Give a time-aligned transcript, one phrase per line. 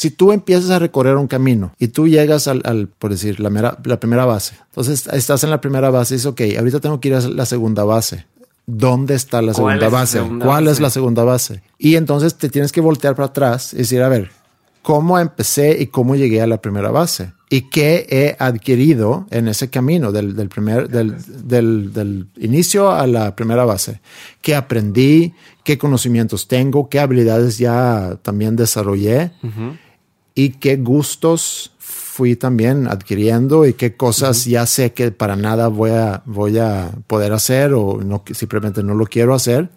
[0.00, 4.00] Si tú empiezas a recorrer un camino y tú llegas al, por decir, la, la
[4.00, 7.14] primera base, entonces estás en la primera base y dices, ok, ahorita tengo que ir
[7.16, 8.24] a la segunda base.
[8.64, 10.22] ¿Dónde está la segunda base?
[10.42, 11.62] ¿Cuál es la segunda base?
[11.76, 14.30] Y entonces te tienes que voltear para atrás y decir, a ver,
[14.80, 17.34] ¿cómo empecé y cómo llegué a la primera base?
[17.50, 23.66] ¿Y qué he adquirido en ese camino del, primer, del, del, inicio a la primera
[23.66, 24.00] base?
[24.40, 25.34] ¿Qué aprendí?
[25.62, 26.88] ¿Qué conocimientos tengo?
[26.88, 29.32] ¿Qué habilidades ya también desarrollé?
[30.40, 35.90] ¿Y qué gustos fui también adquiriendo y qué cosas ya sé que para nada voy
[35.90, 39.68] a, voy a poder hacer o no, simplemente no lo quiero hacer.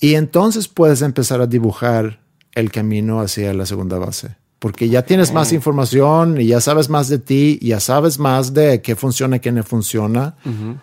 [0.00, 2.24] Y entonces puedes empezar a dibujar
[2.56, 4.34] el camino hacia la segunda base.
[4.58, 8.82] Porque ya tienes más información y ya sabes más de ti, ya sabes más de
[8.82, 10.34] qué funciona y qué no funciona,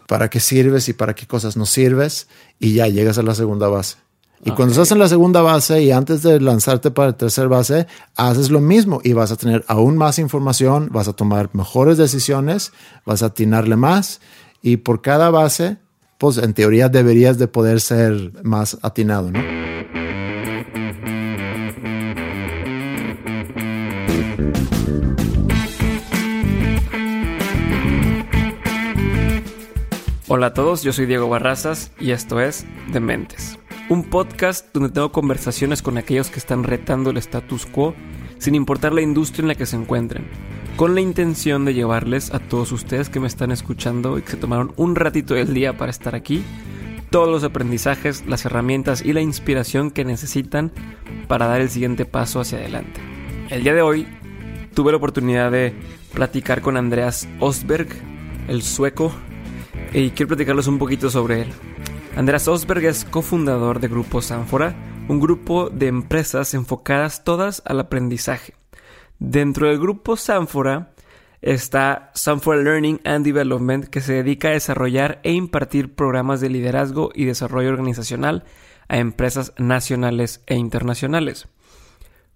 [0.08, 3.68] para qué sirves y para qué cosas no sirves, y ya llegas a la segunda
[3.68, 3.98] base.
[4.46, 7.88] Y cuando estás en la segunda base y antes de lanzarte para la tercera base,
[8.16, 12.72] haces lo mismo y vas a tener aún más información, vas a tomar mejores decisiones,
[13.06, 14.22] vas a atinarle más
[14.62, 15.78] y por cada base,
[16.18, 19.42] pues en teoría deberías de poder ser más atinado, ¿no?
[30.32, 35.12] Hola a todos, yo soy Diego Barrazas y esto es Dementes un podcast donde tengo
[35.12, 37.96] conversaciones con aquellos que están retando el status quo
[38.38, 40.28] sin importar la industria en la que se encuentren,
[40.78, 44.38] con la intención de llevarles a todos ustedes que me están escuchando y que se
[44.38, 46.44] tomaron un ratito del día para estar aquí,
[47.10, 50.72] todos los aprendizajes, las herramientas y la inspiración que necesitan
[51.28, 53.02] para dar el siguiente paso hacia adelante.
[53.50, 54.08] El día de hoy
[54.76, 55.74] tuve la oportunidad de
[56.14, 57.90] platicar con Andreas Osberg,
[58.48, 59.12] el sueco,
[59.92, 61.50] y quiero platicarles un poquito sobre él.
[62.16, 64.76] Andreas Osberg es cofundador de Grupo Sanfora,
[65.08, 68.56] un grupo de empresas enfocadas todas al aprendizaje.
[69.20, 70.92] Dentro del grupo Sanfora
[71.42, 77.12] está Sanfora Learning and Development, que se dedica a desarrollar e impartir programas de liderazgo
[77.14, 78.44] y desarrollo organizacional
[78.88, 81.48] a empresas nacionales e internacionales.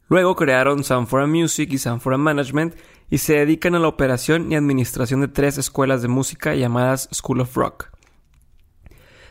[0.07, 2.75] Luego crearon Sanfora Music y Sanfora Management
[3.09, 7.41] y se dedican a la operación y administración de tres escuelas de música llamadas School
[7.41, 7.89] of Rock.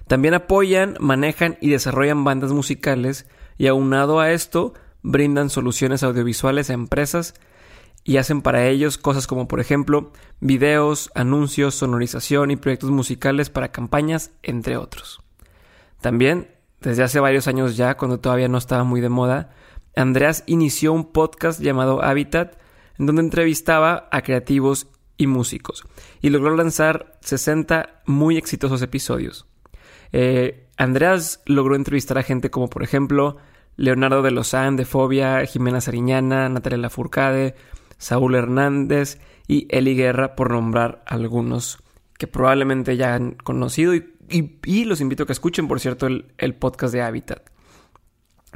[0.07, 3.27] También apoyan, manejan y desarrollan bandas musicales
[3.59, 7.35] y aunado a esto brindan soluciones audiovisuales a empresas
[8.05, 13.71] y hacen para ellos cosas como por ejemplo videos, anuncios, sonorización y proyectos musicales para
[13.71, 15.21] campañas, entre otros.
[16.01, 16.49] También,
[16.81, 19.51] desde hace varios años ya, cuando todavía no estaba muy de moda,
[19.95, 22.59] Andreas inició un podcast llamado Habitat,
[22.99, 25.85] en donde entrevistaba a creativos y músicos,
[26.21, 29.47] y logró lanzar 60 muy exitosos episodios.
[30.13, 33.39] Eh, Andreas logró entrevistar a gente como, por ejemplo,
[33.77, 37.55] Leonardo de Lozán de Fobia, Jimena Sariñana, Natalia Lafourcade,
[37.99, 41.79] Saúl Hernández y Eli Guerra, por nombrar algunos
[42.19, 46.55] que probablemente ya han conocido y, los invito a que escuchen, por cierto, el, el,
[46.55, 47.51] podcast de Habitat.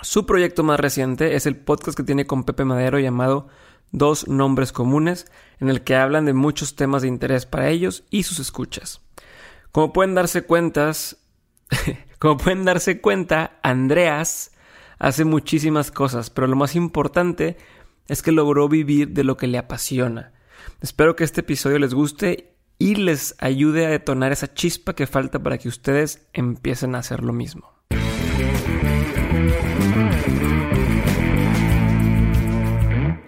[0.02, 3.48] Su proyecto más reciente es el podcast que tiene con Pepe Madero llamado
[3.92, 5.30] Dos Nombres Comunes,
[5.60, 9.00] en el que hablan de muchos temas de interés para ellos y sus escuchas.
[9.72, 11.18] Como pueden darse cuentas,
[12.18, 14.52] Como pueden darse cuenta, Andreas
[14.98, 17.56] hace muchísimas cosas, pero lo más importante
[18.08, 20.32] es que logró vivir de lo que le apasiona.
[20.80, 25.42] Espero que este episodio les guste y les ayude a detonar esa chispa que falta
[25.42, 27.72] para que ustedes empiecen a hacer lo mismo.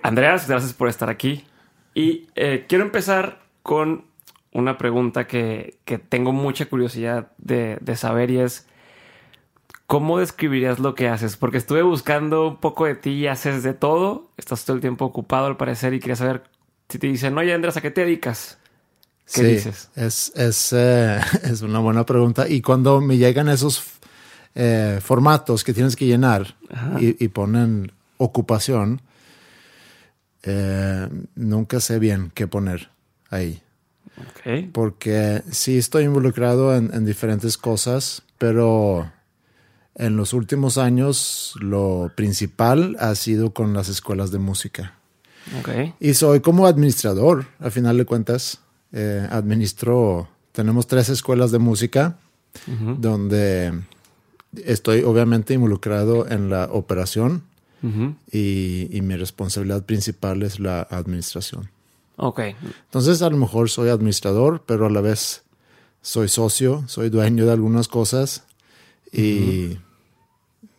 [0.02, 1.44] Andreas, gracias por estar aquí.
[1.94, 4.07] Y eh, quiero empezar con
[4.52, 5.78] una pregunta que,
[6.08, 8.66] tengo mucha curiosidad de, saber y es,
[9.86, 11.36] ¿cómo describirías lo que haces?
[11.36, 15.04] Porque estuve buscando un poco de ti y haces de todo, estás todo el tiempo
[15.04, 16.44] ocupado al parecer y quería saber
[16.88, 18.58] si te dicen, oye Andrés, ¿a qué te dedicas?
[19.32, 19.90] ¿Qué dices?
[19.94, 22.48] Es, eh, es, una buena pregunta.
[22.48, 23.82] Y cuando me llegan esos
[24.54, 26.56] eh, formatos que tienes que llenar
[26.98, 29.02] y, ponen ocupación,
[30.42, 32.90] eh, nunca sé bien qué poner
[33.28, 33.62] ahí.
[34.72, 39.10] Porque sí estoy involucrado en, diferentes cosas, pero
[39.94, 44.94] en los últimos años lo principal ha sido con las escuelas de música.
[45.98, 48.60] Y soy como administrador, a final de cuentas.
[48.92, 52.18] Eh, administro, tenemos tres escuelas de música
[52.98, 53.72] donde
[54.64, 57.44] estoy obviamente involucrado en la operación
[58.32, 61.70] y mi responsabilidad principal es la administración.
[62.18, 62.40] Ok.
[62.84, 65.44] Entonces a lo mejor soy administrador, pero a la vez
[66.02, 68.44] soy socio, soy dueño de algunas cosas
[69.12, 69.78] y,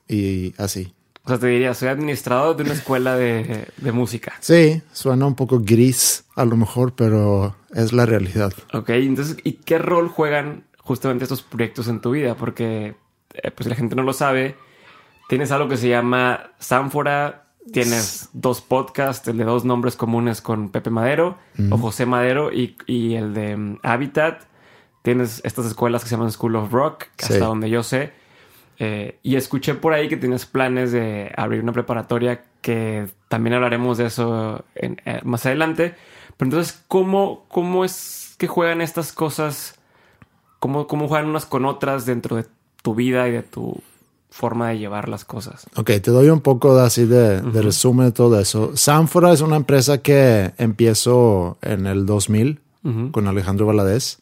[0.08, 0.94] y así.
[1.24, 4.34] O sea, te diría, soy administrador de una escuela de, de, música.
[4.40, 8.52] Sí, suena un poco gris a lo mejor, pero es la realidad.
[8.74, 12.36] Ok, entonces, ¿y qué rol juegan justamente estos proyectos en tu vida?
[12.36, 12.96] Porque,
[13.34, 14.56] eh, pues la gente no lo sabe,
[15.28, 20.70] tienes algo que se llama Sanfora, tienes dos podcasts, el de dos nombres comunes con
[20.70, 21.38] Pepe Madero
[21.72, 24.44] o José Madero y, y el de um, Habitat.
[25.02, 28.12] Tienes estas escuelas que se llaman School of Rock, hasta donde yo sé.
[28.80, 33.98] Eh, y escuché por ahí que tienes planes de abrir una preparatoria que también hablaremos
[33.98, 35.96] de eso en, eh, más adelante.
[36.38, 39.80] Pero entonces, ¿cómo, ¿cómo es que juegan estas cosas?
[40.60, 42.46] ¿Cómo, ¿Cómo juegan unas con otras dentro de
[42.82, 43.82] tu vida y de tu
[44.30, 45.66] forma de llevar las cosas?
[45.76, 48.76] Ok, te doy un poco de, así de, resumen de todo eso.
[48.76, 52.62] Sanfora es una empresa que empezó en el 2000
[53.12, 54.20] con Alejandro Valadez,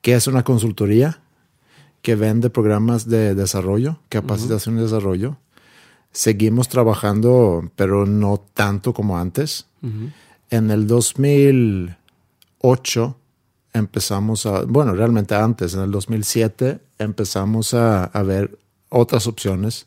[0.00, 1.20] que es una consultoría
[2.02, 5.38] que vende programas de desarrollo, capacitación y desarrollo.
[6.10, 9.68] Seguimos trabajando, pero no tanto como antes.
[10.50, 13.16] En el 2008
[13.72, 18.58] empezamos a, bueno, realmente antes, en el 2007 empezamos a, ver
[18.92, 19.86] otras opciones.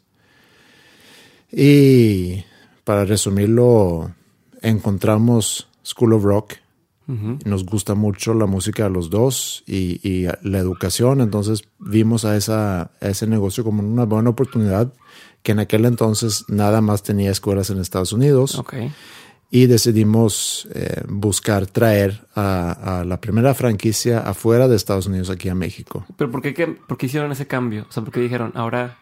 [1.51, 2.43] Y
[2.83, 4.13] para resumirlo,
[4.61, 6.55] encontramos School of Rock,
[7.07, 12.89] nos gusta mucho la música a los dos y, la educación, entonces vimos a, esa,
[12.99, 14.91] ese negocio como una buena oportunidad
[15.43, 18.59] que en aquel entonces nada más tenía escuelas en Estados Unidos.
[19.51, 25.55] Y decidimos eh, buscar traer a, la primera franquicia afuera de Estados Unidos aquí a
[25.55, 26.05] México.
[26.17, 27.85] ¿Pero por qué, por qué hicieron ese cambio?
[27.87, 28.97] O sea, ¿por qué dijeron ahora?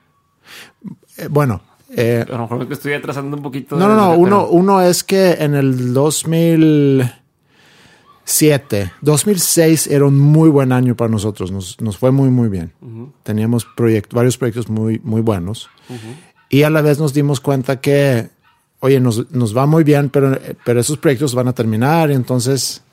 [1.17, 3.77] Eh, bueno, eh, a lo mejor me estoy atrasando un poquito.
[3.77, 4.15] No, no, no.
[4.15, 7.09] Uno, uno es que en el 2000,
[8.25, 8.93] 7.
[9.01, 11.51] 2006 era un muy buen año para nosotros.
[11.51, 12.73] Nos, nos fue muy, muy bien.
[13.23, 13.67] Teníamos
[14.11, 15.69] varios proyectos muy, muy buenos.
[16.49, 18.29] Y a la vez nos dimos cuenta que,
[18.83, 22.11] oye, nos, nos, va muy bien, pero, pero esos proyectos van a terminar.
[22.11, 22.83] Entonces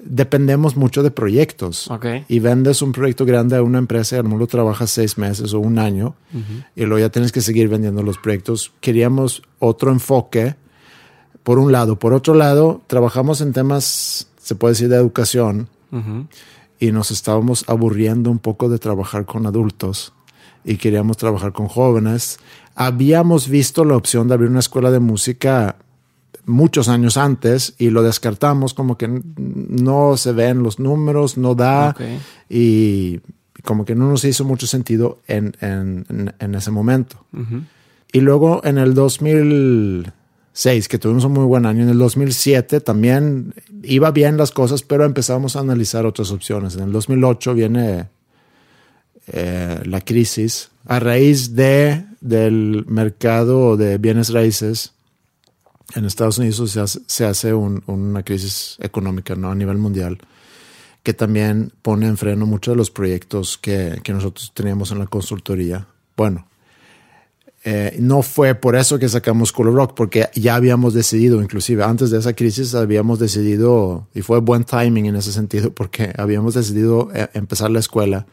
[0.00, 1.88] dependemos mucho de proyectos.
[2.28, 5.60] Y vendes un proyecto grande a una empresa y al mundo trabajas seis meses o
[5.60, 6.16] un año.
[6.74, 8.72] Y luego ya tienes que seguir vendiendo los proyectos.
[8.80, 10.56] Queríamos otro enfoque.
[11.44, 11.98] Por un lado.
[11.98, 15.68] Por otro lado, trabajamos en temas se puede decir, de educación.
[16.80, 20.14] Y nos estábamos aburriendo un poco de trabajar con adultos
[20.64, 22.38] y queríamos trabajar con jóvenes.
[22.80, 25.78] Habíamos visto la opción de abrir una escuela de música
[26.46, 31.96] muchos años antes y lo descartamos como que no se ven los números, no da
[32.48, 33.18] y
[33.64, 37.26] como que no nos hizo mucho sentido en, en, ese momento.
[38.12, 40.12] Y luego en el 2000,
[40.88, 41.82] que tuvimos un muy buen año.
[41.82, 46.76] En el 2007 también iba bien las cosas, pero empezamos a analizar otras opciones.
[46.76, 48.06] En el 2008 viene
[49.26, 54.92] eh, la crisis a raíz de, del mercado de bienes raíces.
[55.94, 59.50] En Estados Unidos se hace, una crisis económica ¿no?
[59.50, 60.18] a nivel mundial
[61.02, 65.06] que también pone en freno muchos de los proyectos que, que nosotros teníamos en la
[65.06, 65.86] consultoría.
[66.16, 66.46] Bueno,
[67.64, 72.10] eh, no fue por eso que sacamos Color Rock, porque ya habíamos decidido, inclusive antes
[72.10, 77.10] de esa crisis, habíamos decidido, y fue buen timing en ese sentido, porque habíamos decidido
[77.14, 78.26] eh, empezar la escuela.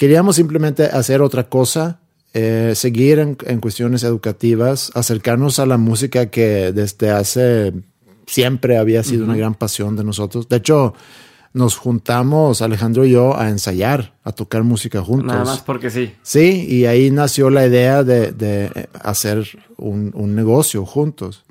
[0.00, 2.00] Queríamos simplemente hacer otra cosa,
[2.32, 7.74] eh, seguir en, cuestiones educativas, acercarnos a la música que desde hace
[8.26, 10.48] siempre había sido una gran pasión de nosotros.
[10.48, 10.94] De hecho,
[11.52, 15.26] nos juntamos, Alejandro y yo, a ensayar, a tocar música juntos.
[15.26, 16.14] Nada más porque sí.
[16.22, 19.46] Sí, y ahí nació la idea de, hacer
[19.76, 21.44] un, negocio juntos.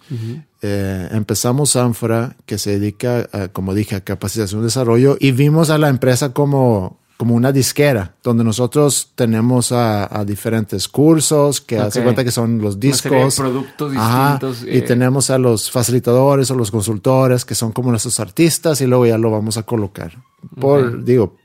[0.63, 5.77] Eh, empezamos Sanfra, que se dedica, como dije, a capacitación y desarrollo, y vimos a
[5.77, 12.23] la empresa como, como una disquera, donde nosotros tenemos a, diferentes cursos que hace cuenta
[12.23, 13.35] que son los discos.
[13.35, 14.63] productos distintos.
[14.63, 14.81] y eh.
[14.83, 19.17] tenemos a los facilitadores o los consultores que son como nuestros artistas y luego ya
[19.17, 20.17] lo vamos a colocar.
[20.61, 21.35] Por, digo,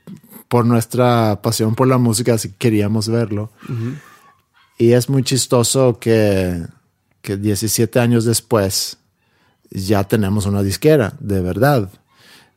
[0.47, 3.51] por nuestra pasión por la música, si queríamos verlo.
[4.77, 6.65] Y es muy chistoso que,
[7.21, 8.97] que 17 años después
[9.71, 11.89] ya tenemos una disquera, de verdad.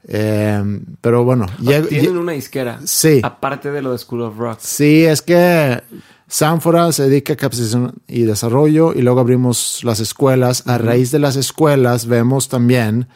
[0.07, 1.47] Eh, pero bueno,
[1.89, 2.81] tienen una disquera.
[2.85, 3.21] Sí.
[3.23, 4.59] Aparte de lo de School of Rock.
[4.61, 5.83] Sí, es que
[6.29, 10.67] Sanfora se dedica a capacitación y desarrollo y luego abrimos las escuelas.
[10.67, 13.09] A raíz de las escuelas vemos también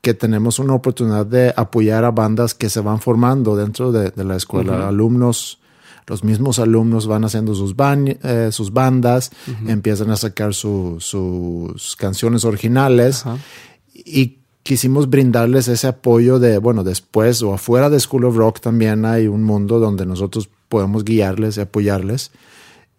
[0.00, 4.36] que tenemos una oportunidad de apoyar a bandas que se van formando dentro de, la
[4.36, 4.88] escuela.
[4.88, 5.60] Alumnos,
[6.06, 9.32] los mismos alumnos van haciendo sus, eh, sus bandas,
[9.66, 13.24] empiezan a sacar sus canciones originales.
[13.92, 14.37] Y
[14.68, 19.26] quisimos brindarles ese apoyo de, bueno, después o afuera de School of Rock también hay
[19.26, 22.32] un mundo donde nosotros podemos guiarles y apoyarles.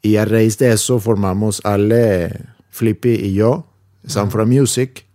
[0.01, 2.33] Y a raíz de eso formamos Ale
[2.71, 3.67] Flippy y yo,
[4.03, 5.05] Sound for Music.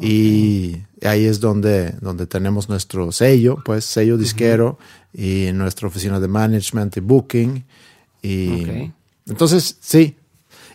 [0.00, 4.80] Y ahí es donde, donde tenemos nuestro sello, pues sello disquero
[5.14, 7.64] y nuestra oficina de management y booking.
[8.20, 8.90] Y
[9.26, 10.16] entonces, sí.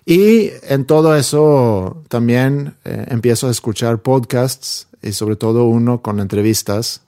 [0.06, 6.20] Y en todo eso también eh, empiezo a escuchar podcasts y sobre todo uno con
[6.20, 7.02] entrevistas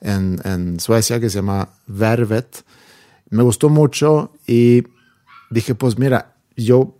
[0.00, 2.64] en, en, Suecia que se llama Vervet.
[3.30, 4.84] Me gustó mucho y
[5.50, 6.94] dije, pues mira, yo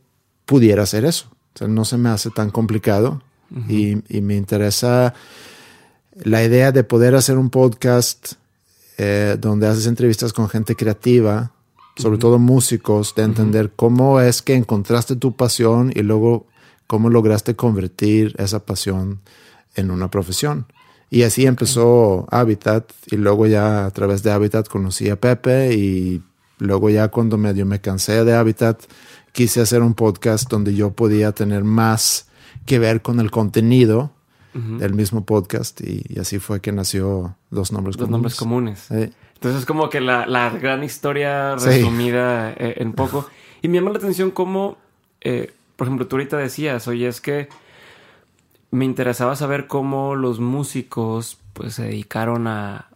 [0.47, 1.29] pudiera hacer eso.
[1.55, 3.23] O sea, no se me hace tan complicado
[3.69, 5.15] y, me interesa
[6.15, 8.35] la idea de poder hacer un podcast
[8.99, 11.53] eh, donde haces entrevistas con gente creativa,
[11.97, 16.47] sobre todo músicos, de entender cómo es que encontraste tu pasión y luego
[16.87, 19.21] cómo lograste convertir esa pasión
[19.75, 20.67] en una profesión.
[21.11, 26.23] Y así empezó Habitat y luego ya a través de Habitat conocí a Pepe y
[26.59, 28.83] luego ya cuando medio me cansé de Habitat
[29.33, 32.29] quise hacer un podcast donde yo podía tener más
[32.67, 34.13] que ver con el contenido
[34.55, 38.91] del mismo podcast y, así fue que nació Dos Nombres Dos Nombres Comunes.
[38.91, 43.27] Entonces es como que la, gran historia resumida eh, en poco.
[43.63, 44.77] Y me llama la atención cómo,
[45.23, 47.49] eh, por ejemplo, tú ahorita decías, oye, es que
[48.73, 52.89] me interesaba saber cómo los músicos pues se dedicaron a,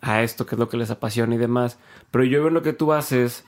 [0.00, 1.78] a esto, que es lo que les apasiona y demás.
[2.10, 3.44] Pero yo veo lo que tú haces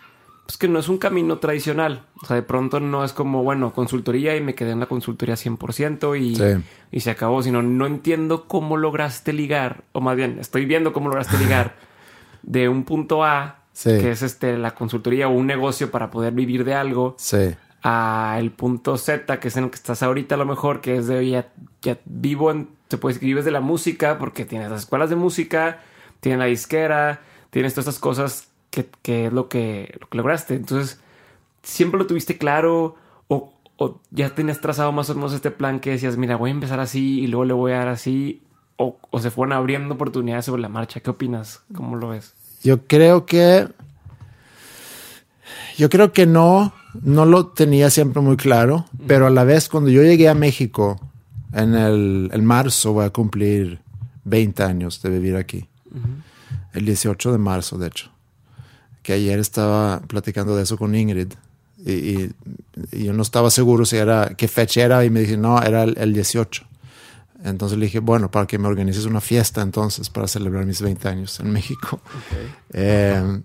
[0.50, 2.02] pues que no es un camino tradicional.
[2.20, 5.36] O sea, de pronto no es como, bueno, consultoría y me quedé en la consultoría
[5.36, 10.64] 100% y, y se acabó, sino no entiendo cómo lograste ligar, o más bien, estoy
[10.64, 11.76] viendo cómo lograste ligar
[12.42, 16.64] de un punto A, que es este la consultoría o un negocio para poder vivir
[16.64, 20.46] de algo, a el punto Z, que es en el que estás ahorita a lo
[20.46, 21.48] mejor, que es de ya,
[21.82, 25.10] ya vivo en, se puede decir que vives de la música, porque tienes las escuelas
[25.10, 25.80] de música,
[26.20, 27.20] tienes la disquera,
[27.50, 30.54] tienes todas estas cosas que, es lo que, lograste.
[30.54, 31.00] Entonces,
[31.62, 32.96] ¿siempre lo tuviste claro
[33.28, 33.52] o,
[34.10, 37.20] ya tenías trazado más o menos este plan que decías, mira, voy a empezar así
[37.20, 38.42] y luego le voy a dar así?
[38.76, 41.00] O, se fueron abriendo oportunidades sobre la marcha.
[41.00, 41.62] ¿Qué opinas?
[41.74, 42.34] ¿Cómo lo ves?
[42.62, 43.68] Yo creo que...
[45.78, 49.90] Yo creo que no, no lo tenía siempre muy claro, pero a la vez cuando
[49.90, 51.00] yo llegué a México
[51.52, 53.80] en el, marzo voy a cumplir
[54.24, 55.68] 20 años de vivir aquí.
[56.72, 58.10] El 18 de marzo, de hecho
[59.02, 61.32] que ayer estaba platicando de eso con Ingrid
[61.84, 62.30] y,
[62.92, 66.12] yo no estaba seguro si era qué fecha era y me dije, no, era el,
[66.12, 66.64] 18.
[67.44, 71.08] Entonces le dije, bueno, para que me organices una fiesta entonces para celebrar mis 20
[71.08, 72.00] años en México.
[72.72, 73.40] Eh,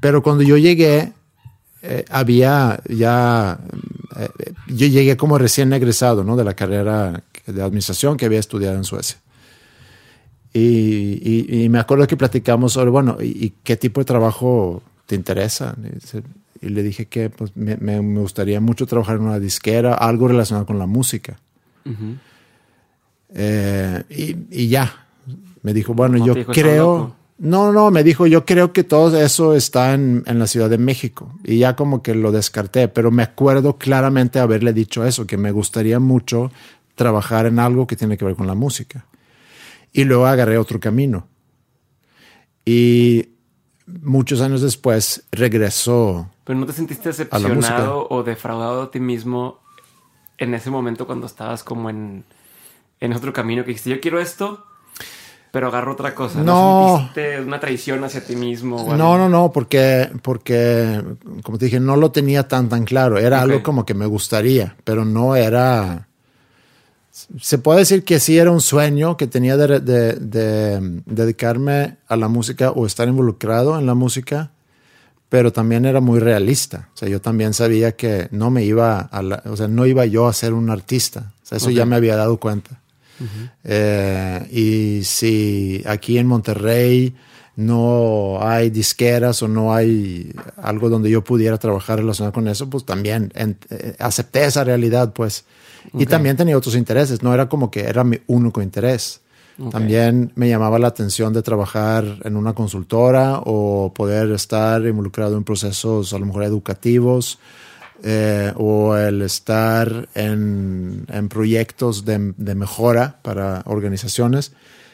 [0.00, 1.12] pero cuando yo llegué,
[1.84, 3.58] eh, había ya,
[4.16, 4.28] eh,
[4.68, 6.36] yo llegué como recién egresado ¿no?
[6.36, 9.18] de la carrera de administración que había estudiado en Suecia.
[10.54, 15.74] Y, me acuerdo que platicamos sobre, bueno, ¿y, qué tipo de trabajo te interesa?
[16.60, 20.78] Y, le dije que pues, me, gustaría mucho trabajar en una disquera, algo relacionado con
[20.78, 21.38] la música.
[23.34, 24.04] Eh,
[24.50, 25.06] y, ya,
[25.62, 27.21] me dijo, bueno, yo creo...
[27.42, 30.78] No, no, me dijo, yo creo que todo eso está en, en, la Ciudad de
[30.78, 31.32] México.
[31.42, 35.50] Y ya como que lo descarté, pero me acuerdo claramente haberle dicho eso, que me
[35.50, 36.52] gustaría mucho
[36.94, 39.06] trabajar en algo que tiene que ver con la música.
[39.92, 41.26] Y luego agarré otro camino.
[42.64, 43.30] Y
[43.86, 46.30] muchos años después regresó.
[46.44, 49.58] Pero no te sentiste decepcionado o defraudado a ti mismo
[50.38, 52.24] en ese momento cuando estabas como en,
[53.00, 54.64] en otro camino que dijiste, yo quiero esto,
[55.52, 56.42] pero agarro otra cosa.
[56.42, 56.96] No.
[56.96, 58.96] sentiste una traición hacia ti mismo?
[58.96, 61.00] no, no, no, porque, porque,
[61.44, 63.18] como te dije, no lo tenía tan, tan claro.
[63.18, 66.08] Era algo como que me gustaría, pero no era
[67.40, 72.70] se puede decir que sí era un sueño que tenía de, dedicarme a la música
[72.70, 74.50] o estar involucrado en la música,
[75.28, 76.88] pero también era muy realista.
[76.94, 80.26] O sea, yo también sabía que no me iba a o sea, no iba yo
[80.26, 81.32] a ser un artista.
[81.42, 82.81] O sea, eso ya me había dado cuenta.
[83.64, 87.14] Eh, y si aquí en Monterrey
[87.54, 92.84] no hay disqueras o no hay algo donde yo pudiera trabajar relacionado con eso, pues
[92.84, 95.44] también eh, acepté esa realidad, pues.
[95.94, 99.20] Y también tenía otros intereses, no era como que era mi único interés.
[99.70, 105.44] También me llamaba la atención de trabajar en una consultora o poder estar involucrado en
[105.44, 107.38] procesos a lo mejor educativos
[108.04, 114.52] eh, o el estar en, en proyectos de, de, mejora para organizaciones.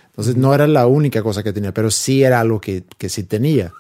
[0.09, 3.23] Entonces no era la única cosa que tenía, pero sí era algo que, que sí
[3.23, 3.73] tenía.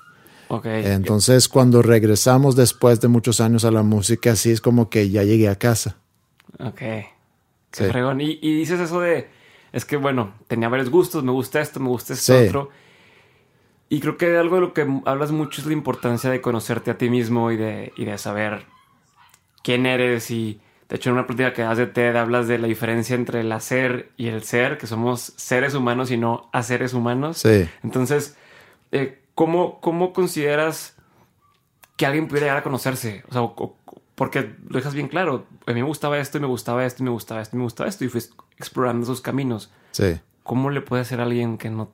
[0.49, 0.87] Okay.
[0.87, 5.23] Entonces cuando regresamos después de muchos años a la música, sí es como que ya
[5.25, 5.97] llegué a casa.
[6.58, 6.80] Ok.
[7.70, 9.28] Qué Y, dices eso de,
[9.73, 12.70] es que bueno, tenía varios gustos, me gusta esto, me gusta esto otro.
[13.90, 16.97] Y creo que algo de lo que hablas mucho es la importancia de conocerte a
[16.97, 18.64] ti mismo y de, y de saber
[19.62, 22.66] quién eres y De hecho, en una práctica que das de TED hablas de la
[22.66, 27.38] diferencia entre el hacer y el ser, que somos seres humanos y no haceres humanos.
[27.38, 27.68] Sí.
[27.82, 28.36] Entonces,
[28.90, 30.94] eh, ¿cómo, ¿cómo consideras
[31.96, 33.22] que alguien pudiera llegar a conocerse?
[33.28, 33.42] O sea,
[34.14, 35.46] porque lo dejas bien claro.
[35.66, 37.64] A mí me gustaba esto y me gustaba esto y me gustaba esto y me
[37.64, 38.22] gustaba esto y fui
[38.56, 39.70] explorando esos caminos.
[39.90, 40.18] Sí.
[40.42, 41.92] ¿Cómo le puede ser a alguien que no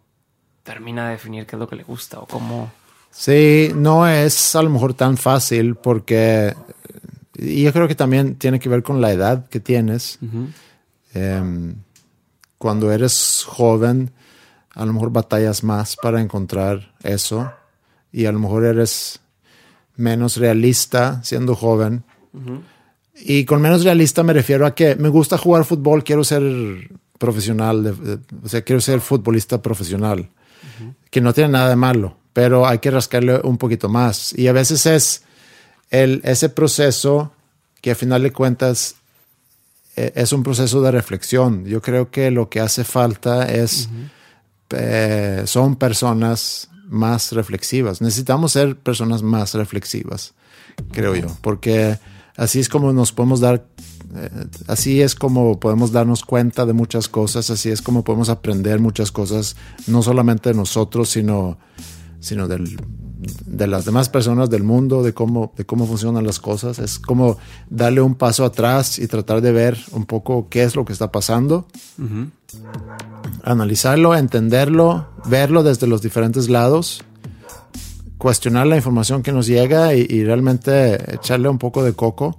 [0.63, 2.71] termina de definir qué es lo que le gusta o cómo?
[3.11, 6.55] Sí, no es a lo mejor tan fácil porque
[7.37, 10.19] y yo creo que también tiene que ver con la edad que tienes.
[11.15, 11.77] Em,
[12.59, 14.11] cuando eres joven,
[14.73, 17.53] a lo mejor batallas más para encontrar eso
[18.13, 19.21] y a lo mejor eres
[19.97, 22.05] menos realista siendo joven.
[23.15, 26.43] Y con menos realista me refiero a que me gusta jugar fútbol, quiero ser
[27.19, 30.31] profesional, o sea, quiero ser futbolista profesional,
[31.11, 34.37] que no tiene nada de malo pero hay que rascarle un poquito más.
[34.37, 35.23] Y a veces es
[35.91, 37.33] el, ese proceso
[37.81, 38.97] que a final de cuentas
[39.97, 41.65] e, es un proceso de reflexión.
[41.65, 43.89] Yo creo que lo que hace falta es,
[44.71, 48.01] eh, son personas más reflexivas.
[48.01, 50.35] Necesitamos ser personas más reflexivas,
[50.93, 51.99] creo yo, porque
[52.37, 53.67] así es como nos podemos dar,
[54.17, 54.31] eh,
[54.69, 59.13] así es como podemos darnos cuenta de muchas cosas, así es como podemos aprender muchas
[59.13, 61.59] cosas, no solamente de nosotros, sino
[62.25, 62.77] sino del,
[63.47, 66.79] de las demás personas del mundo, de cómo, de cómo funcionan las cosas.
[66.79, 67.39] Es como
[67.69, 71.11] darle un paso atrás y tratar de ver un poco qué es lo que está
[71.13, 71.67] pasando.
[73.43, 77.03] Analizarlo, entenderlo, verlo desde los diferentes lados,
[78.19, 82.39] cuestionar la información que nos llega y, realmente echarle un poco de coco.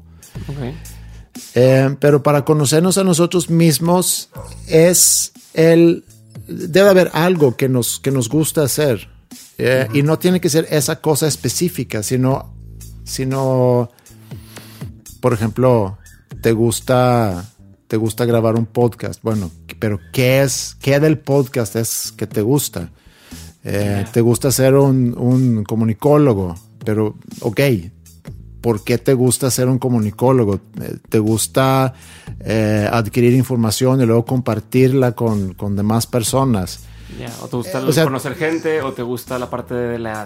[1.53, 4.29] Eh, pero para conocernos a nosotros mismos
[4.67, 6.03] es el...
[6.47, 9.14] Debe haber algo que nos, que nos gusta hacer
[9.57, 12.53] eh, y no tiene que ser esa cosa específica, sino,
[13.03, 13.89] sino,
[15.21, 15.97] por ejemplo,
[16.41, 17.45] te gusta,
[17.87, 19.21] te gusta grabar un podcast.
[19.23, 22.91] Bueno, pero ¿qué es, qué del podcast es que te gusta?
[23.63, 27.61] Eh, te gusta ser un, un, comunicólogo, pero, ok,
[28.61, 30.59] ¿por qué te gusta ser un comunicólogo?
[30.81, 31.93] Eh, ¿Te gusta
[32.91, 36.81] adquirir información y luego compartirla con, con demás personas?
[37.41, 40.25] O te gusta conocer gente, o te gusta la parte de la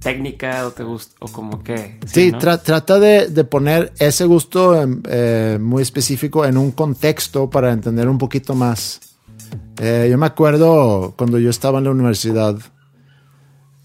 [0.00, 1.98] técnica, o te gusta, o como que.
[2.06, 8.18] Sí, trata de, poner ese gusto eh, muy específico en un contexto para entender un
[8.18, 9.00] poquito más.
[9.78, 12.56] Eh, yo me acuerdo cuando yo estaba en la universidad,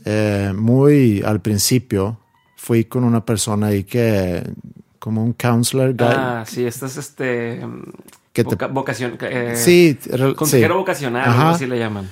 [0.05, 2.19] eh, muy al principio,
[2.55, 4.43] fui con una persona ahí que,
[4.99, 6.07] como un counselor guy.
[6.09, 7.61] Ah, sí, esto es este.
[8.33, 9.17] Que vocación,
[9.55, 9.97] sí,
[10.35, 12.09] consejero vocacional, así le llaman.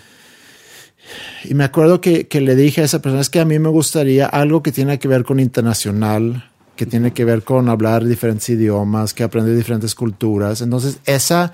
[1.43, 4.27] Y me acuerdo que, le dije a esa persona, es que a mí me gustaría
[4.27, 9.13] algo que tiene que ver con internacional, que tiene que ver con hablar diferentes idiomas,
[9.13, 10.61] que aprender diferentes culturas.
[10.61, 11.53] Entonces, esa,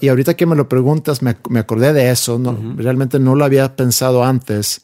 [0.00, 3.74] y ahorita que me lo preguntas, me, acordé de eso, no, realmente no lo había
[3.76, 4.82] pensado antes.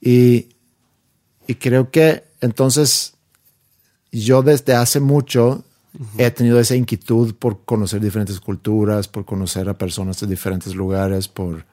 [0.00, 0.48] Y,
[1.46, 3.14] y creo que entonces
[4.12, 5.64] yo desde hace mucho
[6.18, 11.28] he tenido esa inquietud por conocer diferentes culturas, por conocer a personas de diferentes lugares,
[11.28, 11.64] por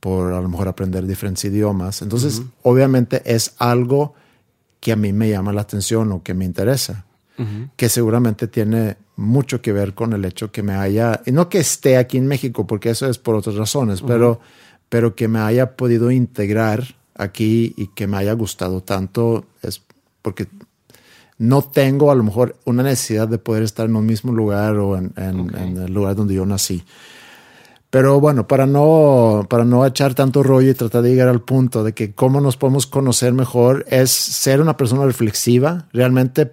[0.00, 2.02] por a lo mejor aprender diferentes idiomas.
[2.02, 4.14] Entonces, obviamente es algo
[4.80, 7.04] que a mí me llama la atención o que me interesa,
[7.76, 11.58] que seguramente tiene mucho que ver con el hecho que me haya, y no que
[11.58, 14.40] esté aquí en México, porque eso es por otras razones, pero,
[14.88, 19.82] pero que me haya podido integrar aquí y que me haya gustado tanto, es
[20.22, 20.46] porque
[21.38, 24.96] no tengo a lo mejor una necesidad de poder estar en un mismo lugar o
[24.96, 26.84] en el lugar donde yo nací.
[27.90, 31.84] Pero bueno, para no, para no echar tanto rollo y tratar de llegar al punto
[31.84, 36.52] de que cómo nos podemos conocer mejor es ser una persona reflexiva, realmente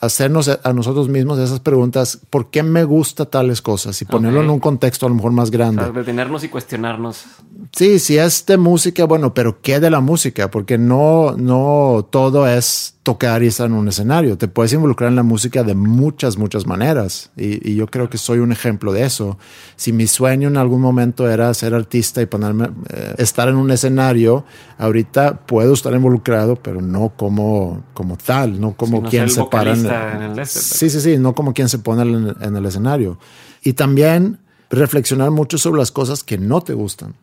[0.00, 4.00] hacernos a nosotros mismos esas preguntas, ¿por qué me gusta tales cosas?
[4.02, 5.90] Y ponerlo en un contexto a lo mejor más grande.
[5.92, 7.24] detenernos y cuestionarnos.
[7.72, 10.50] Sí, si es de música, bueno, pero ¿qué de la música?
[10.50, 14.36] Porque no, no todo es tocar y estar en un escenario.
[14.38, 17.30] Te puedes involucrar en la música de muchas, muchas maneras.
[17.36, 19.38] Y, yo creo que soy un ejemplo de eso.
[19.76, 23.70] Si mi sueño en algún momento era ser artista y ponerme, eh, estar en un
[23.70, 24.44] escenario,
[24.78, 29.86] ahorita puedo estar involucrado, pero no como, como tal, no como quien se para en,
[30.22, 33.18] el, este, Sí, sí, sí, no como quien se pone en, en el escenario.
[33.62, 34.38] Y también
[34.70, 37.14] reflexionar mucho sobre las cosas que no te gustan.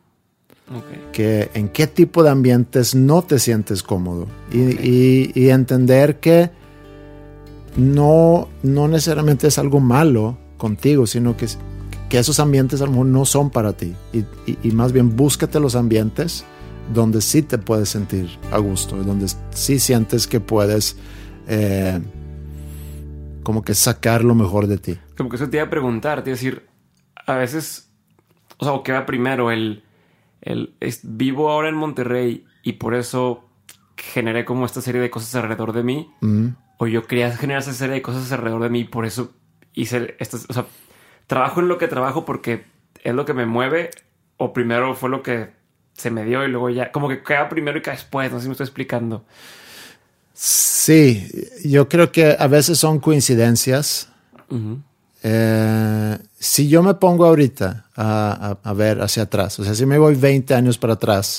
[1.11, 4.27] Que en qué tipo de ambientes no te sientes cómodo.
[4.51, 6.49] Y, entender que
[7.75, 11.47] no, no necesariamente es algo malo contigo, sino que,
[12.09, 13.93] que esos ambientes a lo mejor no son para ti.
[14.13, 16.45] Y, más bien búscate los ambientes
[16.93, 20.97] donde sí te puedes sentir a gusto, donde sí sientes que puedes
[21.47, 21.99] eh,
[23.43, 24.97] como que sacar lo mejor de ti.
[25.17, 26.67] Como que eso te iba a preguntar, te iba a decir,
[27.25, 27.89] a veces,
[28.57, 29.83] o sea, o qué va primero, el,
[30.41, 33.47] el vivo ahora en Monterrey y por eso
[33.95, 36.11] generé como esta serie de cosas alrededor de mí,
[36.77, 39.33] o yo quería generar esa serie de cosas alrededor de mí y por eso
[39.73, 40.65] hice estas, o sea,
[41.27, 42.65] trabajo en lo que trabajo porque
[43.03, 43.91] es lo que me mueve,
[44.37, 45.51] o primero fue lo que
[45.93, 48.43] se me dio y luego ya, como que queda primero y queda después, no sé
[48.43, 49.25] si me estoy explicando.
[50.33, 51.27] Sí,
[51.63, 54.11] yo creo que a veces son coincidencias.
[55.23, 60.15] Eh, si yo me pongo ahorita a, ver hacia atrás, o sea, si me voy
[60.15, 61.37] 20 años para atrás,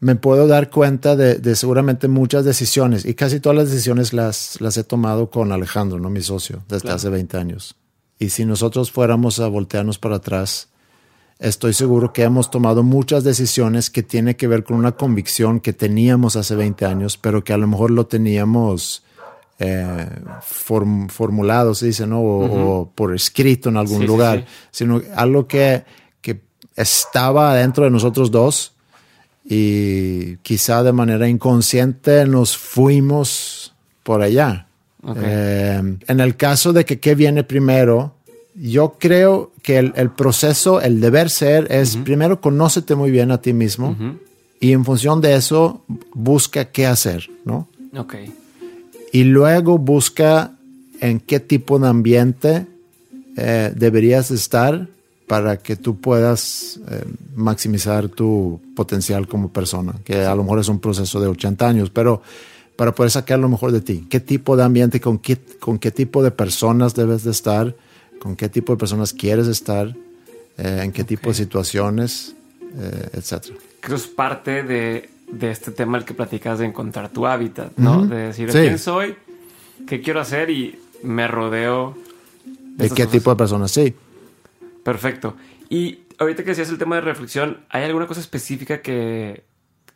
[0.00, 4.76] me puedo dar cuenta de, seguramente muchas decisiones y casi todas las decisiones las, las
[4.76, 6.10] he tomado con Alejandro, ¿no?
[6.10, 7.76] mi socio, desde hace 20 años.
[8.18, 10.68] Y si nosotros fuéramos a voltearnos para atrás,
[11.38, 15.72] estoy seguro que hemos tomado muchas decisiones que tienen que ver con una convicción que
[15.72, 19.02] teníamos hace 20 años, pero que a lo mejor lo teníamos
[19.62, 20.08] eh,
[21.08, 22.20] formulado, se dice, ¿no?
[22.22, 25.84] O, por escrito en algún lugar, sino algo que,
[26.20, 26.40] que
[26.76, 28.72] estaba dentro de nosotros dos
[29.44, 34.66] y quizá de manera inconsciente nos fuimos por allá.
[35.16, 38.14] Eh, en el caso de que qué viene primero,
[38.54, 43.52] yo creo que el, proceso, el deber ser es primero conócete muy bien a ti
[43.52, 43.96] mismo
[44.60, 47.68] y en función de eso busca qué hacer, ¿no?
[47.96, 48.14] Ok.
[49.12, 50.52] Y luego busca
[51.00, 52.66] en qué tipo de ambiente
[53.36, 54.88] eh, deberías estar
[55.26, 60.68] para que tú puedas eh, maximizar tu potencial como persona, que a lo mejor es
[60.68, 62.22] un proceso de 80 años, pero
[62.76, 65.90] para poder sacar lo mejor de ti, qué tipo de ambiente, con qué, con qué
[65.90, 67.74] tipo de personas debes de estar,
[68.18, 69.94] con qué tipo de personas quieres estar,
[70.56, 72.34] eh, en qué tipo de situaciones,
[73.12, 73.56] etcétera.
[73.80, 77.72] Creo que es parte de, de, este tema el que platicas de encontrar tu hábitat,
[77.76, 78.06] ¿no?
[78.06, 79.16] De decir quién soy,
[79.86, 81.96] qué quiero hacer y me rodeo.
[82.76, 83.70] ¿De, qué tipo de personas?
[83.70, 83.94] Sí.
[84.84, 85.34] Perfecto.
[85.68, 89.44] Y ahorita que decías el tema de reflexión, ¿hay alguna cosa específica que,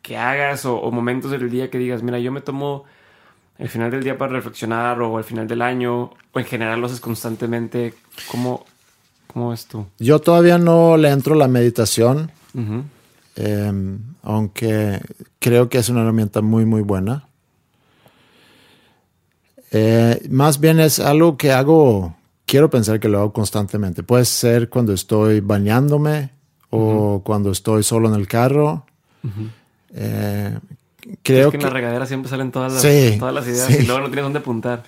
[0.03, 2.85] que hagas o, o, momentos del día que digas, mira, yo me tomo
[3.59, 6.87] el final del día para reflexionar o al final del año o en general lo
[6.87, 7.95] haces constantemente?
[8.31, 8.67] ¿Cómo,
[9.27, 9.87] cómo ves tú?
[9.99, 12.31] Yo todavía no le entro la meditación,
[13.37, 15.01] em, aunque
[15.39, 17.29] creo que es una herramienta muy, muy buena.
[19.71, 24.03] Eh, más bien es algo que hago, quiero pensar que lo hago constantemente.
[24.03, 26.31] Puede ser cuando estoy bañándome
[26.71, 28.85] o cuando estoy solo en el carro
[31.23, 34.07] creo que, en la regadera siempre salen todas las, todas las ideas y luego no
[34.07, 34.83] tienes dónde apuntar.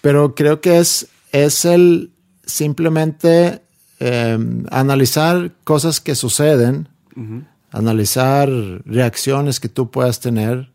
[0.00, 2.10] Pero creo que es, es el
[2.44, 3.62] simplemente
[3.98, 6.88] em, analizar cosas que suceden,
[7.70, 8.48] analizar
[8.84, 10.70] reacciones que tú puedas tener,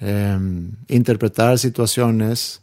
[0.00, 2.60] em, interpretar situaciones,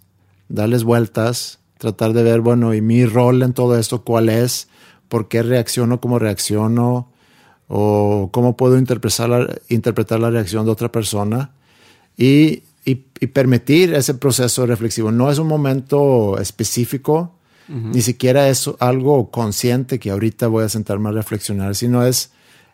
[0.49, 4.67] darles vueltas, tratar de ver, bueno, y mi rol en todo esto, cuál es,
[5.07, 7.11] por qué reacciono como reacciono,
[7.67, 11.51] o cómo puedo interpretar la, interpretar la reacción de otra persona
[12.17, 12.95] y, y,
[13.27, 15.11] permitir ese proceso reflexivo.
[15.11, 17.31] No es un momento específico,
[17.67, 22.29] ni siquiera es algo consciente que ahorita voy a sentarme a reflexionar, sino es,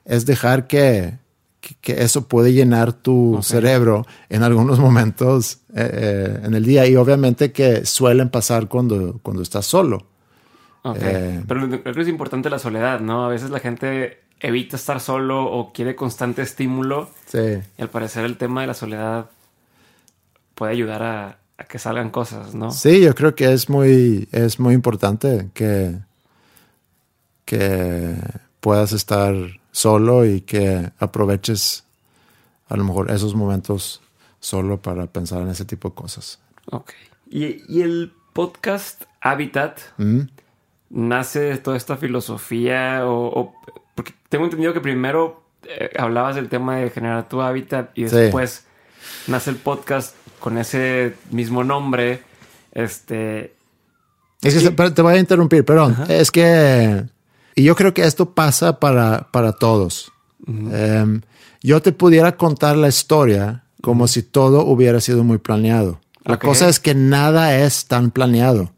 [0.06, 1.20] es dejar que,
[1.82, 6.96] que, eso puede llenar tu cerebro en algunos momentos eh, eh, en el día y
[6.96, 10.08] obviamente que suelen pasar cuando, cuando estás solo.
[10.96, 13.26] Eh, Pero creo que es importante la soledad, ¿no?
[13.26, 17.10] A veces la gente evita estar solo o quiere constante estímulo.
[17.28, 17.60] Sí.
[17.78, 19.30] Y al parecer el tema de la soledad
[20.56, 21.38] puede ayudar a,
[21.70, 22.72] que salgan cosas, ¿no?
[22.72, 25.96] Sí, yo creo que es muy, es muy importante que,
[27.46, 28.16] que
[28.60, 29.36] puedas estar
[29.72, 31.84] solo y que aproveches
[32.70, 34.02] a lo mejor esos momentos
[34.40, 36.40] solo para pensar en ese tipo de cosas.
[36.72, 36.92] Ok.
[37.30, 40.22] Y, el podcast Habitat mm.
[40.90, 43.54] nace de toda esta filosofía o
[43.96, 48.66] porque tengo entendido que primero eh, hablabas del tema de generar tu hábitat y después
[49.28, 52.24] nace el podcast con ese mismo nombre.
[52.72, 53.54] Este.
[54.42, 55.96] Es que te voy a interrumpir, perdón.
[56.10, 57.04] Es que.
[57.56, 60.12] Y yo creo que esto pasa para, para todos.
[60.48, 61.22] Em,
[61.62, 66.00] yo te pudiera contar la historia como si todo hubiera sido muy planeado.
[66.24, 68.72] La cosa es que nada es tan planeado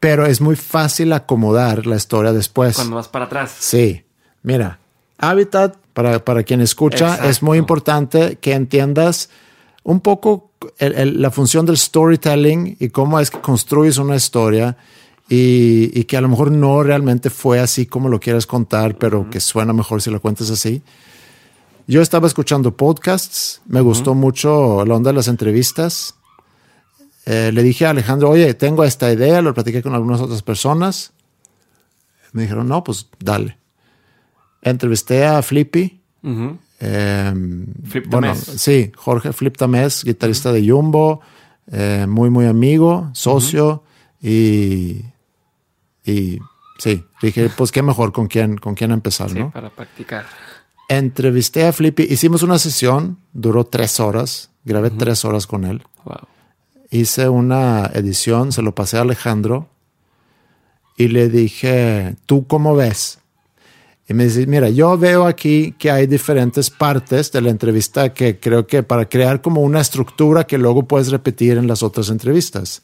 [0.00, 2.74] pero es muy fácil acomodar la historia después.
[2.74, 3.54] Cuando vas para atrás.
[3.58, 4.02] Sí.
[4.42, 4.80] Mira,
[5.18, 9.28] Habitat, para, para quien escucha, es muy importante que entiendas
[9.82, 14.76] un poco la función del storytelling y cómo es que construyes una historia
[15.32, 19.38] y, que a lo mejor no realmente fue así como lo quieres contar, pero que
[19.38, 20.82] suena mejor si lo cuentas así.
[21.86, 26.16] Yo estaba escuchando podcasts, me gustó mucho la onda de las entrevistas
[27.26, 31.12] Eh, le dije a Alejandro, oye, tengo esta idea, lo platiqué con algunas otras personas.
[32.32, 33.58] Me dijeron, no, pues dale.
[34.62, 36.00] Entrevisté a Flippy.
[36.80, 41.20] Em, Flip bueno, sí, Jorge Flip Tamés, guitarrista de Jumbo,
[41.70, 43.84] eh, muy, muy amigo, socio
[44.20, 45.04] y,
[46.04, 46.38] y
[46.78, 49.50] sí, dije, pues qué mejor con quién, con quién empezar, sí, ¿no?
[49.50, 50.26] para practicar.
[50.88, 55.82] Entrevisté a Flippy, hicimos una sesión, duró tres horas, grabé tres horas con él.
[56.04, 56.26] Wow.
[56.90, 59.68] Hice una edición, se lo pasé a Alejandro
[60.96, 63.20] y le dije, ¿tú cómo ves?
[64.10, 68.40] Y me dice, mira, yo veo aquí que hay diferentes partes de la entrevista que
[68.40, 72.82] creo que para crear como una estructura que luego puedes repetir en las otras entrevistas.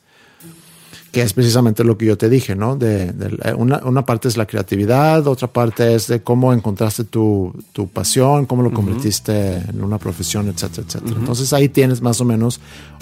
[1.12, 2.76] Que es precisamente lo que yo te dije, ¿no?
[2.76, 7.54] De, de una, una, parte es la creatividad, otra parte es de cómo encontraste tu,
[7.72, 11.12] tu pasión, cómo lo convertiste en una profesión, etcétera, etcétera.
[11.12, 11.20] Uh -huh.
[11.20, 12.60] Entonces ahí tienes más o menos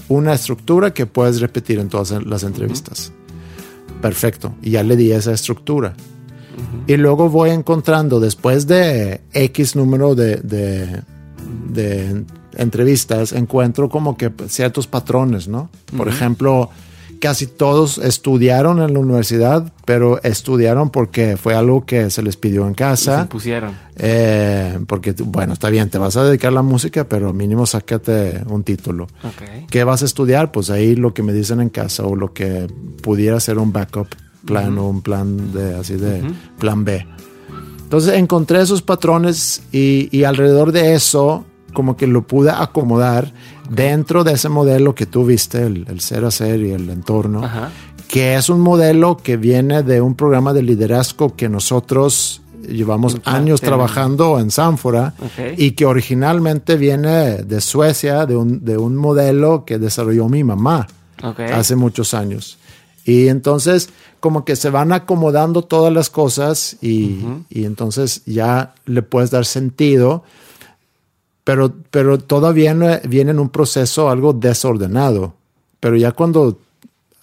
[0.09, 3.09] una estructura que puedes repetir en todas las entrevistas.
[3.09, 4.01] Uh -huh.
[4.01, 4.55] Perfecto.
[4.63, 5.95] Y ya le di esa estructura.
[6.87, 11.03] Y luego voy encontrando, después de X número de, de,
[11.71, 12.25] de
[12.57, 15.71] entrevistas, encuentro como que ciertos patrones, ¿no?
[15.97, 16.71] Por ejemplo,
[17.25, 22.67] casi todos estudiaron en la universidad, pero estudiaron porque fue algo que se les pidió
[22.67, 23.21] en casa.
[23.21, 23.73] Y se pusieron.
[23.97, 28.43] Eh, porque, bueno, está bien, te vas a dedicar a la música, pero mínimo sácate
[28.47, 29.07] un título.
[29.21, 29.65] Okay.
[29.71, 30.53] ¿Qué vas a estudiar?
[30.53, 32.67] Pues ahí lo que me dicen en casa o lo que
[33.01, 34.09] pudiera ser un backup
[34.45, 34.85] plan uh -huh.
[34.85, 36.35] o un plan de así de uh -huh.
[36.59, 37.07] plan B.
[37.85, 43.33] Entonces encontré esos patrones y, y, alrededor de eso como que lo pude acomodar
[43.71, 47.43] dentro de ese modelo que tú viste, el, el ser a ser y el entorno,
[47.43, 47.69] -huh.
[48.09, 53.61] que es un modelo que viene de un programa de liderazgo que nosotros llevamos años
[53.61, 55.55] trabajando en Sanfora okay.
[55.59, 60.87] y que originalmente viene de Suecia, de un, de un modelo que desarrolló mi mamá
[61.23, 61.51] okay.
[61.51, 62.57] hace muchos años.
[63.05, 67.45] Y entonces como que se van acomodando todas las cosas y, uh -huh.
[67.51, 70.23] y entonces ya le puedes dar sentido,
[71.45, 75.35] pero, pero todavía viene en un proceso algo desordenado.
[75.79, 76.59] Pero ya cuando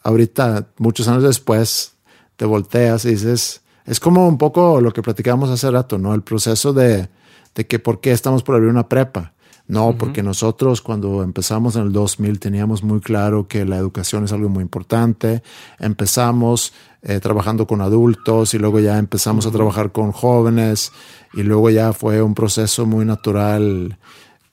[0.03, 1.93] ahorita, muchos años después,
[2.36, 6.13] te volteas y dices, es como un poco lo que platicábamos hace rato, ¿no?
[6.13, 7.10] El proceso de,
[7.55, 9.34] de que por qué estamos por abrir una prepa.
[9.71, 9.97] No, uh -huh.
[9.97, 14.49] porque nosotros cuando empezamos en el 2000 teníamos muy claro que la educación es algo
[14.49, 15.43] muy importante.
[15.79, 19.51] Empezamos eh, trabajando con adultos y luego ya empezamos uh -huh.
[19.51, 20.91] a trabajar con jóvenes
[21.34, 23.97] y luego ya fue un proceso muy natural.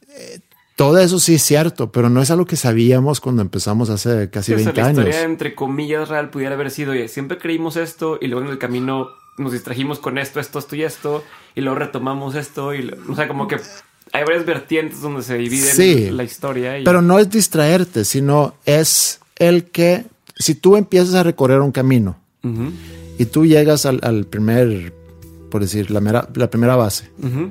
[0.08, 0.38] Eh,
[0.76, 4.52] todo eso sí es cierto, pero no es algo que sabíamos cuando empezamos hace casi
[4.52, 5.02] sí, 20 o sea, la años.
[5.02, 8.52] La historia, entre comillas, real pudiera haber sido, oye, siempre creímos esto y luego en
[8.52, 11.24] el camino nos distrajimos con esto, esto, esto y esto
[11.56, 13.56] y luego retomamos esto y, o sea, como que
[14.12, 16.78] hay varias vertientes donde se divide sí, la historia.
[16.78, 16.84] Y...
[16.84, 20.04] Pero no es distraerte, sino es el que
[20.36, 22.70] si tú empiezas a recorrer un camino uh -huh.
[23.18, 24.92] y tú llegas al, al, primer,
[25.50, 27.10] por decir, la, mera, la primera base.
[27.22, 27.50] Uh -huh.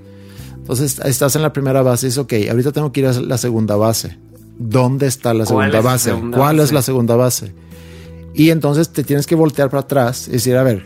[0.58, 3.38] Entonces estás en la primera base y dices, ok, ahorita tengo que ir a la
[3.38, 4.17] segunda base.
[4.60, 6.10] ¿Dónde está la segunda base?
[6.10, 6.65] La segunda ¿Cuál base?
[6.65, 7.54] es la segunda base?
[8.34, 10.84] Y entonces te tienes que voltear para atrás y decir, a ver,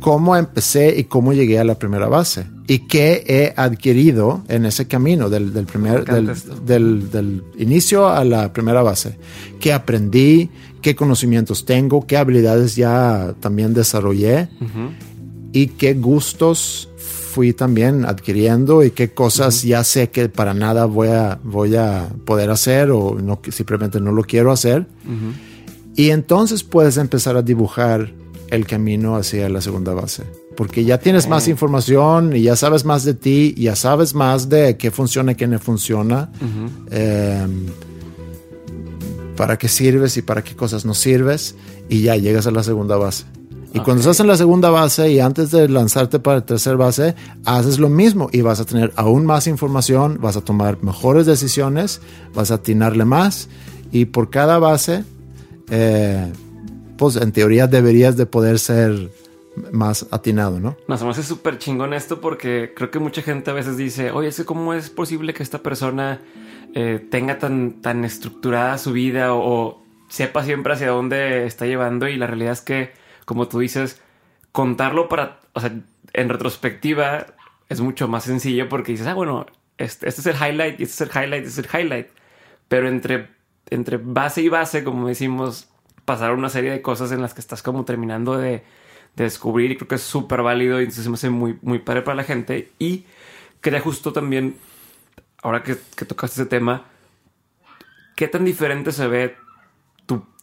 [0.00, 2.46] ¿cómo empecé y cómo llegué a la primera base?
[2.66, 6.32] ¿Y qué he adquirido en ese camino del, del primer, del,
[6.64, 9.16] del, del, inicio a la primera base?
[9.60, 10.50] ¿Qué aprendí?
[10.82, 12.06] ¿Qué conocimientos tengo?
[12.06, 14.48] ¿Qué habilidades ya también desarrollé?
[14.60, 14.90] Uh -huh.
[15.52, 19.68] ¿Y qué gustos fui también adquiriendo y qué cosas uh -huh.
[19.68, 24.12] ya sé que para nada voy a, voy a poder hacer o no, simplemente no
[24.12, 24.86] lo quiero hacer?
[25.06, 25.32] Uh -huh.
[25.96, 28.12] Y entonces puedes empezar a dibujar
[28.50, 30.24] el camino hacia la segunda base.
[30.56, 34.76] Porque ya tienes más información y ya sabes más de ti, ya sabes más de
[34.76, 36.70] qué funciona y qué no funciona, uh -huh.
[36.90, 37.46] eh,
[39.36, 41.54] para qué sirves y para qué cosas no sirves,
[41.88, 43.24] y ya llegas a la segunda base.
[43.72, 43.82] Y okay.
[43.82, 47.78] cuando estás en la segunda base y antes de lanzarte para la tercera base, haces
[47.78, 52.00] lo mismo y vas a tener aún más información, vas a tomar mejores decisiones,
[52.34, 53.48] vas a atinarle más
[53.92, 55.04] y por cada base,
[55.70, 56.32] eh,
[57.00, 59.10] pues en teoría deberías de poder ser
[59.72, 60.76] más atinado, ¿no?
[60.86, 64.74] Me hace súper chingón esto porque creo que mucha gente a veces dice, oye, ¿cómo
[64.74, 66.20] es posible que esta persona
[66.74, 72.06] eh, tenga tan, tan estructurada su vida o, o sepa siempre hacia dónde está llevando?
[72.06, 72.92] Y la realidad es que
[73.24, 74.02] como tú dices,
[74.52, 75.72] contarlo para, o sea,
[76.12, 77.28] en retrospectiva
[77.70, 79.46] es mucho más sencillo porque dices, ah, bueno,
[79.78, 82.08] este, este es el highlight, este es el highlight, este es el highlight.
[82.68, 83.30] Pero entre,
[83.70, 85.69] entre base y base, como decimos,
[86.10, 88.64] pasaron una serie de cosas en las que estás como terminando de,
[89.14, 92.02] de descubrir y creo que es súper válido y entonces me hace muy, muy padre
[92.02, 92.72] para la gente.
[92.80, 93.04] Y
[93.60, 94.56] quería justo también,
[95.42, 96.86] ahora que, que tocaste ese tema,
[98.16, 99.36] ¿qué tan diferente se ve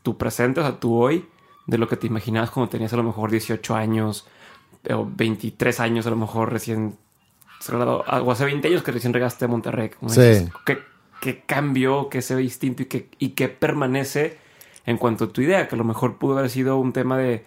[0.08, 1.26] tu presente, o sea, tu hoy,
[1.66, 4.26] de lo que te imaginabas cuando tenías a lo mejor 18 años
[4.90, 6.96] o 23 años, a lo mejor recién
[7.74, 9.92] o hace 20 años que recién regaste a Monterrey.
[10.08, 10.48] sí.
[11.20, 14.38] ¿qué, cambió, qué se ve distinto y qué, y qué permanece
[14.88, 15.68] en cuanto a tu idea?
[15.68, 17.46] Que a lo mejor pudo haber sido un tema de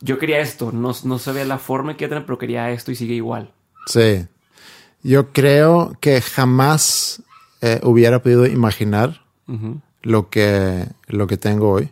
[0.00, 3.14] yo quería esto, no, no sabía la forma que tener, pero quería esto y sigue
[3.14, 3.52] igual.
[3.86, 4.26] Sí.
[5.02, 7.22] Yo creo que jamás
[7.60, 9.22] eh, hubiera podido imaginar
[10.02, 11.90] lo, que, lo que tengo hoy.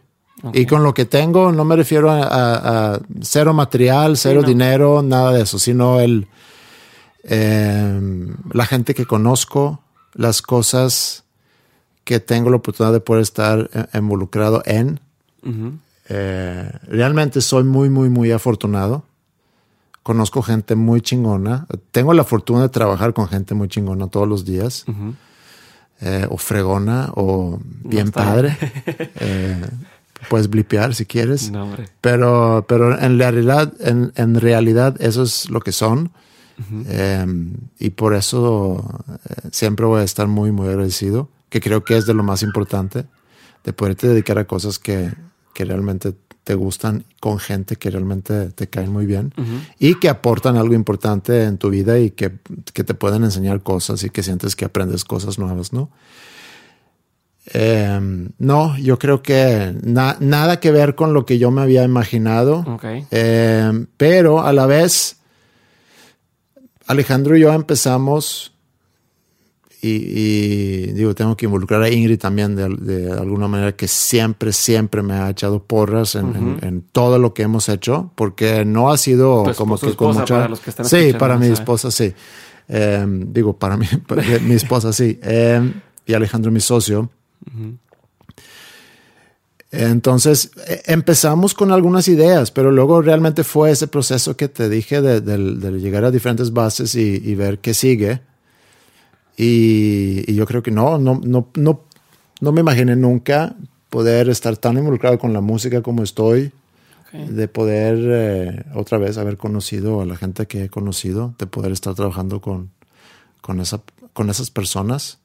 [0.54, 5.42] Y con lo que tengo no me refiero a, cero material, cero dinero, nada de
[5.42, 6.28] eso, sino el,
[7.24, 9.82] em, la gente que conozco,
[10.14, 11.24] las cosas
[12.04, 15.00] que tengo la oportunidad de poder estar eh, involucrado en.
[16.08, 19.04] Eh, realmente soy muy, muy, muy afortunado.
[20.02, 21.66] Conozco gente muy chingona.
[21.92, 24.84] Tengo la fortuna de trabajar con gente muy chingona todos los días.
[26.00, 28.56] Eh, o fregona o bien padre.
[29.22, 29.66] Eh,
[30.28, 31.52] puedes blipear si quieres.
[32.00, 36.10] pero, pero en realidad, en, en, realidad eso es lo que son.
[36.88, 39.02] Em, y por eso
[39.50, 43.04] siempre voy a estar muy, muy agradecido, que creo que es de lo más importante,
[43.64, 45.12] de poderte dedicar a cosas que,
[45.52, 49.32] que realmente te gustan con gente que realmente te caen muy bien
[49.78, 54.10] y que aportan algo importante en tu vida y que, te pueden enseñar cosas y
[54.10, 55.90] que sientes que aprendes cosas nuevas, ¿no?
[57.52, 62.64] Em, no, yo creo que nada que ver con lo que yo me había imaginado,
[63.10, 65.18] em, pero a la vez
[66.86, 68.52] Alejandro y yo empezamos
[69.82, 75.14] y, digo, tengo que involucrar a Ingrid también de, alguna manera que siempre, siempre me
[75.14, 79.94] ha echado porras en, todo lo que hemos hecho, porque no ha sido como que
[79.94, 80.34] con mucha...
[80.34, 82.12] Para los que están sí, para mi esposa sí.
[82.68, 85.18] Digo, para, mi esposa sí.
[86.06, 87.08] Y Alejandro, mi socio.
[89.72, 95.00] Entonces e, empezamos con algunas ideas, pero luego realmente fue ese proceso que te dije
[95.00, 95.20] de,
[95.78, 98.20] llegar a diferentes bases y ver qué sigue.
[99.42, 101.80] Y, yo creo que no, no, no, no,
[102.42, 103.56] no me imaginé nunca
[103.88, 106.52] poder estar tan involucrado con la música como estoy,
[107.12, 111.72] de poder eh, otra vez haber conocido a la gente que he conocido, de poder
[111.72, 112.70] estar trabajando con,
[113.40, 113.80] con, esa,
[114.12, 115.18] con esas personas.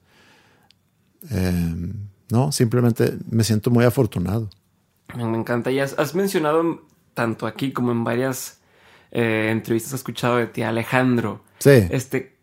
[1.30, 1.94] Em,
[2.32, 4.50] no, simplemente me siento muy afortunado.
[5.14, 5.72] Me encanta.
[5.72, 6.82] Y has, mencionado
[7.14, 8.60] tanto aquí como en varias
[9.12, 11.44] eh, entrevistas he escuchado de ti, Alejandro.
[11.60, 11.86] Sí.
[11.92, 12.35] Este,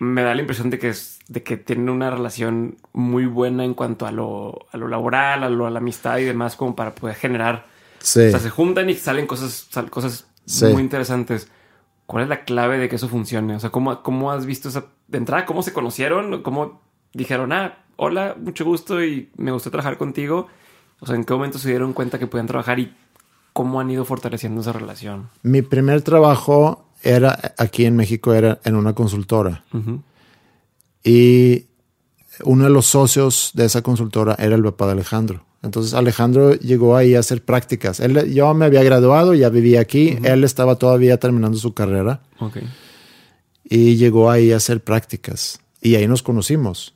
[0.00, 3.74] me da la impresión de que es, de que tienen una relación muy buena en
[3.74, 6.94] cuanto a lo, a lo laboral, a, lo, a la amistad y demás, como para
[6.94, 7.66] poder generar.
[8.00, 8.20] Sí.
[8.20, 10.26] O sea, se juntan y salen cosas, cosas
[10.60, 11.48] muy interesantes.
[12.06, 13.54] ¿Cuál es la clave de que eso funcione?
[13.54, 15.46] O sea, ¿cómo, cómo has visto esa de entrada?
[15.46, 16.42] ¿Cómo se conocieron?
[16.42, 16.82] ¿Cómo
[17.14, 20.48] dijeron, ah, hola, mucho gusto y me gustó trabajar contigo?
[21.00, 22.94] O sea, ¿en qué momento se dieron cuenta que podían trabajar y
[23.52, 25.30] cómo han ido fortaleciendo esa relación?
[25.42, 29.64] Mi primer trabajo era aquí en México, era en una consultora.
[31.04, 31.66] Y
[32.44, 35.44] uno de los socios de esa consultora era el papá de Alejandro.
[35.62, 38.00] Entonces Alejandro llegó ahí a hacer prácticas.
[38.00, 42.20] Él, yo me había graduado, ya vivía aquí, él estaba todavía terminando su carrera.
[43.64, 45.60] Y llegó ahí a hacer prácticas.
[45.80, 46.94] Y ahí nos conocimos.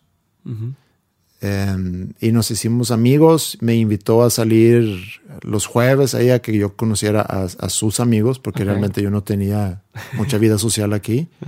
[1.46, 3.56] Em, y nos hicimos amigos.
[3.61, 5.00] Me invitó a salir
[5.42, 9.82] los jueves ahí a que yo conociera a, sus amigos, porque realmente yo no tenía
[10.14, 11.28] mucha vida social aquí.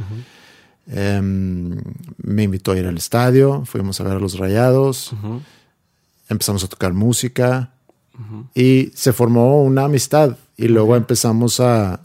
[0.90, 1.82] Em,
[2.16, 5.12] me invitó a ir al estadio, fuimos a ver a los rayados,
[6.30, 7.72] empezamos a tocar música.
[8.54, 10.38] Y se formó una amistad.
[10.56, 12.00] Y luego empezamos a,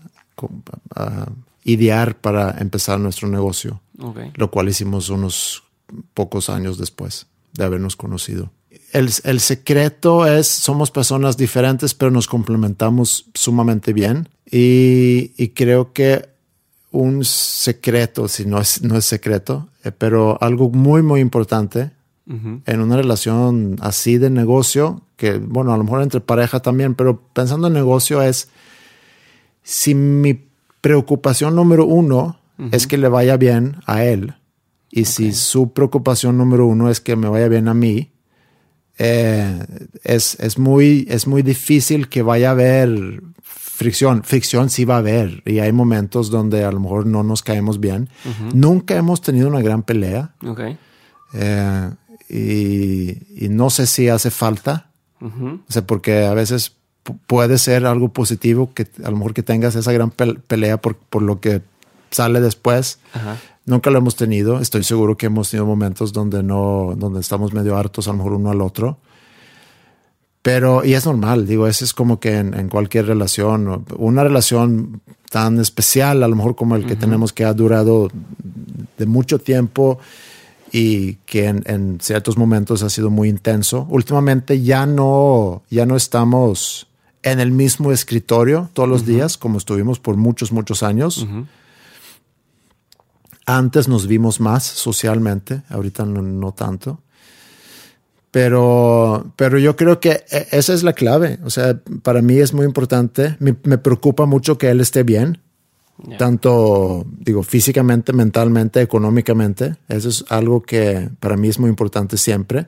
[1.64, 3.80] idear para empezar nuestro negocio,
[4.36, 5.64] lo cual hicimos unos
[6.14, 8.52] pocos años después de habernos conocido.
[8.92, 14.30] El, secreto es, somos personas diferentes, pero nos complementamos sumamente bien.
[14.50, 16.30] Y, creo que
[16.92, 21.92] un secreto, si no es, no es secreto, eh, pero algo muy, muy importante
[22.26, 27.20] en una relación así de negocio, que bueno, a lo mejor entre pareja también, pero
[27.34, 28.48] pensando en negocio es,
[29.62, 30.40] si mi
[30.80, 32.40] preocupación número uno
[32.72, 34.36] es que le vaya bien a él,
[34.96, 38.12] y si su preocupación número uno es que me vaya bien a mí,
[39.00, 39.66] eh,
[40.04, 44.24] es, es, muy, es muy difícil que vaya a haber fricción.
[44.24, 47.80] Fricción sí va a haber y hay momentos donde a lo mejor no nos caemos
[47.80, 48.08] bien.
[48.54, 50.36] Nunca hemos tenido una gran pelea.
[51.34, 51.90] Eh,
[52.30, 54.92] y, no sé si hace falta.
[55.20, 56.76] O sea, porque a veces
[57.26, 61.24] puede ser algo positivo que a lo mejor que tengas esa gran pelea por, por
[61.24, 61.64] lo que
[62.12, 63.00] sale después.
[63.66, 64.60] Nunca lo hemos tenido.
[64.60, 68.34] Estoy seguro que hemos tenido momentos donde no, donde estamos medio hartos, a lo mejor
[68.34, 68.98] uno al otro.
[70.42, 75.58] Pero, y es normal, digo, eso es como que en, cualquier relación, una relación tan
[75.60, 78.10] especial, a lo mejor como el que tenemos que ha durado
[78.98, 80.00] de mucho tiempo
[80.74, 83.88] y que en, ciertos momentos ha sido muy intenso.
[83.90, 86.88] Últimamente ya no, ya no estamos
[87.22, 91.26] en el mismo escritorio todos los días como estuvimos por muchos, muchos años.
[93.46, 97.00] Antes nos vimos más socialmente, ahorita no tanto.
[98.34, 101.38] Pero, pero yo creo que e, esa es la clave.
[101.44, 103.38] O sea, para mí es muy importante.
[103.38, 105.38] Me, preocupa mucho que él esté bien.
[106.18, 109.76] Tanto, digo, físicamente, mentalmente, económicamente.
[109.88, 112.66] Eso es algo que para mí es muy importante siempre.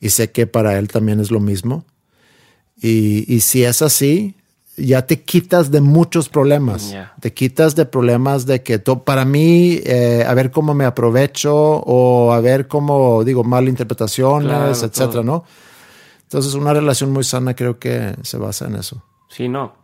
[0.00, 1.84] Y sé que para él también es lo mismo.
[2.76, 4.34] Y, y si es así,
[4.76, 6.94] ya te quitas de muchos problemas.
[7.20, 12.32] Te quitas de problemas de que para mí, eh, a ver cómo me aprovecho o
[12.32, 15.44] a ver cómo, digo, malinterpretaciones, etcétera, ¿no?
[16.22, 19.02] Entonces, una relación muy sana creo que se basa en eso.
[19.28, 19.74] Sí, no,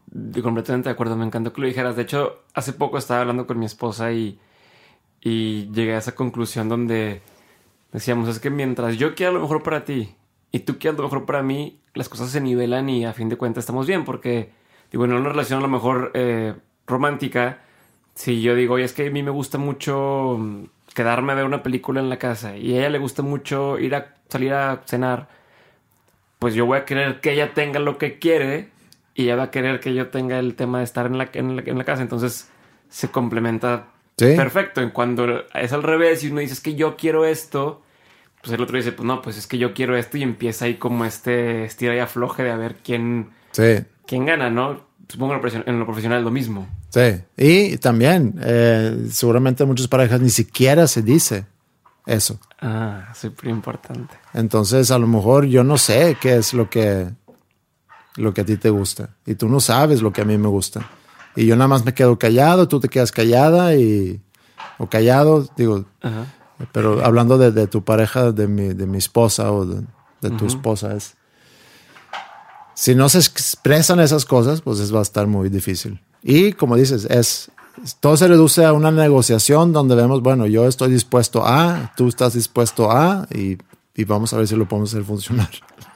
[0.42, 1.16] completamente de acuerdo.
[1.16, 1.96] Me encantó que lo dijeras.
[1.96, 4.38] De hecho, hace poco estaba hablando con mi esposa y,
[5.20, 7.20] y llegué a esa conclusión donde
[7.92, 10.14] decíamos, es que mientras yo quiera lo mejor para ti
[10.52, 13.36] y tú quieras lo mejor para mí, las cosas se nivelan y a fin de
[13.36, 14.52] cuentas estamos bien porque
[14.92, 16.54] y bueno, en una relación a lo mejor eh,
[16.86, 17.58] romántica,
[18.14, 20.64] si yo digo, oye, es que a mí me gusta mucho mm,
[20.94, 23.94] quedarme a ver una película en la casa y a ella le gusta mucho ir
[23.94, 25.28] a salir a cenar,
[26.38, 28.70] pues yo voy a querer que ella tenga lo que quiere
[29.14, 31.56] y ella va a querer que yo tenga el tema de estar en la, en
[31.56, 32.02] la, casa.
[32.02, 32.48] Entonces
[32.88, 34.80] se complementa perfecto.
[34.80, 37.82] En cuando es al revés y uno dice, es que yo quiero esto,
[38.40, 40.74] pues el otro dice, pues no, pues es que yo quiero esto y empieza ahí
[40.74, 44.88] como este estira y afloje de a ver quién, sí quién gana, ¿no?
[45.08, 46.66] Supongo en lo profesional es lo mismo.
[46.88, 51.46] Sí, y también eh, seguramente muchas parejas ni siquiera se dice
[52.06, 52.40] eso.
[52.60, 54.14] Ah, súper importante.
[54.34, 57.10] Entonces, a lo mejor yo no sé qué es lo que,
[58.16, 59.10] lo que a ti te gusta.
[59.24, 60.88] Y tú no sabes lo que a mí me gusta.
[61.36, 64.20] Y yo nada más me quedo callado, tú te quedas callada y...
[64.78, 65.84] O callado, digo...
[66.72, 71.14] Pero hablando de, tu pareja, de mi, de mi esposa o de, tu esposa, es
[72.78, 76.00] si no se expresan esas cosas, pues es, va a estar muy difícil.
[76.22, 77.50] Y como dices, es
[77.98, 82.34] todo se reduce a una negociación donde vemos, bueno, yo estoy dispuesto a, tú estás
[82.34, 83.58] dispuesto a, y,
[83.96, 85.50] y vamos a ver si lo podemos hacer funcionar.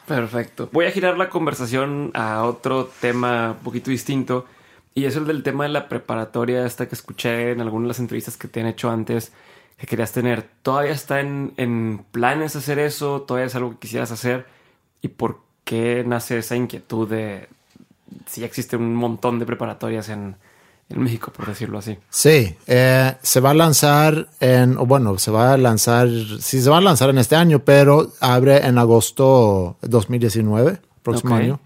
[0.08, 0.70] Perfecto.
[0.72, 4.46] Voy a girar la conversación a otro tema un poquito distinto.
[4.92, 7.98] Y es el del tema de la preparatoria, esta que escuché en algunas de las
[8.00, 9.32] entrevistas que te han hecho antes,
[9.78, 10.50] que querías tener.
[10.62, 13.22] ¿Todavía está en, en planes hacer eso?
[13.22, 14.46] ¿Todavía es algo que quisieras hacer?
[15.00, 15.51] ¿Y por qué
[16.04, 17.48] nace esa inquietud de
[18.26, 20.36] si existe un montón de preparatorias en,
[20.88, 21.96] México, por decirlo así?
[22.10, 26.06] Sí, eh, se va a lanzar en, o bueno, se va a lanzar,
[26.38, 31.60] sí se va a lanzar en este año, pero abre en agosto 2019, próximo año.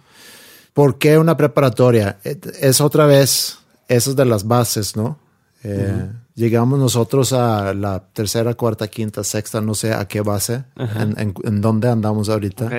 [0.73, 2.19] ¿Por qué una preparatoria?
[2.23, 5.19] Es otra vez, esas de las bases, ¿no?
[5.65, 11.35] Eh, llegamos nosotros a la tercera, cuarta, quinta, sexta, no sé a qué base, en,
[11.43, 12.71] en, dónde andamos ahorita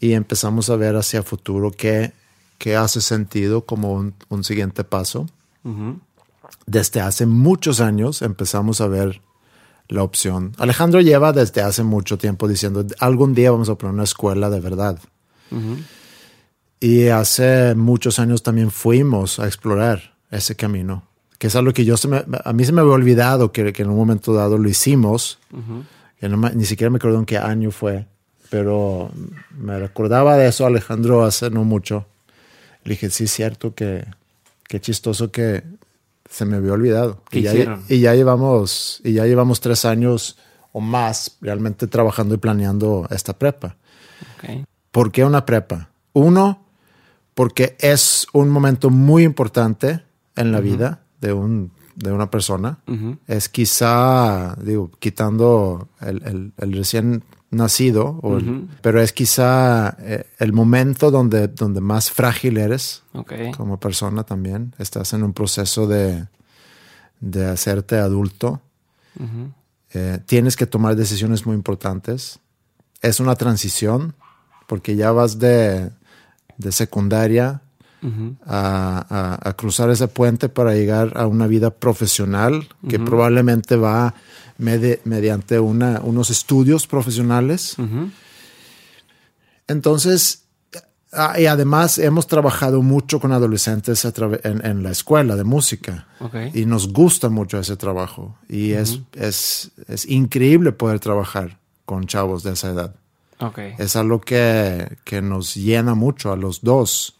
[0.00, 2.12] y empezamos a ver hacia futuro qué,
[2.58, 5.28] qué hace sentido como un, siguiente paso.
[6.66, 9.20] Desde hace muchos años empezamos a ver
[9.88, 10.52] la opción.
[10.56, 14.60] Alejandro lleva desde hace mucho tiempo diciendo, algún día vamos a poner una escuela de
[14.60, 14.98] verdad.
[16.80, 21.02] Y hace muchos años también fuimos a explorar ese camino,
[21.38, 23.82] que es algo que yo se me, a mí se me había olvidado que, que
[23.82, 25.38] en un momento dado lo hicimos.
[26.22, 28.06] ni siquiera me acuerdo en qué año fue
[28.50, 29.10] pero
[29.56, 32.06] me recordaba de eso Alejandro hace no mucho.
[32.84, 34.04] Le dije, sí, cierto que
[34.68, 35.62] qué chistoso que
[36.28, 37.22] se me había olvidado.
[37.32, 40.36] y, ya, y ya llevamos, y ya llevamos tres años
[40.72, 43.76] o más realmente trabajando y planeando esta prepa.
[44.90, 45.90] ¿Por qué una prepa?
[46.12, 46.64] Uno,
[47.34, 50.02] porque es un momento muy importante
[50.36, 52.78] en la vida de, un, de una persona.
[53.26, 58.20] Es quizá, digo, quitando el, el, el recién nacido,
[58.80, 63.02] pero es quizá eh, el momento donde, donde más frágil eres
[63.56, 64.74] como persona también.
[64.78, 66.26] Estás en un proceso de,
[67.20, 68.60] de hacerte adulto.
[69.92, 72.38] Eh, tienes que tomar decisiones muy importantes.
[73.02, 74.14] Es una transición
[74.68, 75.90] porque ya vas de,
[76.56, 77.62] de secundaria
[78.46, 84.14] a, cruzar ese puente para llegar a una vida profesional que probablemente va
[84.58, 87.76] mediante una, unos estudios profesionales.
[89.66, 90.44] Entonces,
[91.38, 94.06] y además hemos trabajado mucho con adolescentes
[94.44, 96.06] en, la escuela de música.
[96.54, 98.36] Y nos gusta mucho ese trabajo.
[98.48, 102.94] Y es, es, es, increíble poder trabajar con chavos de esa edad.
[103.78, 107.19] Es algo que, que, nos llena mucho a los dos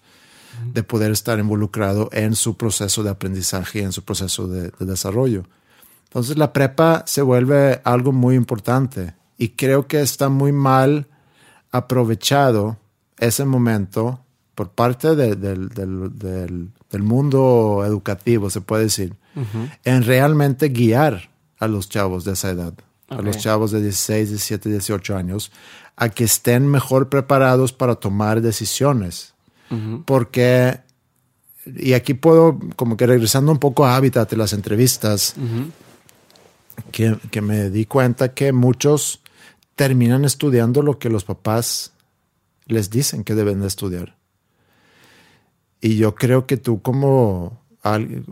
[0.73, 4.87] de poder estar involucrado en su proceso de aprendizaje y en su proceso de, de
[4.87, 5.45] desarrollo.
[6.05, 11.07] Entonces la prepa se vuelve algo muy importante y creo que está muy mal
[11.71, 12.79] aprovechado
[13.19, 14.21] ese momento
[14.55, 19.15] por parte del, mundo educativo, se puede decir,
[19.85, 22.75] en realmente guiar a los chavos de esa edad,
[23.09, 25.51] a los chavos de 16, 17, 18 años,
[25.97, 29.33] a que estén mejor preparados para tomar decisiones.
[30.05, 30.81] Porque,
[31.65, 35.35] y aquí puedo, como que regresando un poco a Hábitat de las entrevistas,
[36.91, 39.21] que, que me di cuenta que muchos
[39.77, 41.93] terminan estudiando lo que los papás
[42.67, 44.17] les dicen que deben de estudiar.
[45.81, 47.61] Y yo creo que tú como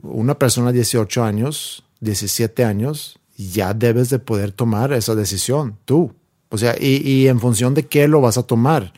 [0.02, 6.12] una persona de 18 años, 17 años, ya debes de poder tomar esa decisión, tú.
[6.50, 8.92] O sea, y, en función de qué lo vas a tomar.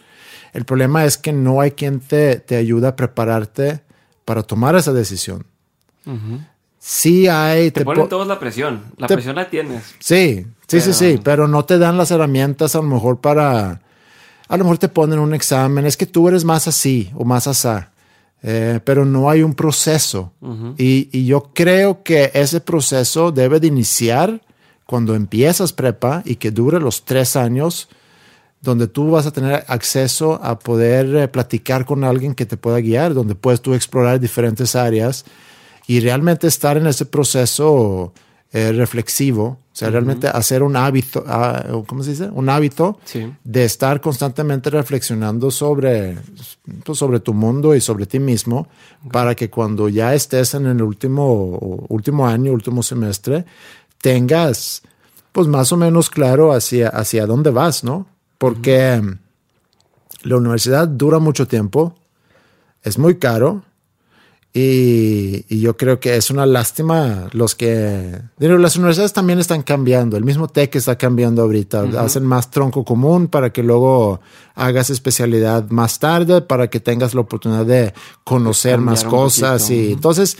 [0.52, 3.82] El problema es que no hay quien te, te ayude a prepararte
[4.24, 5.44] para tomar esa decisión.
[6.78, 7.70] Sí hay...
[7.70, 8.82] Te, ponen todos la presión.
[8.96, 9.94] La presión la tienes.
[9.98, 11.20] Sí, sí, sí, sí.
[11.22, 13.82] Pero no te dan las herramientas a lo mejor para...
[14.48, 15.86] A lo mejor te ponen un examen.
[15.86, 17.90] Es que tú eres más así o más asá.
[18.42, 20.32] Eh, pero no hay un proceso.
[20.78, 24.40] y, y, yo creo que ese proceso debe de iniciar
[24.86, 27.88] cuando empiezas prepa y que dure los tres años,
[28.60, 32.80] donde tú vas a tener acceso a poder eh, platicar con alguien que te pueda
[32.80, 35.24] guiar, donde puedes tú explorar diferentes áreas
[35.86, 38.12] y realmente estar en ese proceso
[38.52, 42.28] eh, reflexivo, o sea, realmente hacer un hábito, ah, ¿cómo se dice?
[42.32, 42.98] Un hábito
[43.44, 46.18] de estar constantemente reflexionando sobre,
[46.84, 48.66] pues, sobre tu mundo y sobre ti mismo,
[49.12, 53.46] para que cuando ya estés en el último, último año, último semestre,
[54.02, 54.82] tengas
[55.32, 58.06] pues más o menos claro hacia, hacia dónde vas, ¿no?
[58.40, 59.02] Porque
[60.22, 61.94] la universidad dura mucho tiempo,
[62.82, 63.64] es muy caro,
[64.54, 68.18] y, yo creo que es una lástima los que...
[68.38, 70.16] las universidades también están cambiando.
[70.16, 71.82] El mismo TEC está cambiando ahorita.
[71.98, 74.22] Hacen más tronco común para que luego
[74.54, 77.92] hagas especialidad más tarde, para que tengas la oportunidad de
[78.24, 79.68] conocer más cosas.
[79.68, 80.38] y entonces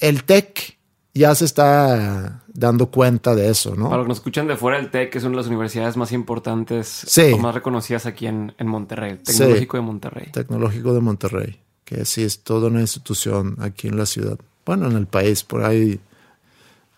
[0.00, 0.78] el TEC
[1.12, 3.90] ya se está dando cuenta de eso, ¿no?
[3.90, 6.12] Para los que nos escuchan de fuera, el TEC es una de las universidades más
[6.12, 10.28] importantes o más reconocidas aquí en, Monterrey, Tecnológico de Monterrey.
[10.32, 14.38] Tecnológico de Monterrey que sí es toda una institución aquí en la ciudad.
[14.64, 16.00] Bueno, en el país, por ahí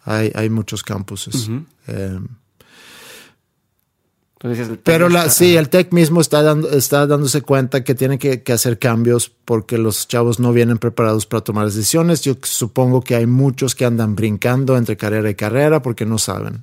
[0.04, 1.50] hay, hay muchos campuses.
[1.88, 2.20] Eh,
[4.82, 8.78] pero la, sí, el TEC mismo está, dando, está dándose cuenta que tiene que, hacer
[8.78, 12.20] cambios porque los chavos no vienen preparados para tomar decisiones.
[12.20, 16.60] Yo supongo que hay muchos que andan brincando entre carrera y carrera porque no saben.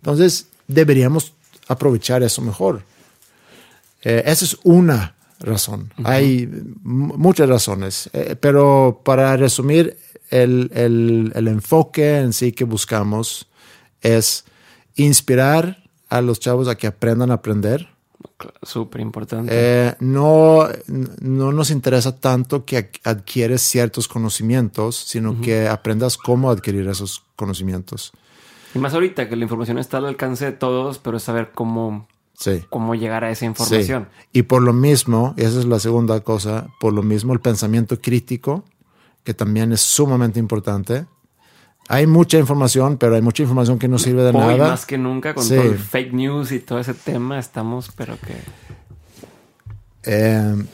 [0.00, 1.34] Entonces, deberíamos
[1.68, 2.82] aprovechar eso mejor.
[4.02, 5.92] Eh, esa es una razón.
[6.04, 6.48] Hay
[6.82, 9.96] muchas razones, eh, pero para resumir,
[10.30, 10.70] el,
[11.34, 13.46] el, enfoque en sí que buscamos
[14.02, 14.44] es
[14.94, 17.88] inspirar a los chavos a que aprendan a aprender.
[18.62, 19.50] Súper importante.
[19.52, 20.68] Eh, no,
[21.20, 28.12] no nos interesa tanto que adquieres ciertos conocimientos, sino que aprendas cómo adquirir esos conocimientos.
[28.74, 32.06] Y más ahorita que la información está al alcance de todos, pero es saber cómo
[32.38, 32.64] Sí.
[32.70, 34.08] Cómo llegar a esa información.
[34.32, 38.00] Y por lo mismo, y esa es la segunda cosa, por lo mismo el pensamiento
[38.00, 38.64] crítico,
[39.24, 41.06] que también es sumamente importante.
[41.88, 44.68] Hay mucha información, pero hay mucha información que no sirve de Hoy nada.
[44.68, 48.36] Más que nunca, con todo el fake news y todo ese tema, estamos, pero que.
[50.04, 50.64] Eh,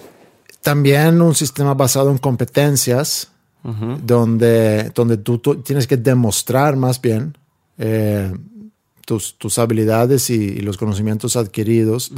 [0.60, 3.30] también un sistema basado en competencias,
[3.62, 7.36] donde, donde tú, tienes que demostrar más bien
[7.78, 8.30] eh,
[9.06, 12.10] tus, tus habilidades y, los conocimientos adquiridos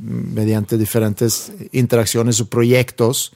[0.00, 3.32] mediante diferentes interacciones o proyectos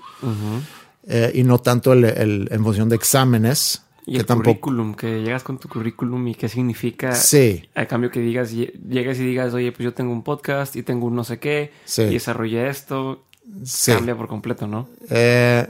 [1.06, 3.82] eh, y no tanto el, en función de exámenes.
[4.08, 7.14] Y el currículum, que llegas con tu currículum y qué significa.
[7.14, 7.68] Sí.
[7.74, 11.06] A cambio que digas, llegas y digas, oye, pues yo tengo un podcast y tengo
[11.06, 13.24] un no sé qué y desarrollé esto.
[13.86, 14.88] Cambia por completo, ¿no?
[15.08, 15.66] Eh,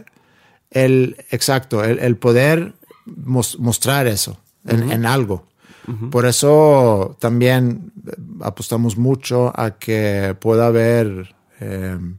[0.71, 2.75] el, exacto, el, poder
[3.07, 5.49] mostrar eso en algo.
[6.11, 7.93] Por eso también
[8.43, 12.19] apostamos mucho a que pueda haber em,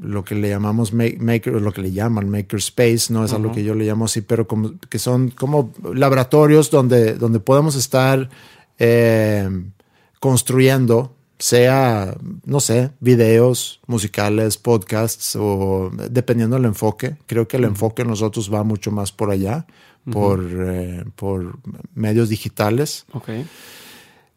[0.00, 3.74] lo que le llamamos maker, lo que le llaman makerspace, no es algo que yo
[3.74, 8.28] le llamo así, pero como, que son como laboratorios donde, donde podemos estar
[8.78, 9.72] em,
[10.18, 17.16] construyendo, sea, no sé, videos musicales, podcasts o dependiendo del enfoque.
[17.26, 19.66] Creo que el enfoque nosotros va mucho más por allá
[20.10, 21.58] por, eh, por
[21.94, 23.04] medios digitales.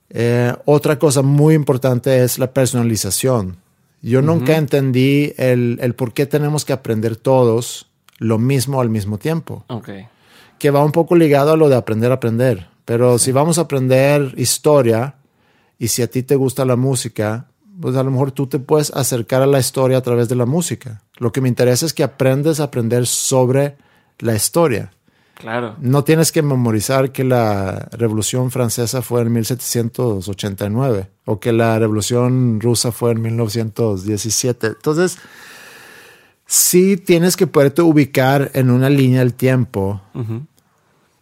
[0.09, 3.57] Eh, otra cosa muy importante es la personalización.
[4.03, 7.87] Yo nunca entendí el, el, por qué tenemos que aprender todos
[8.17, 9.63] lo mismo al mismo tiempo.
[9.69, 10.07] Okay.
[10.59, 12.67] Que va un poco ligado a lo de aprender a aprender.
[12.83, 15.15] Pero si vamos a aprender historia
[15.79, 17.47] y si a ti te gusta la música,
[17.79, 20.45] pues a lo mejor tú te puedes acercar a la historia a través de la
[20.45, 21.01] música.
[21.17, 23.77] Lo que me interesa es que aprendes a aprender sobre
[24.19, 24.91] la historia.
[25.35, 25.75] Claro.
[25.79, 32.61] No tienes que memorizar que la Revolución Francesa fue en 1789 o que la Revolución
[32.61, 34.67] Rusa fue en 1917.
[34.67, 35.17] Entonces,
[36.45, 40.01] sí tienes que poderte ubicar en una línea del tiempo.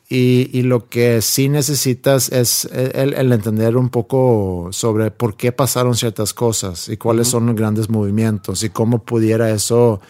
[0.09, 6.34] y, lo que sí necesitas es el, entender un poco sobre por qué pasaron ciertas
[6.34, 10.01] cosas y cuáles son los grandes movimientos y cómo pudiera eso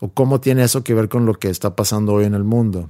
[0.00, 2.88] o cómo tiene eso que ver con lo que está pasando hoy en el mundo.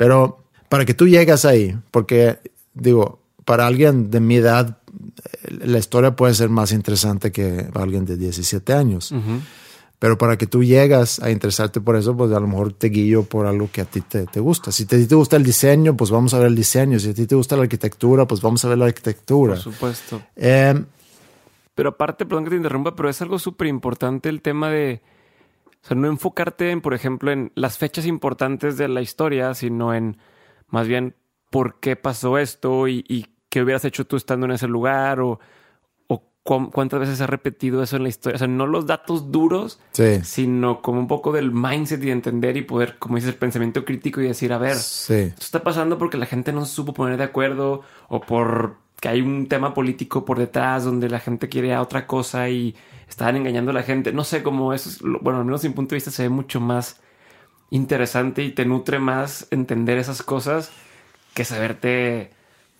[0.00, 2.38] Pero para que tú llegas ahí, porque
[2.72, 4.78] digo, para alguien de mi edad,
[5.46, 9.12] la historia puede ser más interesante que para alguien de 17 años.
[9.98, 13.24] Pero para que tú llegas a interesarte por eso, pues a lo mejor te guío
[13.24, 14.72] por algo que a ti te, te gusta.
[14.72, 16.98] Si a ti te gusta el diseño, pues vamos a ver el diseño.
[16.98, 19.56] Si a ti te gusta la arquitectura, pues vamos a ver la arquitectura.
[19.56, 20.22] Por supuesto.
[20.34, 20.82] Eh,
[21.74, 25.02] pero aparte, perdón que te interrumpa, pero es algo súper importante el tema de
[25.82, 29.94] o sea, no enfocarte en, por ejemplo, en las fechas importantes de la historia, sino
[29.94, 30.18] en
[30.68, 31.14] más bien
[31.50, 35.40] por qué pasó esto y, qué hubieras hecho tú estando en ese lugar o,
[36.42, 38.36] cuántas veces has repetido eso en la historia.
[38.36, 39.78] O sea, no los datos duros,
[40.22, 44.20] sino como un poco del mindset y entender y poder, como dices, el pensamiento crítico
[44.20, 47.24] y decir, a ver, esto está pasando porque la gente no se supo poner de
[47.24, 51.82] acuerdo o por que hay un tema político por detrás donde la gente quiere a
[51.82, 52.74] otra cosa y
[53.08, 54.12] estaban engañando a la gente.
[54.12, 56.28] No sé cómo eso, es, bueno, al menos desde mi punto de vista se ve
[56.28, 56.96] mucho más
[57.70, 60.70] interesante y te nutre más entender esas cosas
[61.34, 62.30] que saberte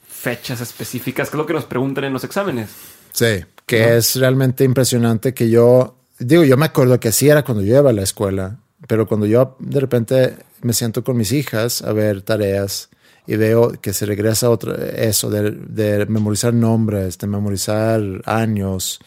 [0.07, 2.71] fechas específicas, que es lo que nos preguntan en los exámenes.
[3.13, 7.63] Sí, que es realmente impresionante que yo, digo, yo me acuerdo que así era cuando
[7.63, 11.83] yo iba a la escuela, pero cuando yo de repente me siento con mis hijas
[11.83, 12.91] a ver tareas
[13.27, 19.01] y veo que se regresa otro, eso de, de memorizar nombres, de memorizar años,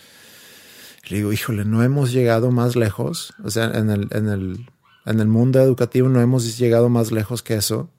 [1.10, 3.34] le digo, híjole, no hemos llegado más lejos.
[3.44, 4.66] O sea, en el, en el,
[5.06, 7.90] en el mundo educativo no hemos llegado más lejos que eso.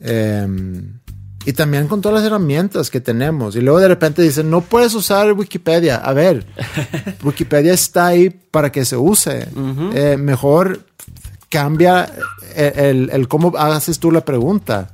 [0.00, 0.98] Em,
[1.46, 3.54] y también con todas las herramientas que tenemos.
[3.54, 5.96] Y luego de repente dicen, no puedes usar Wikipedia.
[5.96, 6.44] A ver,
[7.22, 9.46] Wikipedia está ahí para que se use.
[9.94, 10.80] Eh, mejor
[11.48, 12.10] cambia
[12.56, 14.90] el, el, cómo haces tú la pregunta.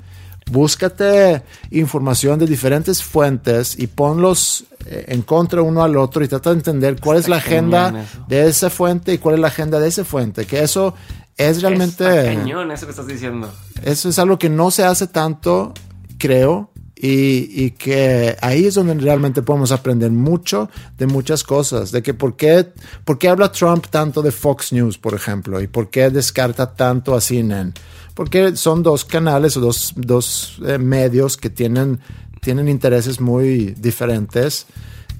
[0.50, 6.50] Búscate información de diferentes fuentes y ponlos eh, en contra uno al otro y trata
[6.50, 9.88] de entender cuál es la agenda de esa fuente y cuál es la agenda de
[9.88, 10.46] esa fuente.
[10.46, 10.94] Que eso
[11.36, 12.04] es realmente...
[12.04, 13.52] cañón eso que estás diciendo.
[13.82, 15.74] Eso es algo que no se hace tanto,
[16.16, 22.02] creo, y, y, que ahí es donde realmente podemos aprender mucho de muchas cosas, de
[22.02, 22.72] que por qué,
[23.04, 27.14] por qué habla Trump tanto de Fox News, por ejemplo, y por qué descarta tanto
[27.14, 27.74] a CNN
[28.16, 32.00] porque son dos canales o dos, dos eh, medios que tienen,
[32.40, 34.64] tienen intereses muy diferentes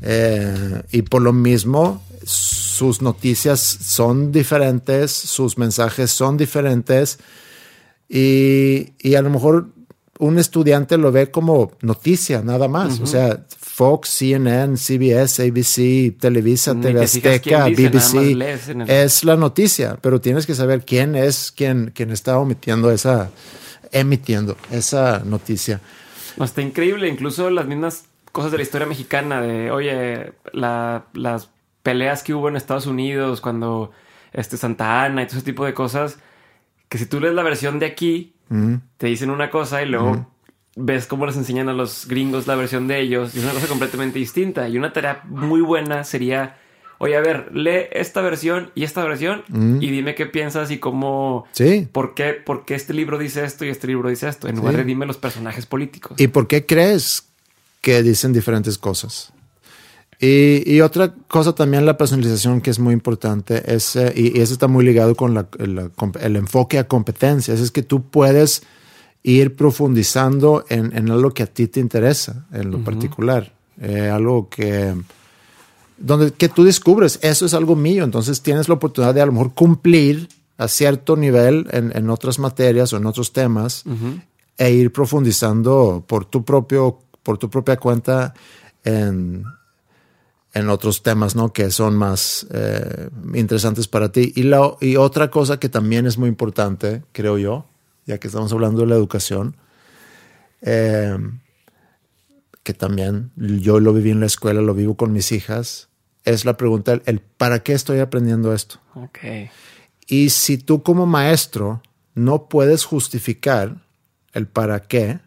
[0.01, 7.19] eh, y por lo mismo sus noticias son diferentes, sus mensajes son diferentes
[8.09, 9.69] y, y a lo mejor
[10.19, 13.01] un estudiante lo ve como noticia nada más.
[13.01, 13.45] O sea,
[13.77, 18.41] Fox, CNN, CBS, ABC, Televisa, TV Azteca, BBC,
[18.87, 23.31] es la noticia, pero tienes que saber quién es quien, quien está omitiendo esa,
[23.93, 25.83] emitiendo esa noticia.
[26.43, 31.51] está increíble, incluso las mismas cosas de la historia mexicana, de, oye, las
[31.83, 33.93] peleas que hubo en Estados Unidos cuando
[34.33, 36.19] este, Santa Ana y todo ese tipo de cosas,
[36.89, 38.33] que si tú lees la versión de aquí,
[38.97, 40.31] te dicen una cosa y luego
[40.77, 43.67] ves cómo les enseñan a los gringos la versión de ellos y es una cosa
[43.67, 44.69] completamente distinta.
[44.69, 46.59] Y una tarea muy buena sería,
[46.99, 49.43] oye, a ver, lee esta versión y esta versión
[49.81, 51.47] y dime qué piensas y cómo...
[51.53, 51.89] Sí.
[51.91, 54.49] ¿por qué, por este libro dice esto y este libro dice esto?
[54.49, 56.21] En lugar de dime los personajes políticos.
[56.21, 57.25] ¿Y por qué crees
[57.81, 59.33] que dicen diferentes cosas?
[60.19, 64.67] Y, otra cosa también la personalización que es muy importante es, eh, y, eso está
[64.67, 68.63] muy ligado con el enfoque a competencias, es que tú puedes
[69.27, 74.49] ir profundizando en, en algo que a ti te interesa, en lo particular, eh, algo
[74.49, 74.95] que,
[75.99, 79.33] donde, que tú descubres, eso es algo mío, entonces tienes la oportunidad de a lo
[79.33, 83.83] mejor cumplir a cierto nivel en, en otras materias o en otros temas
[84.57, 88.33] e ir profundizando por tu propio, por tu propia cuenta
[88.85, 89.45] en,
[90.55, 91.53] en otros temas, ¿no?
[91.53, 94.33] Que son más eh, interesantes para ti.
[94.37, 97.67] Y, la, y otra cosa que también es muy importante, creo yo,
[98.07, 99.57] ya que estamos hablando de la educación,
[100.63, 101.19] eh,
[102.63, 105.89] que también yo lo viví en la escuela, lo vivo con mis hijas,
[106.25, 108.81] es la pregunta, el, ¿para qué estoy aprendiendo esto?
[108.95, 109.51] Okay.
[110.07, 111.83] Y si tú como maestro
[112.15, 113.85] no puedes justificar
[114.33, 115.21] el para qué,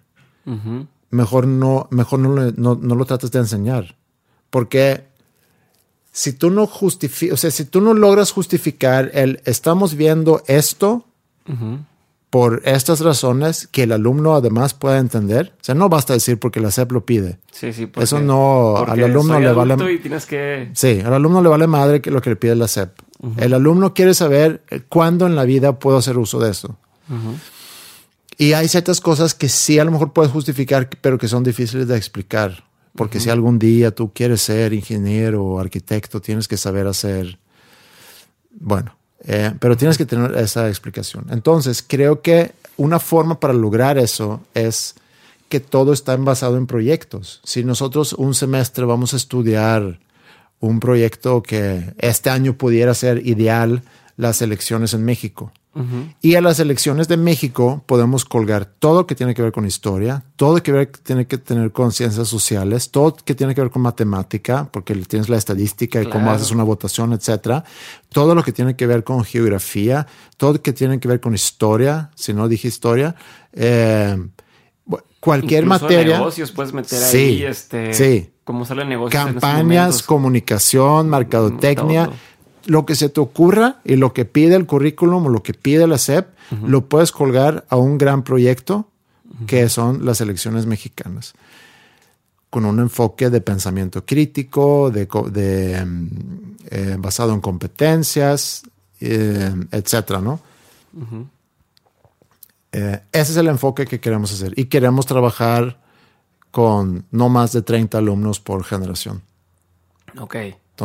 [1.09, 3.95] mejor, no, mejor no, no, lo trates de enseñar.
[4.49, 5.05] Porque
[6.11, 11.05] si tú no justificas, o sea, si tú no logras justificar el estamos viendo esto
[12.29, 16.59] por estas razones que el alumno además pueda entender, o sea, no basta decir porque
[16.59, 17.39] la SEP lo pide.
[17.51, 19.75] Sí, sí, Eso no, al alumno le vale.
[20.27, 20.69] que...
[20.73, 22.91] Sí, al alumno le vale madre que lo que le pide la SEP.
[23.37, 26.77] El alumno quiere saber cuándo en la vida puedo hacer uso de eso.
[28.37, 31.87] Y hay ciertas cosas que sí a lo mejor puedes justificar, pero que son difíciles
[31.87, 32.63] de explicar.
[32.95, 37.39] Porque si algún día tú quieres ser ingeniero o arquitecto, tienes que saber hacer,
[38.51, 41.25] bueno, eh, pero tienes que tener esa explicación.
[41.29, 44.95] Entonces, creo que una forma para lograr eso es
[45.49, 47.41] que todo está basado en proyectos.
[47.43, 49.99] Si nosotros un semestre vamos a estudiar
[50.59, 53.83] un proyecto que este año pudiera ser ideal,
[54.15, 55.51] las elecciones en México,
[56.21, 60.23] y a las elecciones de México podemos colgar todo que tiene que ver con historia,
[60.35, 64.67] todo que tiene que tener con ciencias sociales, todo que tiene que ver con matemática,
[64.71, 67.63] porque tienes la estadística y cómo haces una votación, etcétera.
[68.09, 70.07] Todo lo que tiene que ver con geografía,
[70.37, 73.15] todo que tiene que ver con historia, si no dije historia.
[73.53, 74.17] Eh,
[75.19, 76.17] cualquier materia.
[76.17, 78.31] negocios puedes meter ahí, este, sí.
[78.43, 79.17] cómo sale el negocio.
[79.17, 82.09] Campañas, comunicación, mercadotecnia
[82.69, 85.87] lo que se te ocurra y lo que pide el currículum o lo que pide
[85.87, 86.27] la SEP,
[86.65, 88.87] lo puedes colgar a un gran proyecto
[89.47, 91.33] que son las elecciones mexicanas,
[92.49, 96.07] con un enfoque de pensamiento crítico, de, mm,
[96.69, 98.63] eh, basado en competencias,
[98.99, 100.39] eh, etcétera, ¿no?
[102.71, 104.53] Eh, ese es el enfoque que queremos hacer.
[104.57, 105.79] Y queremos trabajar
[106.51, 109.21] con no más de 30 alumnos por generación.
[110.19, 110.35] Ok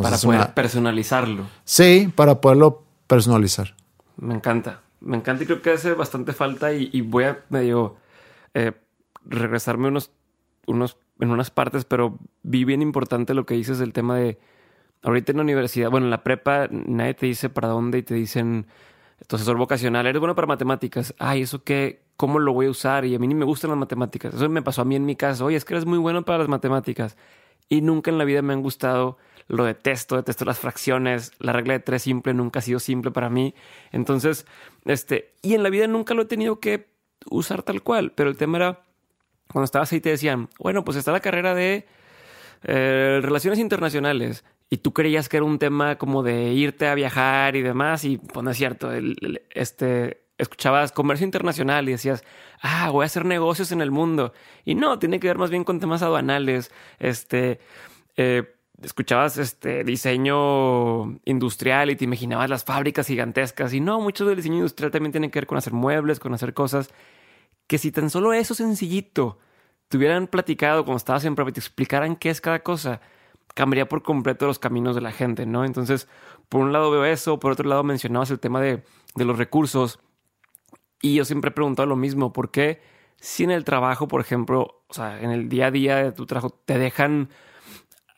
[0.03, 1.45] para poder personalizarlo.
[1.65, 3.75] Sí, para poderlo personalizar.
[4.17, 4.81] Me encanta.
[5.01, 7.97] Me encanta y creo que hace bastante falta y, voy a medio
[8.55, 8.73] eh,
[9.27, 10.11] regresarme unos,
[10.67, 14.39] unos, en unas partes, pero vi bien importante lo que dices del tema de
[15.03, 18.15] ahorita en la universidad, bueno, en la prepa nadie te dice para dónde y te
[18.15, 18.67] dicen
[19.27, 21.15] tu asesor vocacional, eres bueno para matemáticas.
[21.19, 22.03] Ay, ¿eso qué?
[22.17, 23.05] ¿Cómo lo voy a usar?
[23.05, 24.35] Y a mí ni me gustan las matemáticas.
[24.35, 25.47] Eso me pasó a mí en mi caso.
[25.47, 27.17] Oye, es que eres muy bueno para las matemáticas.
[27.69, 29.17] Y nunca en la vida me han gustado
[29.49, 33.31] lo detesto, detesto las fracciones, la regla de tres simple nunca ha sido simple para
[33.31, 33.55] mí.
[33.93, 34.47] Entonces,
[34.85, 36.89] este, y en la vida nunca lo he tenido que
[37.31, 38.81] usar tal cual, pero el tema era,
[39.49, 41.87] cuando estabas ahí te decían, bueno, pues está la carrera de
[42.65, 44.45] eh, relaciones internacionales.
[44.71, 48.17] Y tú creías que era un tema como de irte a viajar y demás, y
[48.17, 48.91] pues no es cierto,
[49.51, 52.25] este, escuchabas comercio internacional y decías,
[52.63, 54.33] ah, voy a hacer negocios en el mundo.
[54.65, 57.61] Y no, tiene que ver más bien con temas aduanales, este,
[58.17, 58.54] eh,
[58.85, 63.73] escuchabas este diseño industrial y te imaginabas las fábricas gigantescas.
[63.73, 66.55] Y no, mucho del diseño industrial también tiene que ver con hacer muebles, con hacer
[66.55, 66.91] cosas
[67.67, 69.39] que si tan solo eso sencillito
[69.89, 73.01] te hubieran platicado cuando estabas en prueba y te explicaran qué es cada cosa,
[73.55, 75.65] cambiaría por completo los caminos de la gente, ¿no?
[75.65, 76.09] Entonces,
[76.49, 78.83] por un lado veo eso, por otro lado mencionabas el tema de,
[79.15, 80.01] de los recursos.
[81.01, 82.81] Y yo siempre he preguntado lo mismo, ¿por qué
[83.25, 86.27] si en el trabajo, por ejemplo, o sea, en el día a día de tu
[86.27, 87.31] trabajo, te dejan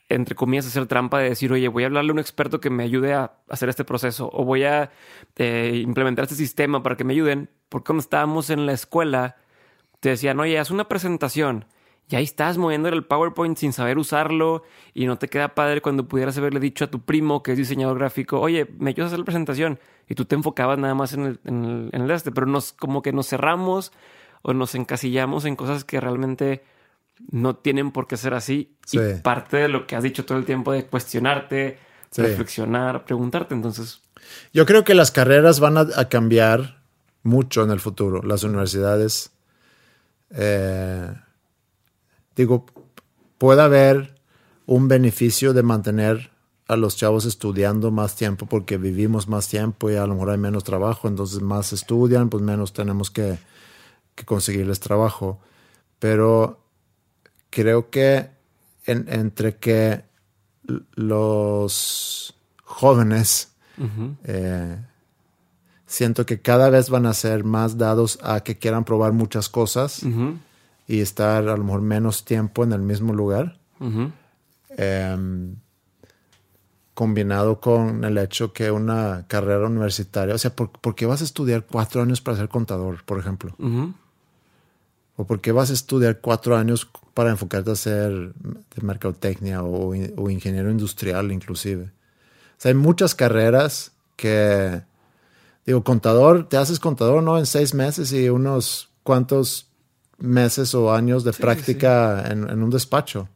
[0.08, 2.84] entre comillas, hacer trampa de decir, oye, voy a hablarle a un experto que me
[2.84, 4.90] ayude a hacer este proceso o voy a
[5.36, 7.50] eh, implementar este sistema para que me ayuden.
[7.68, 9.36] Porque cuando estábamos en la escuela,
[10.00, 11.64] te decían, oye, haz una presentación.
[12.08, 14.62] Y ahí estás moviendo el PowerPoint sin saber usarlo
[14.94, 17.98] y no te queda padre cuando pudieras haberle dicho a tu primo que es diseñador
[17.98, 19.80] gráfico, oye, me ayudas a hacer la presentación.
[20.08, 22.72] Y tú te enfocabas nada más en el, en el, en el este, pero nos,
[22.72, 23.92] como que nos cerramos
[24.42, 26.62] o nos encasillamos en cosas que realmente
[27.30, 28.76] no tienen por qué ser así.
[28.92, 31.78] Y parte de lo que has dicho todo el tiempo de cuestionarte,
[32.16, 33.54] reflexionar, preguntarte.
[33.54, 34.00] Entonces.
[34.52, 36.82] Yo creo que las carreras van a, cambiar
[37.22, 38.22] mucho en el futuro.
[38.22, 39.32] Las universidades.
[40.30, 41.12] Eh,
[42.34, 42.66] digo,
[43.38, 44.14] puede haber
[44.66, 46.30] un beneficio de mantener
[46.68, 50.38] a los chavos estudiando más tiempo porque vivimos más tiempo y a lo mejor hay
[50.38, 53.38] menos trabajo, entonces más estudian, pues menos tenemos que,
[54.16, 55.38] que conseguirles trabajo.
[56.00, 56.65] Pero
[57.50, 58.30] creo que
[58.86, 60.04] entre que
[60.94, 63.52] los jóvenes
[64.24, 64.78] eh,
[65.86, 70.02] siento que cada vez van a ser más dados a que quieran probar muchas cosas
[70.86, 73.58] y estar a lo mejor menos tiempo en el mismo lugar.
[74.70, 75.56] Em,
[76.94, 81.66] combinado con el hecho que una carrera universitaria, o sea, ¿por, qué vas a estudiar
[81.66, 83.54] cuatro años para ser contador, por ejemplo?
[85.16, 89.94] ¿O por qué vas a estudiar cuatro años para enfocarte a ser de mercadotecnia o,
[90.16, 91.84] o ingeniero industrial inclusive?
[91.84, 94.82] O sea, hay muchas carreras que,
[95.64, 97.38] digo, contador, te haces contador, ¿no?
[97.38, 99.70] En seis meses y unos cuantos
[100.18, 103.28] meses o años de práctica En, en, un despacho.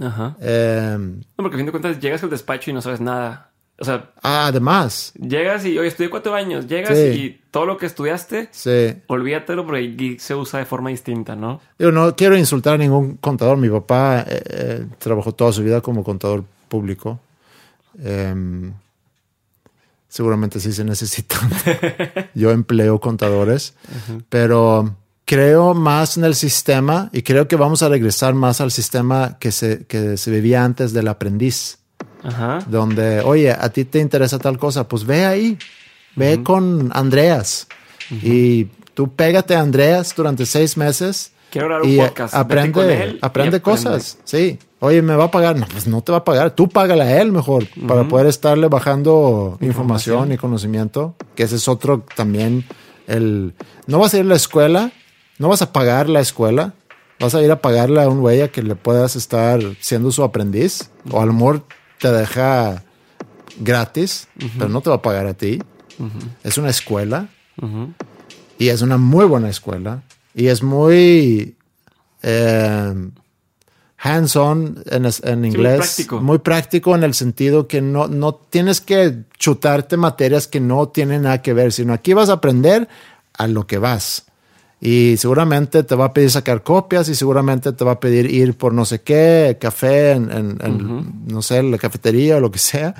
[0.00, 0.36] Ajá.
[0.40, 3.50] Eh, no, porque a fin de cuentas llegas al despacho y no sabes nada.
[3.80, 5.12] O sea, ah, además.
[5.20, 6.66] Llegas y, oye, estudié cuatro años.
[6.66, 8.94] Llegas y todo lo que estudiaste, sí.
[9.06, 11.60] olvídatelo porque se usa de forma distinta, ¿no?
[11.78, 13.56] Yo no quiero insultar a ningún contador.
[13.56, 17.20] Mi papá eh, eh, trabajó toda su vida como contador público.
[18.02, 18.72] Em,
[20.08, 21.48] seguramente sí se necesitan.
[22.34, 23.74] Yo empleo contadores,
[24.28, 29.36] pero creo más en el sistema y creo que vamos a regresar más al sistema
[29.38, 31.77] que se, que se vivía antes del aprendiz.
[32.22, 32.58] Ajá.
[32.66, 35.58] Donde, oye, a ti te interesa tal cosa, pues ve ahí,
[36.16, 37.68] ve con Andreas
[38.10, 38.64] y
[38.94, 41.32] tú pégate a Andreas durante seis meses.
[41.50, 42.34] Quiero un podcast.
[42.34, 44.18] Aprende, aprende cosas.
[44.24, 44.58] Sí.
[44.80, 45.56] Oye, ¿me va a pagar?
[45.56, 46.52] No, pues no te va a pagar.
[46.52, 50.30] Tú págale a él mejor para poder estarle bajando información.
[50.30, 51.16] y conocimiento.
[51.34, 52.64] Que ese es otro también.
[53.06, 53.54] El,
[53.86, 54.92] no vas a ir a la escuela,
[55.38, 56.74] no vas a pagar la escuela,
[57.18, 60.22] vas a ir a pagarle a un güey a que le puedas estar siendo su
[60.22, 60.90] aprendiz.
[61.10, 61.62] O a lo mejor
[61.98, 62.82] te deja
[63.60, 65.60] gratis, pero no te va a pagar a ti.
[66.44, 67.28] Es una escuela
[68.58, 70.02] y es una muy buena escuela
[70.34, 71.56] y es muy
[72.22, 72.94] eh,
[73.98, 76.06] hands-on en, inglés.
[76.12, 76.94] muy, práctico.
[76.94, 81.52] en el sentido que no, no tienes que chutarte materias que no tienen nada que
[81.52, 82.88] ver, sino aquí vas a aprender
[83.34, 84.27] a lo que vas.
[84.80, 88.56] Y seguramente te va a pedir sacar copias y seguramente te va a pedir ir
[88.56, 92.94] por no sé qué, café, en, no sé, la cafetería o lo que sea.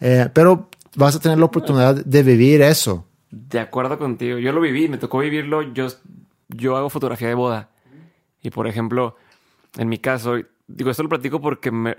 [0.00, 3.06] Eh, pero vas a tener la oportunidad de vivir eso.
[3.30, 4.38] De acuerdo contigo.
[4.38, 5.62] Yo lo viví, me tocó vivirlo.
[5.72, 5.86] Yo,
[6.48, 7.70] yo hago fotografía de boda.
[8.42, 9.16] Y por ejemplo,
[9.76, 10.36] en mi caso,
[10.66, 11.94] digo, esto lo platico porque me,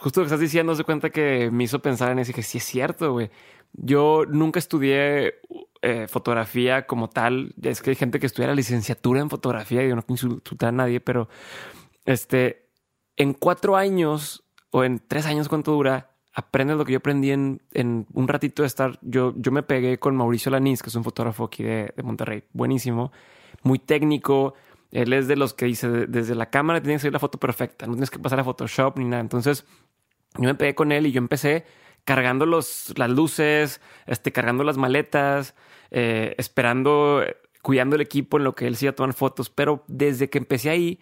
[0.00, 2.42] justo lo que estás diciendo, se cuenta que me hizo pensar en eso y dije,
[2.42, 3.30] sí es cierto, güey.
[3.72, 5.34] Yo nunca estudié
[5.82, 7.54] eh, fotografía como tal.
[7.60, 10.72] Es que hay gente que estudia la licenciatura en fotografía y yo no insultar a
[10.72, 11.28] nadie, pero
[12.04, 12.68] este,
[13.16, 16.10] en cuatro años o en tres años, ¿cuánto dura?
[16.34, 18.98] Aprendes lo que yo aprendí en, en, un ratito de estar.
[19.02, 22.44] Yo, yo me pegué con Mauricio Lanís, que es un fotógrafo aquí de, de Monterrey,
[22.52, 23.12] buenísimo,
[23.62, 24.54] muy técnico.
[24.92, 27.86] Él es de los que dice desde la cámara tienes que salir la foto perfecta,
[27.86, 29.20] no tienes que pasar a Photoshop ni nada.
[29.20, 29.66] Entonces,
[30.36, 31.64] yo me pegué con él y yo empecé
[32.04, 35.54] cargando los, las luces, este, cargando las maletas,
[35.90, 37.22] eh, esperando,
[37.62, 39.50] cuidando el equipo en lo que él sí a tomar fotos.
[39.50, 40.98] Pero desde que empecé ahí,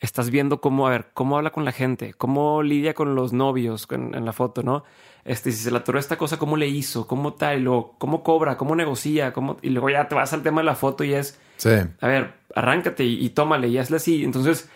[0.00, 3.86] estás viendo cómo, a ver, cómo habla con la gente, cómo lidia con los novios
[3.90, 4.84] en, la foto, ¿no?
[5.24, 8.56] Este, si se le atoró esta cosa, cómo le hizo, cómo tal, luego, cómo cobra,
[8.56, 11.38] cómo negocia, cómo, y luego ya te vas al tema de la foto y es,
[11.56, 11.70] sí.
[12.00, 14.24] a ver, arráncate y, tómale y hazle así.
[14.24, 14.70] Entonces,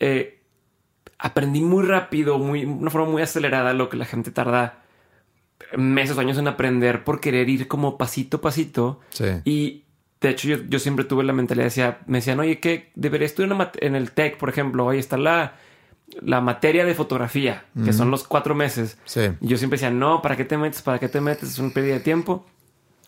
[0.00, 0.40] eh,
[1.18, 4.82] aprendí muy rápido, muy, una forma muy acelerada lo que la gente tarda
[5.76, 9.00] meses o años en aprender por querer ir como pasito a pasito.
[9.44, 9.84] Y
[10.20, 13.94] de hecho, yo, siempre tuve la mentalidad, decía, me decían, oye, que debería estudiar en
[13.94, 15.54] el TEC, por ejemplo, ahí está la,
[16.20, 18.98] la materia de fotografía, que son los cuatro meses.
[19.40, 20.82] Y yo siempre decía, no, ¿para qué te metes?
[20.82, 21.50] ¿Para qué te metes?
[21.50, 22.44] Es un pérdida de tiempo.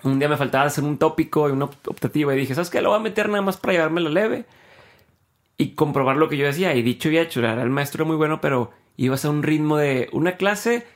[0.02, 2.80] Un día me faltaba hacer un tópico y una optativa y dije, ¿sabes qué?
[2.80, 4.46] Lo voy a meter nada más para llevarme la leve
[5.58, 6.74] y comprobar lo que yo decía.
[6.74, 10.08] Y dicho y hecho, era el maestro muy bueno, pero ibas a un ritmo de
[10.12, 10.86] una clase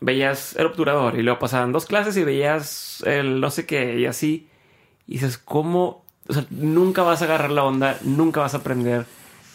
[0.00, 4.06] veías el obturador y luego pasaban dos clases y veías el no sé qué y
[4.06, 4.48] así.
[5.06, 6.04] Y dices, ¿cómo?
[6.28, 9.04] O sea, nunca vas a agarrar la onda, nunca vas a aprender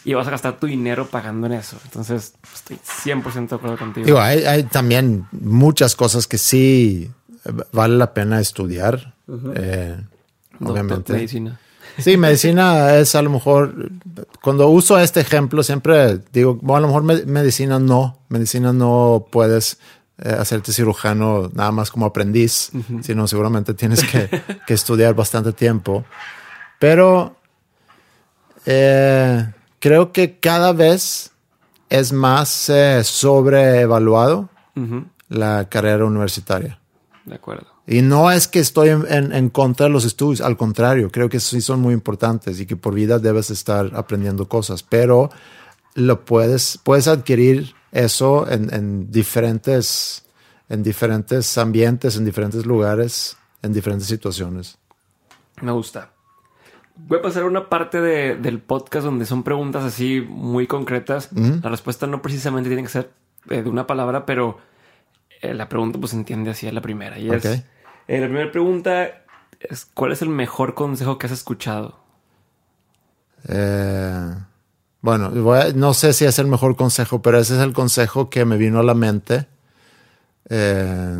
[0.04, 1.76] y vas a gastar tu dinero pagando en eso.
[1.84, 4.06] Entonces, estoy 100% de acuerdo contigo.
[4.06, 7.10] Digo, hay, también muchas cosas que sí
[7.72, 9.14] vale la pena estudiar.
[9.56, 9.96] Eh,
[10.60, 11.12] obviamente.
[11.12, 11.58] medicina.
[11.98, 13.90] Sí, medicina es a lo mejor,
[14.42, 19.78] cuando uso este ejemplo, siempre digo, bueno, a lo mejor medicina no, medicina no puedes
[20.18, 22.70] eh, hacerte cirujano nada más como aprendiz,
[23.02, 24.30] sino seguramente tienes que,
[24.66, 26.06] estudiar bastante tiempo.
[26.78, 27.36] Pero
[28.64, 29.46] eh,
[29.78, 31.32] creo que cada vez
[31.90, 34.48] es más eh, sobreevaluado
[35.28, 36.78] la carrera universitaria.
[37.26, 37.66] De acuerdo.
[37.86, 41.40] Y no es que estoy en, en, contra de los estudios, al contrario, creo que
[41.40, 45.30] sí son muy importantes y que por vida debes estar aprendiendo cosas, pero
[45.94, 50.26] lo puedes, puedes adquirir eso en, diferentes,
[50.68, 54.78] en diferentes ambientes, en diferentes lugares, en diferentes situaciones.
[55.62, 56.10] Me gusta.
[56.96, 61.30] Voy a pasar a una parte del podcast donde son preguntas así muy concretas.
[61.32, 63.10] La respuesta no precisamente tiene que ser
[63.50, 64.58] eh, de una palabra, pero
[65.42, 67.18] eh, la pregunta pues entiende así a la primera.
[67.18, 67.62] Y es, eh,
[68.08, 69.24] la primera pregunta
[69.60, 71.98] es, ¿cuál es el mejor consejo que has escuchado?
[73.48, 74.34] Eh,
[75.06, 75.30] bueno,
[75.74, 78.80] no sé si es el mejor consejo, pero ese es el consejo que me vino
[78.80, 79.46] a la mente
[80.48, 81.18] eh,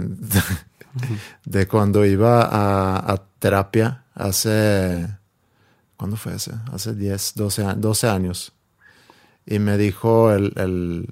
[1.44, 5.08] de, cuando iba a, terapia hace...
[5.96, 6.52] ¿Cuándo fue ese?
[6.72, 8.52] Hace 10, 12, 12 años.
[9.46, 11.08] Y me dijo el, el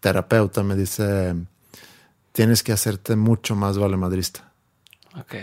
[0.00, 1.36] terapeuta, me dice,
[2.32, 4.50] tienes que hacerte mucho más valemadrista.
[5.20, 5.34] Ok.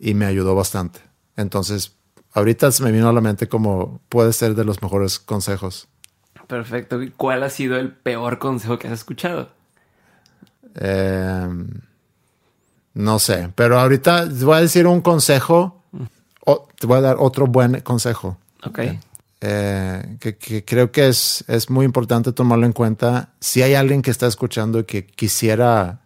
[0.00, 1.00] Y me ayudó bastante.
[1.36, 1.92] Entonces,
[2.32, 5.88] ahorita se me vino a la mente como puede ser de los mejores consejos.
[6.48, 7.00] Perfecto.
[7.02, 9.50] ¿Y cuál ha sido el peor consejo que has escuchado?
[10.74, 11.68] Em,
[12.94, 15.84] no sé, pero ahorita te voy a decir un consejo.
[16.78, 18.38] te voy a dar otro buen consejo.
[18.64, 18.80] Ok.
[19.40, 23.28] Eh, que, creo que es, es muy importante tomarlo en cuenta.
[23.40, 26.00] Si hay alguien que está escuchando y que quisiera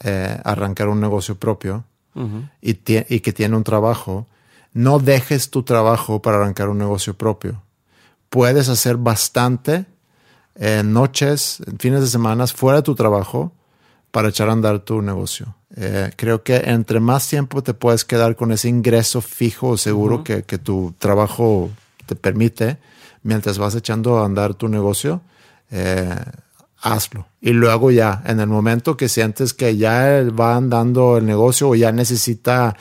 [0.00, 1.84] eh, arrancar un negocio propio
[2.60, 4.28] y, y que tiene un trabajo,
[4.72, 7.60] no dejes tu trabajo para arrancar un negocio propio
[8.32, 9.84] puedes hacer bastante
[10.54, 13.52] en noches, fines de semana, fuera de tu trabajo,
[14.10, 15.54] para echar a andar tu negocio.
[15.76, 20.24] Eh, creo que entre más tiempo te puedes quedar con ese ingreso fijo o seguro
[20.24, 21.70] que, tu trabajo
[22.06, 22.78] te permite,
[23.22, 25.20] mientras vas echando a andar tu negocio,
[25.70, 26.16] eh,
[26.80, 27.26] hazlo.
[27.42, 31.74] Y luego ya, en el momento que sientes que ya va andando el negocio o
[31.74, 32.78] ya necesita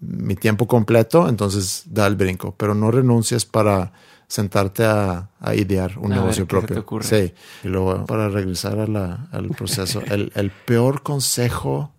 [0.00, 3.92] mi tiempo completo, entonces da el brinco, pero no renuncies para
[4.30, 6.86] sentarte a, idear un negocio propio.
[7.02, 7.34] Sí.
[7.64, 11.92] Y luego, para regresar al proceso, el, peor consejo.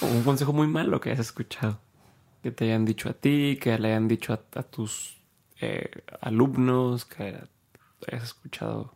[0.00, 1.80] Un consejo muy malo que hayas escuchado.
[2.44, 5.20] Que te hayan dicho a ti, que le hayan dicho a, tus
[5.60, 5.90] eh,
[6.20, 7.36] alumnos, que
[8.10, 8.94] hayas escuchado.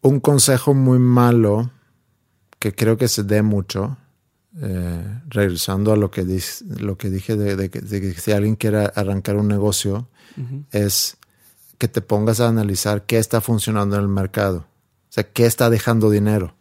[0.00, 1.70] Un consejo muy malo
[2.58, 3.98] que creo que se dé mucho.
[4.60, 6.24] Eh, regresando a lo que,
[6.80, 7.80] lo que dije de, que
[8.14, 10.08] si alguien quiere arrancar un negocio,
[10.72, 11.16] es
[11.78, 14.58] que te pongas a analizar qué está funcionando en el mercado.
[14.58, 16.54] O sea, qué está dejando dinero.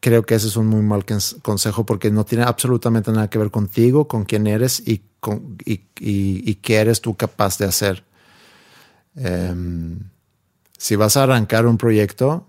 [0.00, 1.04] Creo que ese es un muy mal
[1.42, 6.54] consejo porque no tiene absolutamente nada que ver contigo, con quién eres y, con, y,
[6.56, 8.04] qué eres tú capaz de hacer.
[9.16, 9.98] Em,
[10.78, 12.46] si vas a arrancar un proyecto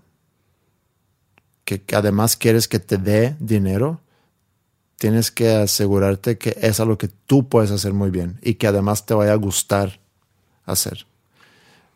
[1.64, 4.00] que además quieres que te dé dinero,
[4.98, 9.06] tienes que asegurarte que es algo que tú puedes hacer muy bien y que además
[9.06, 10.00] te vaya a gustar
[10.72, 11.06] hacer.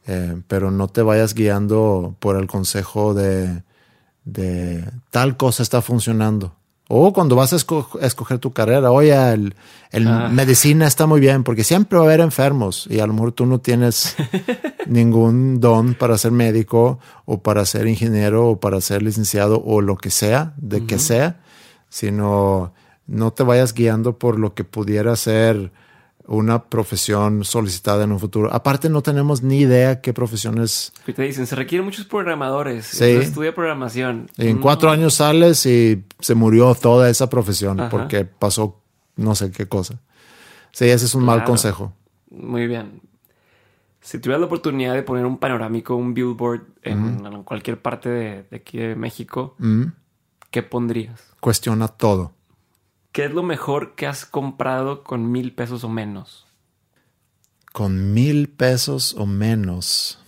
[0.07, 3.63] Eh, pero no te vayas guiando por el consejo de,
[4.25, 6.55] de tal cosa está funcionando.
[6.95, 9.55] O cuando vas a, escoger tu carrera, oye, el,
[10.07, 10.29] ah.
[10.31, 13.47] medicina está muy bien, porque siempre va a haber enfermos y a lo mejor tú
[13.47, 14.15] no tienes
[14.87, 19.97] ningún don para ser médico o para ser ingeniero o para ser licenciado o lo
[19.97, 21.41] que sea, de que sea,
[21.89, 22.75] sino
[23.07, 25.73] no te vayas guiando por lo que pudiera ser
[26.27, 28.53] una profesión solicitada en un futuro.
[28.53, 30.93] Aparte, no tenemos ni idea qué profesiones.
[31.05, 31.47] ¿Qué te dicen?
[31.47, 32.87] Se requieren muchos programadores.
[32.87, 33.05] Sí.
[33.05, 34.31] Estudia programación.
[34.37, 38.81] en cuatro años sales y se murió toda esa profesión porque pasó
[39.17, 40.01] no sé qué cosa.
[40.73, 41.93] Sí, ese es un mal consejo.
[42.31, 43.03] Muy bien.
[44.01, 48.79] Si tuvieras la oportunidad de poner un panorámico, un billboard en, cualquier parte de, aquí
[48.79, 49.57] de México,
[50.51, 51.23] ¿qué pondrías?
[51.41, 52.33] Cuestiona todo.
[53.13, 56.47] ¿Qué es lo mejor que has comprado con mil pesos o menos?
[57.71, 60.19] Con mil pesos o menos.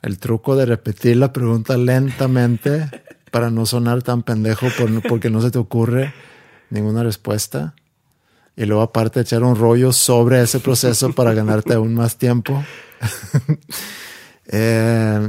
[0.00, 2.88] El truco de repetir la pregunta lentamente
[3.30, 4.68] para no sonar tan pendejo
[5.06, 6.14] porque no se te ocurre
[6.70, 7.74] ninguna respuesta.
[8.56, 12.64] Y luego aparte echar un rollo sobre ese proceso para ganarte aún más tiempo.
[14.50, 15.28] Eh,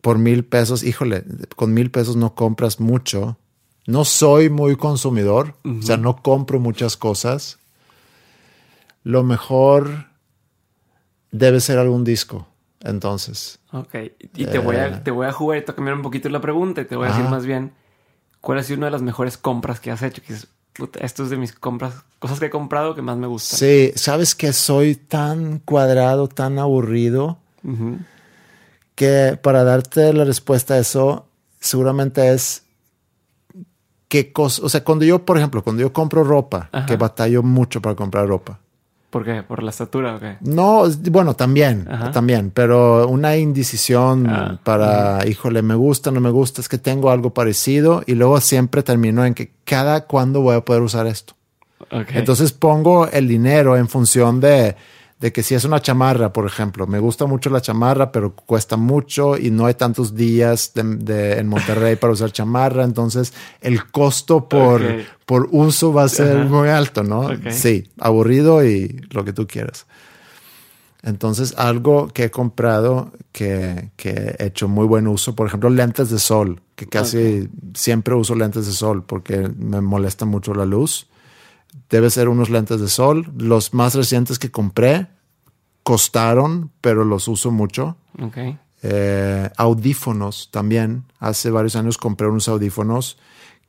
[0.00, 1.22] por mil pesos, híjole,
[1.54, 3.36] con mil pesos no compras mucho
[3.86, 7.58] no soy muy consumidor, o sea, no compro muchas cosas.
[9.02, 10.06] Lo mejor
[11.30, 12.46] debe ser algún disco,
[12.80, 13.58] entonces.
[13.72, 13.94] Ok,
[14.34, 15.00] y te, voy, a, eh.
[15.04, 17.10] te voy a jugar y te cambiar un poquito la pregunta y te voy a
[17.10, 17.72] decir más bien,
[18.40, 20.22] ¿cuál ha sido una de las mejores compras que has hecho?
[20.22, 20.48] Que es,
[21.00, 23.58] esto es de mis compras, cosas que he comprado que más me gustan.
[23.58, 27.38] Sí, sabes que soy tan cuadrado, tan aburrido,
[28.94, 31.26] que para darte la respuesta a eso,
[31.60, 32.63] seguramente es
[34.14, 37.82] qué cosa, o sea, cuando yo, por ejemplo, cuando yo compro ropa, que batallo mucho
[37.82, 38.60] para comprar ropa.
[39.10, 39.42] ¿Por qué?
[39.42, 40.36] ¿Por la estatura o qué?
[40.40, 46.60] No, bueno, también, también, pero una indecisión ah, para, híjole, me gusta, no me gusta,
[46.60, 50.60] es que tengo algo parecido y luego siempre termino en que cada cuándo voy a
[50.60, 51.34] poder usar esto.
[51.90, 54.76] Entonces pongo el dinero en función de,
[55.24, 58.76] de que si es una chamarra, por ejemplo, me gusta mucho la chamarra, pero cuesta
[58.76, 64.50] mucho y no hay tantos días de, en Monterrey para usar chamarra, entonces el costo
[64.50, 64.82] por,
[65.24, 67.30] por uso va a ser muy alto, ¿no?
[67.50, 69.86] Sí, aburrido y lo que tú quieras.
[71.02, 76.10] Entonces, algo que he comprado que, que, he hecho muy buen uso, por ejemplo, lentes
[76.10, 81.06] de sol, que casi siempre uso lentes de sol porque me molesta mucho la luz.
[81.88, 83.32] Debe ser unos lentes de sol.
[83.38, 85.08] Los más recientes que compré
[85.84, 87.96] costaron, pero los uso mucho.
[88.82, 91.04] Eh, audífonos también.
[91.20, 93.18] Hace varios años compré unos audífonos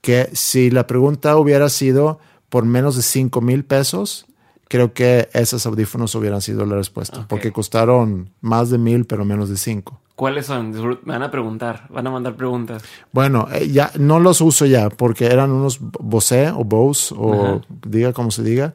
[0.01, 4.25] que si la pregunta hubiera sido por menos de 5 mil pesos,
[4.67, 9.49] creo que esos audífonos hubieran sido la respuesta, porque costaron más de mil, pero menos
[9.49, 9.99] de cinco.
[10.15, 10.71] ¿Cuáles son?
[10.71, 12.83] Me van a preguntar, van a mandar preguntas.
[13.11, 18.13] Bueno, eh, ya no los uso ya, porque eran unos Bose o Bose, o diga
[18.13, 18.73] como se diga,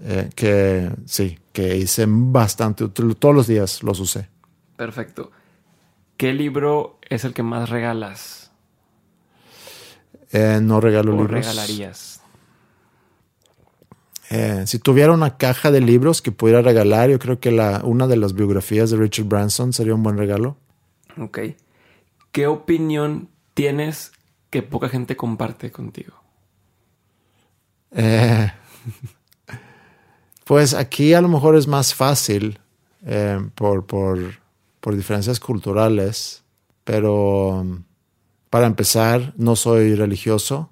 [0.00, 4.28] eh, que sí, que hice bastante, todos los días los usé.
[4.76, 5.30] Perfecto.
[6.18, 8.52] ¿Qué libro es el que más regalas?
[10.32, 11.46] Eh, no regalo ¿O libros.
[11.46, 12.20] regalarías?
[14.28, 18.06] Eh, si tuviera una caja de libros que pudiera regalar, yo creo que la, una
[18.06, 20.58] de las biografías de Richard Branson sería un buen regalo.
[21.16, 21.38] Ok.
[22.32, 24.12] ¿Qué opinión tienes
[24.50, 26.12] que poca gente comparte contigo?
[27.92, 28.52] Eh,
[30.46, 32.60] pues aquí a lo mejor es más fácil
[33.04, 34.18] eh, por, por,
[34.80, 36.44] por diferencias culturales,
[36.84, 37.66] pero
[38.48, 40.70] para empezar, no soy religioso.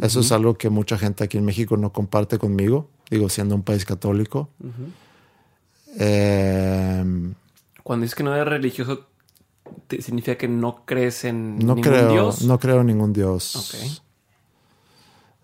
[0.00, 3.62] Eso es algo que mucha gente aquí en México no comparte conmigo, digo, siendo un
[3.62, 4.48] país católico.
[5.96, 7.34] Em,
[7.84, 9.06] Cuando dices que no eres religioso,
[9.88, 12.42] ¿significa que no crees en no ningún creo, Dios?
[12.42, 14.02] No creo en ningún Dios.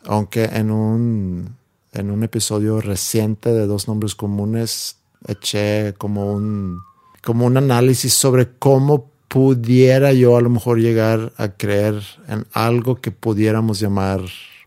[0.05, 1.57] Aunque en un,
[1.93, 6.81] en un episodio reciente de Dos Nombres Comunes eché como un,
[7.23, 12.97] como un análisis sobre cómo pudiera yo a lo mejor llegar a creer en algo
[12.97, 14.21] que pudiéramos llamar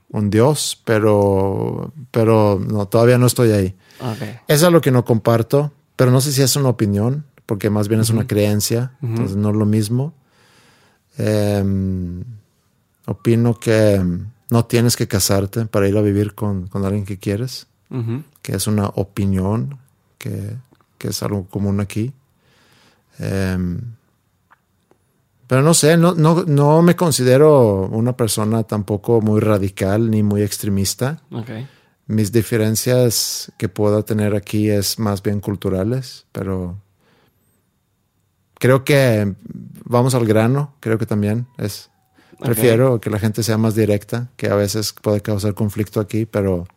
[0.09, 3.75] un Dios, pero, pero no, todavía no estoy ahí.
[4.47, 7.87] Eso es lo que no comparto, pero no sé si es una opinión, porque más
[7.87, 10.13] bien es una creencia, entonces no es lo mismo.
[11.17, 12.23] Em,
[13.05, 14.01] opino que
[14.51, 17.67] no tienes que casarte para ir a vivir con, alguien que quieres,
[18.41, 19.79] que es una opinión,
[20.17, 20.57] que,
[20.97, 22.13] que es algo común aquí.
[23.17, 23.81] Em,
[25.47, 30.43] pero no sé, no, no, no me considero una persona tampoco muy radical ni muy
[30.43, 31.21] extremista.
[32.07, 36.77] Mis diferencias que puedo tener aquí es más bien culturales, pero
[38.59, 39.33] creo que
[39.85, 41.90] vamos al grano, creo que también es.
[42.41, 46.67] Prefiero que la gente sea más directa, que a veces puede causar conflicto aquí, pero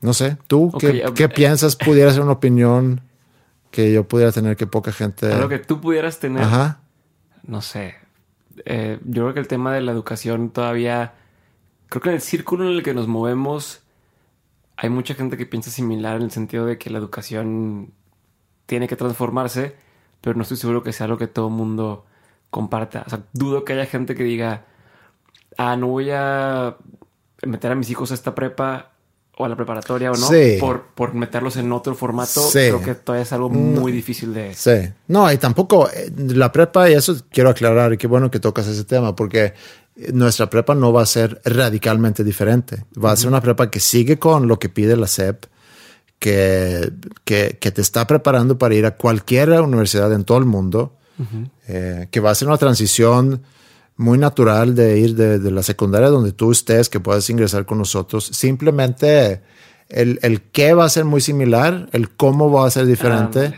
[0.00, 3.00] no sé, ¿tú qué, qué piensas pudiera ser una opinión
[3.70, 5.34] que yo pudiera tener que poca gente...
[5.38, 6.42] Lo que tú pudieras tener.
[6.42, 6.80] Ajá.
[7.44, 7.94] No sé,
[8.64, 11.14] eh, yo creo que el tema de la educación todavía,
[11.88, 13.82] creo que en el círculo en el que nos movemos
[14.76, 17.92] hay mucha gente que piensa similar en el sentido de que la educación
[18.66, 19.76] tiene que transformarse,
[20.20, 22.04] pero no estoy seguro que sea lo que todo el mundo
[22.52, 23.02] comparta.
[23.06, 24.66] O sea, dudo que haya gente que diga,
[25.56, 26.76] ah, no voy a
[27.42, 28.90] meter a mis hijos a esta prepa
[29.38, 30.28] o a la preparatoria o no,
[30.60, 34.52] por, por meterlos en otro formato, creo que todavía es algo muy difícil de...
[34.54, 38.38] Sí, no, y tampoco eh, la prepa, y eso quiero aclarar, y qué bueno que
[38.38, 39.54] tocas ese tema, porque
[40.12, 44.18] nuestra prepa no va a ser radicalmente diferente, va a ser una prepa que sigue
[44.18, 45.46] con lo que pide la SEP,
[46.18, 46.92] que,
[47.24, 50.98] que, que te está preparando para ir a cualquier universidad en todo el mundo,
[51.68, 53.42] eh, que va a ser una transición
[53.96, 58.24] muy natural de ir de, la secundaria donde tú estés, que puedas ingresar con nosotros.
[58.24, 59.42] Simplemente
[59.88, 63.54] el, el qué va a ser muy similar, el cómo va a ser diferente.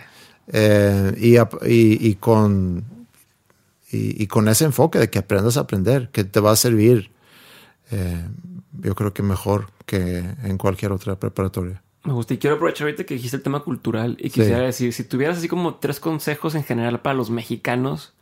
[0.48, 2.84] Eh, y, y, con,
[3.90, 7.10] y, con ese enfoque de que aprendas a aprender, que te va a servir,
[7.90, 8.26] eh,
[8.80, 11.82] yo creo que mejor que en cualquier otra preparatoria.
[12.04, 15.04] Me gusta y quiero aprovechar ahorita que dijiste el tema cultural y quisiera decir, si
[15.04, 18.14] tuvieras así como tres consejos en general para los mexicanos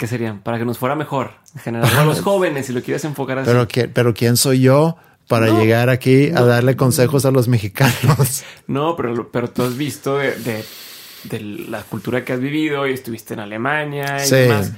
[0.00, 0.40] ¿Qué serían?
[0.40, 1.90] Para que nos fuera mejor en general.
[1.94, 3.50] a los jóvenes, si lo quieres enfocar así.
[3.50, 4.96] Pero, pero ¿quién soy yo
[5.28, 8.42] para llegar aquí a darle consejos a los mexicanos?
[8.66, 10.64] no, pero, pero tú has visto de,
[11.68, 14.36] la cultura que has vivido y estuviste en Alemania y sí.
[14.36, 14.72] demás.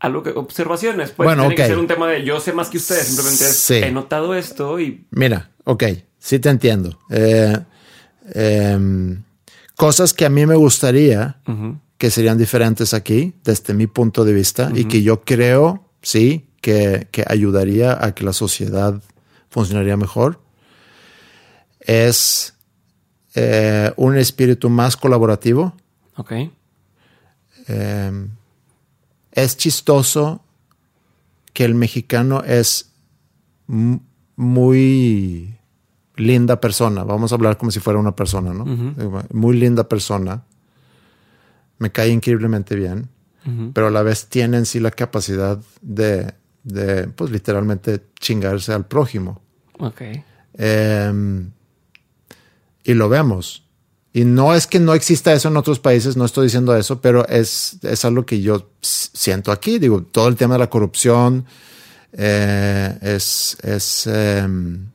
[0.00, 1.12] Algo que observaciones.
[1.12, 3.06] Pues bueno, tiene que ser un tema de yo sé más que ustedes.
[3.06, 5.06] Simplemente he notado esto y.
[5.12, 5.84] Mira, ok,
[6.24, 6.98] sí te entiendo.
[7.10, 7.58] Eh,
[8.32, 9.22] em,
[9.76, 11.36] cosas que a mí me gustaría
[11.98, 17.08] que serían diferentes aquí, desde mi punto de vista, y que yo creo, sí, que,
[17.26, 19.02] ayudaría a que la sociedad
[19.50, 20.40] funcionaría mejor,
[21.80, 22.54] es
[23.34, 25.76] eh, un espíritu más colaborativo.
[26.16, 26.32] Ok.
[27.66, 28.30] Em,
[29.30, 30.42] es chistoso
[31.52, 32.92] que el mexicano es
[34.36, 35.54] muy
[36.16, 38.64] linda persona, vamos a hablar como si fuera una persona, ¿no?
[39.32, 40.44] Muy linda persona,
[41.78, 43.08] me cae increíblemente bien,
[43.72, 46.32] pero a la vez tiene en sí la capacidad de,
[46.62, 49.42] de pues literalmente chingarse al prójimo.
[49.78, 50.02] Ok.
[50.54, 51.50] Em,
[52.84, 53.64] y lo vemos.
[54.12, 57.26] Y no es que no exista eso en otros países, no estoy diciendo eso, pero
[57.26, 59.78] es, es algo que yo siento aquí.
[59.78, 61.44] Digo, todo el tema de la corrupción
[62.12, 64.86] eh, es, es em,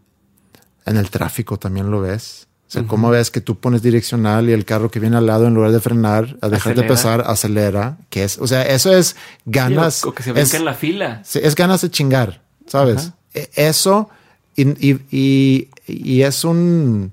[0.90, 2.48] en el tráfico también lo ves.
[2.68, 5.48] O sea, ¿cómo ves que tú pones direccional y el carro que viene al lado,
[5.48, 7.98] en lugar de frenar, a dejar de pesar, acelera?
[8.10, 10.03] Que es, o sea, eso es ganas.
[10.03, 11.24] o, que se venga en la fila.
[11.34, 13.11] Es ganas de chingar, ¿sabes?
[13.34, 14.10] E, eso,
[14.56, 17.11] y, y, y, es un.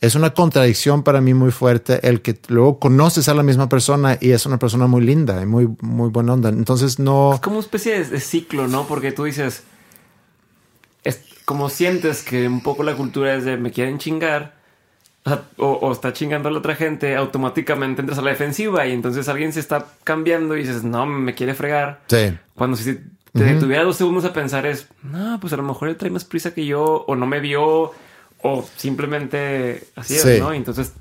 [0.00, 4.18] Es una contradicción para mí muy fuerte el que luego conoces a la misma persona
[4.20, 6.48] y es una persona muy linda y muy, muy buena onda.
[6.48, 7.34] Entonces no.
[7.34, 8.86] Es como una especie de, de ciclo, ¿no?
[8.86, 9.62] Porque tú dices
[11.44, 14.54] como sientes que un poco la cultura es de me quieren chingar
[15.56, 19.52] o, está chingando a la otra gente, automáticamente entras a la defensiva y entonces alguien
[19.52, 22.02] se está cambiando y dices, no, me quiere fregar.
[22.08, 22.36] Sí.
[22.54, 22.98] Cuando si
[23.32, 26.24] te detuviera dos segundos a pensar es, no, pues a lo mejor él trae más
[26.24, 27.92] prisa que yo o no me vio
[28.42, 30.52] o simplemente así es, ¿no?
[30.52, 30.92] Y entonces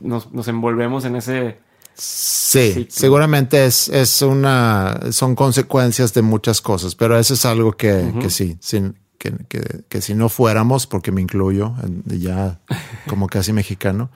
[0.00, 1.58] nos, nos envolvemos en ese...
[1.94, 8.12] Sí, seguramente es, es una, son consecuencias de muchas cosas, pero eso es algo que,
[8.20, 11.74] que sí, sin, que, que, si no fuéramos, porque me incluyo
[12.06, 12.60] ya
[13.08, 14.10] como casi mexicano,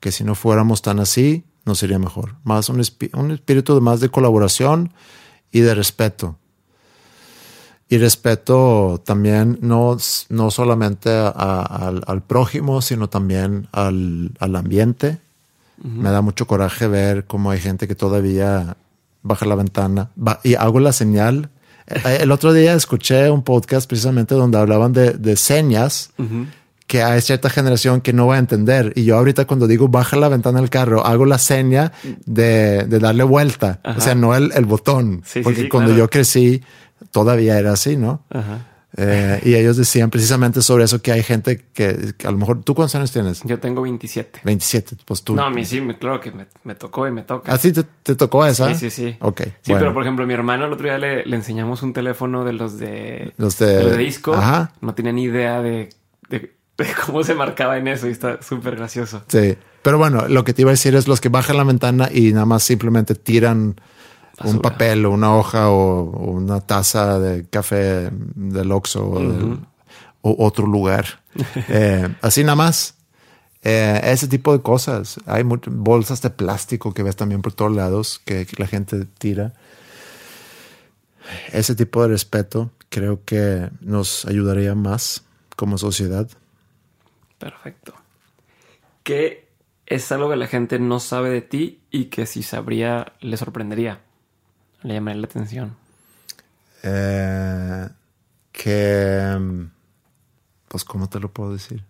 [0.00, 2.36] que si no fuéramos tan así, no sería mejor.
[2.44, 2.82] Más un,
[3.14, 4.92] un espíritu de más de colaboración
[5.50, 6.38] y de respeto.
[7.88, 9.96] Y respeto también no,
[10.28, 15.18] no solamente al, al, prójimo, sino también al, al ambiente.
[15.82, 18.76] Me da mucho coraje ver cómo hay gente que todavía
[19.22, 20.10] baja la ventana
[20.42, 21.50] y hago la señal
[21.86, 26.10] el otro día escuché un podcast precisamente donde hablaban de, señas
[26.86, 28.92] que hay cierta generación que no va a entender.
[28.94, 31.92] Y yo ahorita cuando digo baja la ventana del carro, hago la seña
[32.26, 33.80] de, darle vuelta.
[33.96, 35.22] O sea, no el, botón.
[35.42, 36.62] porque cuando yo crecí
[37.10, 38.22] todavía era así, ¿no?
[38.30, 38.73] Ajá.
[38.96, 42.74] Eh, y ellos decían precisamente sobre eso que hay gente que, a lo mejor, ¿tú
[42.74, 43.42] cuántos años tienes?
[43.44, 44.40] Yo tengo 27.
[44.44, 45.34] 27, pues tú.
[45.34, 47.52] No, a mí sí, claro que me, tocó y me toca.
[47.52, 48.72] ¿Ah, sí te, tocó esa?
[48.74, 49.16] Sí, sí, sí.
[49.20, 49.42] Ok.
[49.62, 52.78] Sí, pero por ejemplo, mi hermano el otro día le, enseñamos un teléfono de los
[52.78, 54.34] de, los de, disco.
[54.34, 54.72] Ajá.
[54.80, 55.90] No tenía ni idea de,
[57.06, 59.22] cómo se marcaba en eso y está súper gracioso.
[59.26, 59.56] Sí.
[59.82, 62.32] Pero bueno, lo que te iba a decir es los que bajan la ventana y
[62.32, 63.76] nada más simplemente tiran
[64.42, 69.04] un papel o una hoja o, una taza de café del Oxxo
[70.22, 71.22] o, otro lugar.
[71.68, 72.94] Eh, así nada más.
[73.64, 75.18] Eh, ese tipo de cosas.
[75.26, 79.54] Hay bolsas de plástico que ves también por todos lados que, la gente tira.
[81.52, 85.24] Ese tipo de respeto creo que nos ayudaría más
[85.56, 86.28] como sociedad.
[87.38, 87.94] Perfecto.
[89.02, 89.48] ¿Qué
[89.86, 94.00] es algo que la gente no sabe de ti y que si sabría le sorprendería?
[94.84, 95.76] Le llamaría la atención?
[96.84, 97.88] Eh,
[98.52, 99.66] que,
[100.68, 101.82] pues, ¿cómo te lo puedo decir?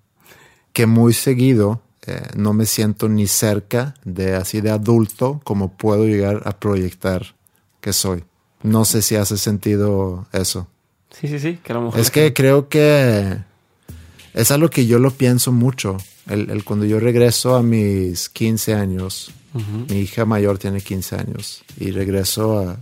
[0.72, 6.06] Que muy seguido eh, no me siento ni cerca de así de adulto como puedo
[6.06, 7.34] llegar a proyectar
[7.80, 8.24] que soy.
[8.62, 10.68] No sé si hace sentido eso.
[11.10, 11.58] Sí, sí, sí.
[11.62, 13.38] Que es que creo que
[14.34, 15.96] es algo que yo lo pienso mucho.
[16.26, 19.30] El, cuando yo regreso a mis 15 años,
[19.88, 22.76] mi hija mayor tiene 15 años y regreso a,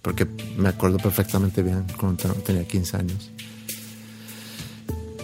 [0.00, 0.26] porque
[0.56, 3.30] me acuerdo perfectamente bien cuando tenía 15 años.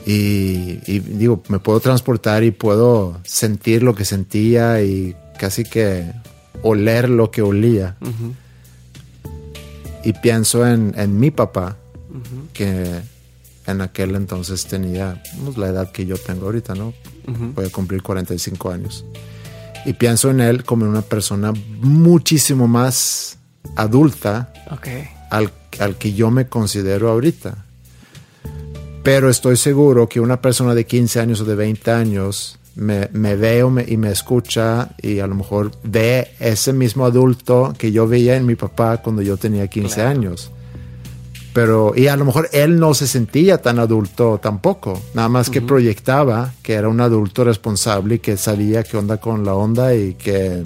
[0.07, 6.11] Y, digo, me puedo transportar y puedo sentir lo que sentía y casi que
[6.63, 7.97] oler lo que olía.
[10.03, 11.77] Y pienso en, mi papá,
[12.53, 13.01] que
[13.67, 16.93] en aquel entonces tenía pues, la edad que yo tengo ahorita, ¿no?
[17.55, 19.05] Voy a cumplir 45 años
[19.85, 23.39] y pienso en él como una persona muchísimo más
[23.77, 24.53] adulta
[25.31, 27.65] al, al, que yo me considero ahorita.
[29.03, 33.37] Pero estoy seguro que una persona de 15 años o de 20 años me, me
[33.37, 38.37] ve y me escucha y a lo mejor ve ese mismo adulto que yo veía
[38.37, 40.51] en mi papá cuando yo tenía 15 años.
[41.53, 45.61] Pero, y a lo mejor él no se sentía tan adulto tampoco, nada más que
[45.61, 50.15] proyectaba que era un adulto responsable y que sabía qué onda con la onda y
[50.15, 50.63] que...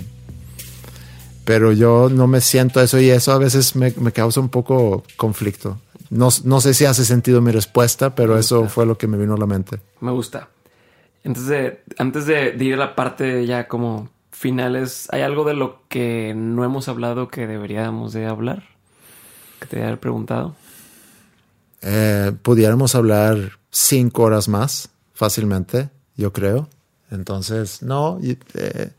[1.47, 5.79] Pero yo no me siento eso y eso a veces me, causa un poco conflicto.
[6.11, 9.35] No, no, sé si hace sentido mi respuesta, pero eso fue lo que me vino
[9.35, 9.81] a la mente.
[10.01, 10.49] Me gusta.
[11.23, 15.83] Entonces, antes de, de ir a la parte ya como finales, ¿hay algo de lo
[15.89, 18.63] que no hemos hablado que deberíamos de hablar?
[19.61, 20.55] Que te haya preguntado.
[21.87, 26.69] Eh, pudiéramos hablar cinco horas más, fácilmente, yo creo.
[27.11, 28.91] Entonces, no, eh,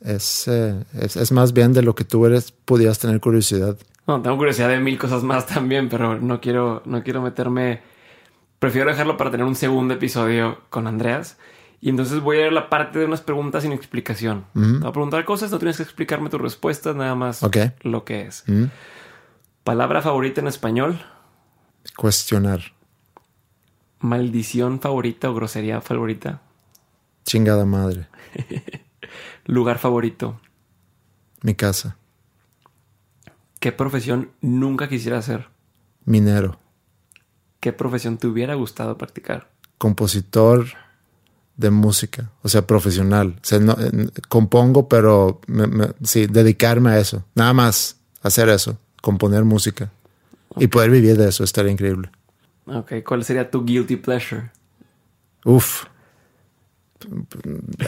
[0.00, 3.76] es, es, más bien de lo que tú eres, podías tener curiosidad.
[4.06, 7.82] No, tengo curiosidad de mil cosas más también, pero no quiero, no quiero meterme.
[8.58, 11.38] Prefiero dejarlo para tener un segundo episodio con Andreas.
[11.80, 14.46] Y entonces voy a ir a la parte de unas preguntas sin explicación.
[14.54, 17.42] Te voy a preguntar cosas, no tienes que explicarme tus respuestas, nada más
[17.82, 18.44] lo que es.
[19.62, 20.98] Palabra favorita en español.
[21.96, 22.72] Cuestionar.
[24.00, 26.42] Maldición favorita o grosería favorita.
[27.24, 28.08] Chingada madre.
[29.46, 30.40] Lugar favorito.
[31.42, 31.96] Mi casa.
[33.60, 35.48] ¿Qué profesión nunca quisiera hacer?
[36.04, 36.58] Minero.
[37.60, 39.50] ¿Qué profesión te hubiera gustado practicar?
[39.78, 40.66] Compositor
[41.56, 43.40] de música, o sea, profesional.
[44.28, 45.40] compongo, pero
[46.02, 47.24] sí, dedicarme a eso.
[47.34, 49.90] Nada más hacer eso, componer música.
[50.56, 52.10] Y poder vivir de eso estaría increíble.
[52.66, 54.50] Ok, ¿cuál sería tu guilty pleasure?
[55.44, 55.84] Uf,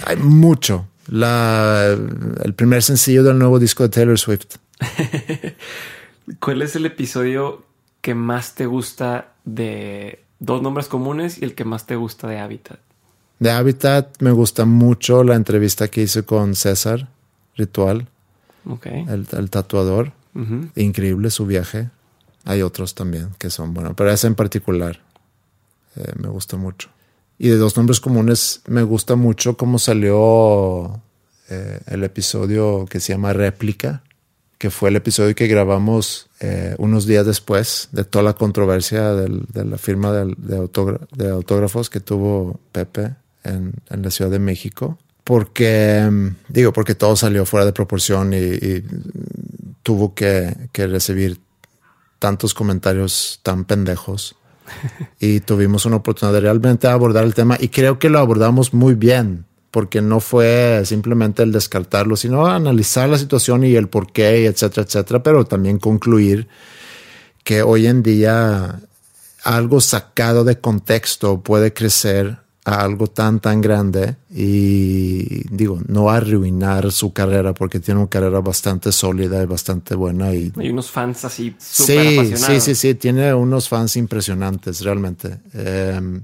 [0.07, 0.87] hay mucho.
[1.09, 1.97] La,
[2.45, 4.57] el primer sencillo del nuevo disco de Taylor Swift.
[6.41, 7.65] ¿Cuál es el episodio
[8.01, 12.39] que más te gusta de Dos Nombres Comunes y el que más te gusta de
[12.39, 12.79] Habitat?
[13.39, 17.09] De Habitat me gusta mucho la entrevista que hice con César
[17.57, 18.07] Ritual,
[18.69, 19.05] okay.
[19.09, 20.13] el, tatuador.
[20.77, 21.91] Increíble su viaje.
[22.49, 25.03] Hay otros también que son buenos, pero ese en particular
[25.97, 26.89] eh, me gusta mucho.
[27.39, 30.99] Y de dos nombres comunes me gusta mucho cómo salió
[31.51, 34.03] eh, el episodio que se llama Réplica,
[34.57, 39.65] que fue el episodio que grabamos eh, unos días después de toda la controversia de
[39.67, 43.15] la firma de, autógrafos que tuvo Pepe
[43.45, 44.97] en, la Ciudad de México.
[45.23, 46.11] Porque,
[46.49, 48.83] digo, porque todo salió fuera de proporción y,
[49.83, 51.39] tuvo que, que recibir
[52.19, 54.35] tantos comentarios tan pendejos.
[55.21, 59.47] Y tuvimos una oportunidad de abordar el tema y creo que lo abordamos muy bien
[59.71, 64.87] porque no fue simplemente el descartarlo, sino analizar la situación y el por qué, etcétera,
[64.87, 66.49] etcétera, pero también concluir
[67.45, 68.81] que hoy en día
[69.45, 72.39] algo sacado de contexto puede crecer
[72.69, 78.93] algo tan, tan grande y digo, no arruinar su carrera porque tiene una carrera bastante
[78.93, 80.35] sólida y bastante buena.
[80.35, 85.39] Y, Hay unos fans así sí, Sí, sí, sí, tiene unos fans impresionantes realmente.
[85.55, 86.23] Em,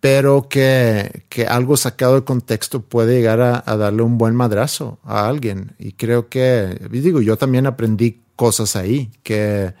[0.00, 5.26] pero que, que, algo sacado de contexto puede llegar a, darle un buen madrazo a
[5.28, 5.74] alguien.
[5.78, 9.72] Y creo que, digo, yo también aprendí cosas ahí que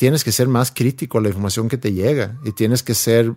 [0.00, 3.34] tienes que ser más crítico a la información que te llega y tienes que ser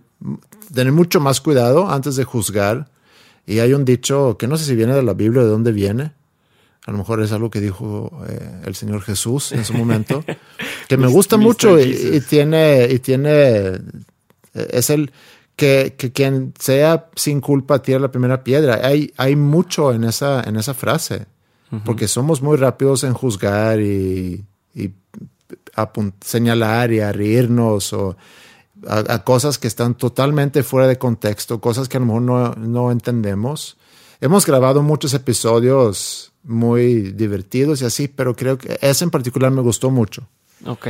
[0.73, 2.89] tener mucho más cuidado antes de juzgar.
[3.45, 5.73] Y hay un dicho que no sé si viene de la Biblia o de dónde
[5.73, 6.13] viene.
[6.85, 10.23] A lo mejor es algo que dijo eh, el Señor Jesús en su momento,
[10.87, 13.81] que me gusta mucho y, tiene, y tiene, eh,
[14.53, 15.11] es el
[15.57, 18.79] que, que, quien sea sin culpa tira la primera piedra.
[18.87, 21.25] Hay, hay mucho en esa, en esa frase,
[21.83, 24.91] porque somos muy rápidos en juzgar y, y
[26.21, 28.15] señalar y a reírnos o
[28.87, 32.91] a, cosas que están totalmente fuera de contexto, cosas que a lo mejor no, no
[32.91, 33.77] entendemos.
[34.21, 39.61] Hemos grabado muchos episodios muy divertidos y así, pero creo que ese en particular me
[39.61, 40.27] gustó mucho.
[40.65, 40.87] Ok.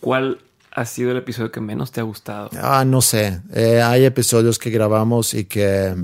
[0.00, 0.38] ¿Cuál
[0.72, 2.50] ha sido el episodio que menos te ha gustado?
[2.60, 3.40] Ah, no sé.
[3.52, 5.94] Eh, hay episodios que grabamos y que...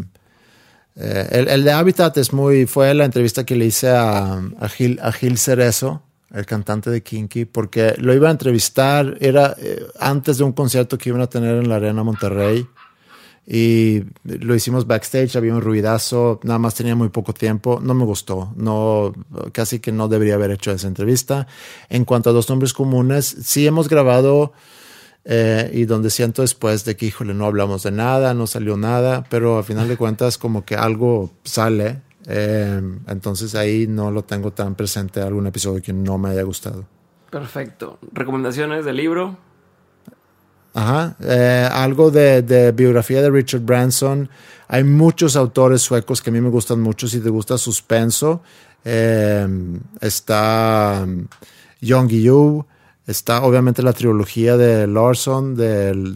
[0.96, 2.66] Eh, el, el, de Habitat es muy...
[2.66, 7.02] Fue la entrevista que le hice a, a, Gil, a Gil Cerezo el cantante de
[7.02, 11.26] Kinky, porque lo iba a entrevistar, era eh, antes de un concierto que iban a
[11.28, 12.66] tener en la Arena Monterrey.
[13.50, 18.04] Y lo hicimos backstage, había un ruidazo, nada más tenía muy poco tiempo, no me
[18.04, 19.14] gustó, no,
[19.52, 21.46] casi que no debería haber hecho esa entrevista.
[21.88, 24.52] En cuanto a dos nombres comunes, sí hemos grabado
[25.24, 29.24] eh, y donde siento después de que, híjole, no hablamos de nada, no salió nada,
[29.30, 34.52] pero a final de cuentas como que algo sale eh, entonces ahí no lo tengo
[34.52, 36.84] tan presente algún episodio que no me haya gustado.
[37.30, 37.98] Perfecto.
[38.12, 39.38] ¿Recomendaciones del libro?
[40.74, 41.16] Ajá.
[41.22, 44.28] Eh, algo de, biografía de Richard Branson.
[44.68, 47.08] Hay muchos autores suecos que a mí me gustan mucho.
[47.08, 48.42] Si te gusta suspenso,
[48.84, 49.48] eh,
[50.02, 51.06] está
[51.82, 52.66] Jon Guillou.
[53.08, 56.14] Está obviamente la trilogía de Larson, de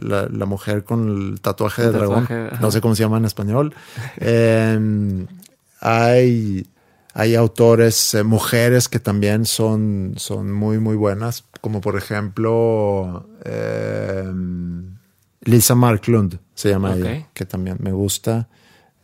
[0.00, 2.28] la, mujer con el tatuaje de dragón.
[2.60, 3.74] no sé cómo se llama en español.
[4.18, 5.26] Em,
[5.80, 6.64] hay,
[7.12, 14.94] hay autores, eh, mujeres que también son, son muy, muy buenas, como por ejemplo em,
[15.40, 18.46] Lisa Marklund, se llama ella, que también me gusta.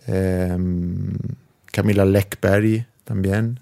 [0.07, 1.15] Em,
[1.73, 3.59] Camila Leckberry también.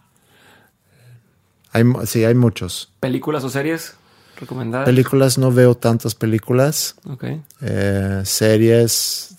[1.75, 2.93] Hay, sí, hay muchos.
[3.01, 3.97] ¿Películas o series?
[4.39, 4.87] ¿Recomendadas?
[4.87, 6.95] Películas no veo tantas películas.
[7.05, 7.25] Ok.
[7.61, 9.37] Eh, series,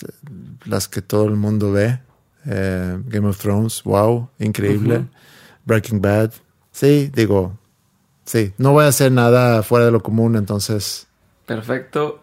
[0.65, 1.99] las que todo el mundo ve.
[2.45, 5.05] Eh, Game of Thrones, wow, increíble.
[5.63, 6.33] Breaking Bad.
[6.71, 7.57] Sí, digo,
[8.25, 8.53] sí.
[8.57, 11.07] No voy a hacer nada fuera de lo común, entonces.
[11.45, 12.21] Perfecto.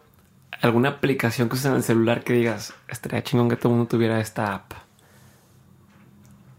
[0.60, 3.88] ¿Alguna aplicación que uses en el celular que digas, estaría chingón que todo el mundo
[3.88, 4.72] tuviera esta app?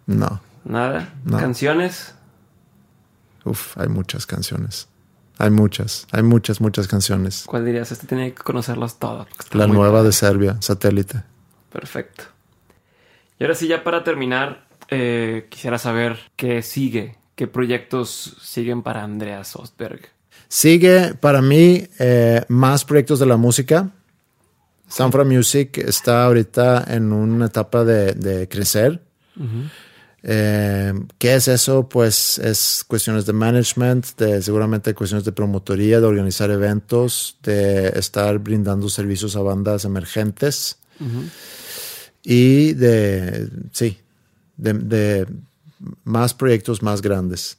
[0.07, 0.41] No.
[0.65, 1.13] ¿Nada?
[1.23, 1.37] No.
[1.37, 2.15] ¿Canciones?
[3.45, 4.87] Uf, hay muchas canciones.
[5.37, 7.43] Hay muchas, hay muchas, muchas canciones.
[7.47, 7.91] ¿Cuál dirías?
[7.91, 9.25] Este tenía que conocerlos todos.
[9.27, 10.07] porque está La nueva padre.
[10.07, 11.23] de Serbia, satélite.
[11.71, 12.23] Perfecto.
[13.39, 19.03] Y ahora sí, ya para terminar, eh, quisiera saber qué sigue, qué proyectos siguen para
[19.03, 20.01] Andreas Ostberg.
[20.47, 23.89] Sigue para mí eh, más proyectos de la música.
[24.87, 29.01] Sanfra Music está ahorita en una etapa de, de crecer.
[30.25, 31.89] Eh, ¿Qué es eso?
[31.89, 38.39] Pues es cuestiones de management, de seguramente cuestiones de promotoría, de organizar eventos, de estar
[38.39, 40.79] brindando servicios a bandas emergentes
[42.23, 43.97] y de, sí,
[44.55, 45.27] de, de
[46.05, 47.57] más proyectos más grandes.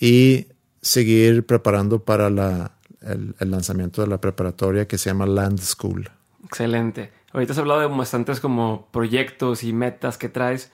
[0.00, 0.48] Y
[0.82, 6.10] seguir preparando para la, el, el lanzamiento de la preparatoria que se llama Land School.
[6.44, 7.12] Excelente.
[7.32, 10.72] Ahorita has hablado de bastantes como proyectos y metas que traes.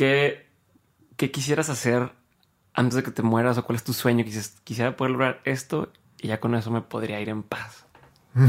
[0.00, 0.46] ¿Qué,
[1.18, 2.12] qué quisieras hacer
[2.72, 3.58] antes de que te mueras?
[3.58, 4.24] ¿O cuál es tu sueño?
[4.24, 7.84] Quisies- quisiera poder lograr esto y ya con eso me podría ir en paz.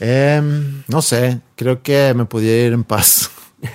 [0.00, 3.30] Em, no sé, creo que me pudiera ir en paz.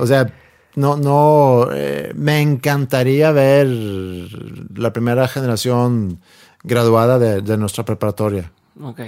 [0.00, 0.32] O sea,
[0.74, 6.18] no, no, eh, me encantaría ver la primera generación
[6.64, 8.50] graduada de, de nuestra preparatoria.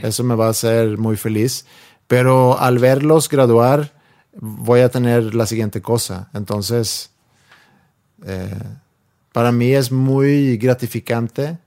[0.03, 1.67] Eso me va a hacer muy feliz.
[2.07, 3.91] Pero al verlos graduar,
[4.41, 6.31] voy a tener la siguiente cosa.
[6.35, 7.11] Entonces,
[8.25, 8.51] eh,
[9.33, 11.59] para mí es muy gratificante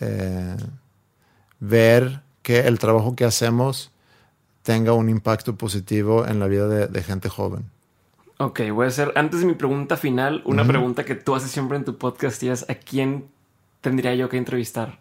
[0.00, 0.56] eh,
[1.60, 3.90] ver que el trabajo que hacemos
[4.62, 7.64] tenga un impacto positivo en la vida de, de gente joven.
[8.38, 11.78] Ok, voy a hacer, antes de mi pregunta final, una pregunta que tú haces siempre
[11.78, 13.28] en tu podcast y es ¿a quién
[13.80, 14.98] tendría yo que entrevistar?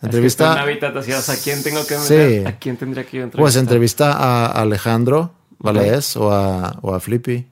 [0.00, 0.44] Entrevista.
[0.44, 2.14] Es que en Habitat, así, ¿a quién tengo que Sí.
[2.14, 2.46] meter?
[2.48, 3.42] ¿A quién tendría que yo entrevistar?
[3.42, 7.46] Pues entrevista a Alejandro Valés o, a, o a Flippy.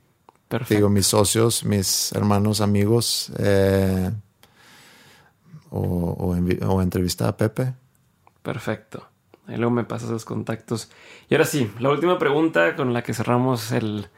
[0.48, 0.74] Perfecto.
[0.74, 4.12] digo, mis socios, mis hermanos, amigos, eh,
[5.70, 7.74] o, o, a Pepe.
[8.42, 9.08] Perfecto.
[9.48, 10.90] Ahí luego me pasas los contactos.
[11.28, 14.08] Y ahora sí, la última pregunta con la que cerramos el,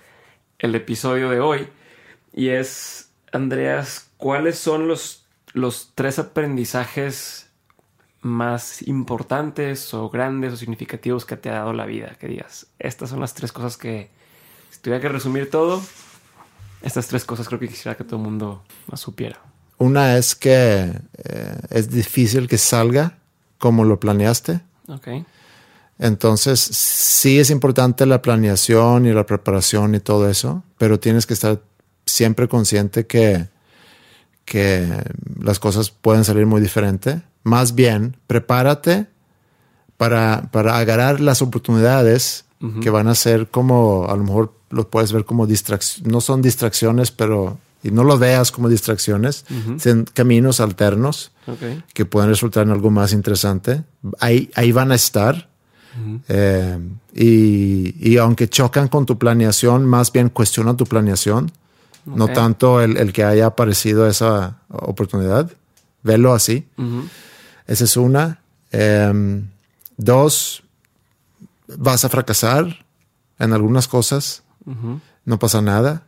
[0.59, 1.69] el episodio de hoy.
[2.35, 7.48] Y es, Andreas, ¿cuáles son los, los tres aprendizajes
[8.23, 12.17] más importantes o grandes o significativos que te ha dado la vida?
[12.19, 14.11] Que digas, estas son las tres cosas que,
[14.71, 15.83] si tuviera que resumir todo,
[16.83, 19.41] estas tres cosas creo que quisiera que todo el mundo las supiera.
[19.79, 20.93] Una es que
[21.25, 23.19] eh, es difícil que salga
[23.59, 24.61] como lo planeaste.
[24.89, 25.09] Ok.
[25.99, 31.35] Entonces, sí es importante la planeación y la preparación y todo eso, pero tienes que
[31.35, 31.61] estar
[32.07, 33.49] siempre consciente que,
[34.45, 34.87] que
[35.41, 37.21] las cosas pueden salir muy diferente.
[37.43, 39.07] Más bien, prepárate
[39.97, 42.45] para, para agarrar las oportunidades
[42.83, 46.43] que van a ser como, a lo mejor lo puedes ver como distracciones, no son
[46.43, 49.45] distracciones, pero, y no lo veas como distracciones,
[49.79, 51.31] son caminos alternos
[51.95, 53.85] que pueden resultar en algo más interesante.
[54.19, 55.49] Ahí, ahí van a estar.
[56.29, 56.79] Eh,
[57.15, 61.51] y, y aunque chocan con tu planeación, más bien cuestionan tu planeación,
[62.07, 65.51] no tanto el, el que haya aparecido esa oportunidad.
[66.03, 66.67] Velo así.
[67.69, 68.41] Esa es una.
[68.73, 69.43] Eh,
[69.97, 70.65] dos,
[71.69, 72.85] vas a fracasar
[73.39, 74.43] en algunas cosas.
[75.25, 76.03] No pasa nada.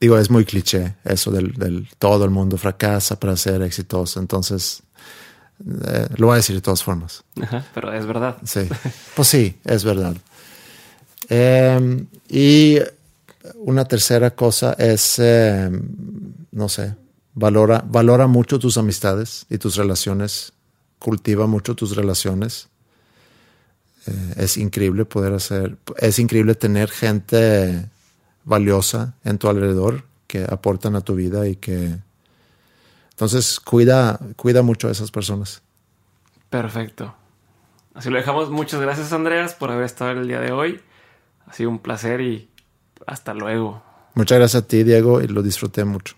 [0.00, 4.20] Digo, es muy cliché eso del, del todo el mundo fracasa para ser exitoso.
[4.20, 4.82] Entonces,
[5.86, 7.24] eh, lo voy a decir de todas formas.
[7.40, 8.36] Ajá, pero es verdad.
[8.44, 8.68] Sí.
[9.16, 10.16] Pues sí, es verdad.
[11.28, 12.78] Eh, y
[13.56, 15.70] una tercera cosa es, eh,
[16.52, 16.94] no sé,
[17.34, 20.52] valora, valora mucho tus amistades y tus relaciones.
[21.04, 22.70] Cultiva mucho tus relaciones.
[24.06, 27.90] Eh, es increíble poder hacer, es increíble tener gente
[28.44, 31.98] valiosa en tu alrededor que aportan a tu vida y que...
[33.10, 35.60] Entonces, cuida, cuida mucho a esas personas.
[36.48, 37.14] Perfecto.
[37.92, 38.48] Así lo dejamos.
[38.48, 40.80] Muchas gracias, Andreas, por haber estado el día de hoy.
[41.46, 42.48] Ha sido un placer y
[43.06, 43.82] hasta luego.
[44.14, 46.16] Muchas gracias a ti, Diego, y lo disfruté mucho.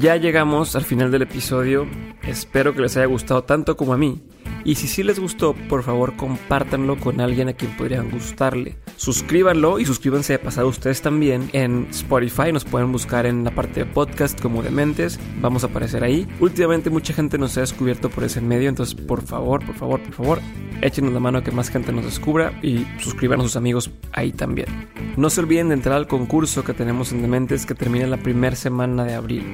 [0.00, 1.88] Ya llegamos al final del episodio.
[2.22, 4.22] Espero que les haya gustado tanto como a mí.
[4.64, 8.76] Y si sí les gustó, por favor compártanlo con alguien a quien podrían gustarle.
[8.96, 12.52] Suscríbanlo y suscríbanse de pasado ustedes también en Spotify.
[12.52, 15.18] Nos pueden buscar en la parte de podcast como Dementes.
[15.40, 16.26] Vamos a aparecer ahí.
[16.40, 20.12] Últimamente mucha gente nos ha descubierto por ese medio, entonces por favor, por favor, por
[20.12, 20.40] favor,
[20.82, 24.32] échenos la mano a que más gente nos descubra y suscriban a sus amigos ahí
[24.32, 24.68] también.
[25.16, 28.56] No se olviden de entrar al concurso que tenemos en Dementes que termina la primera
[28.56, 29.44] semana de abril.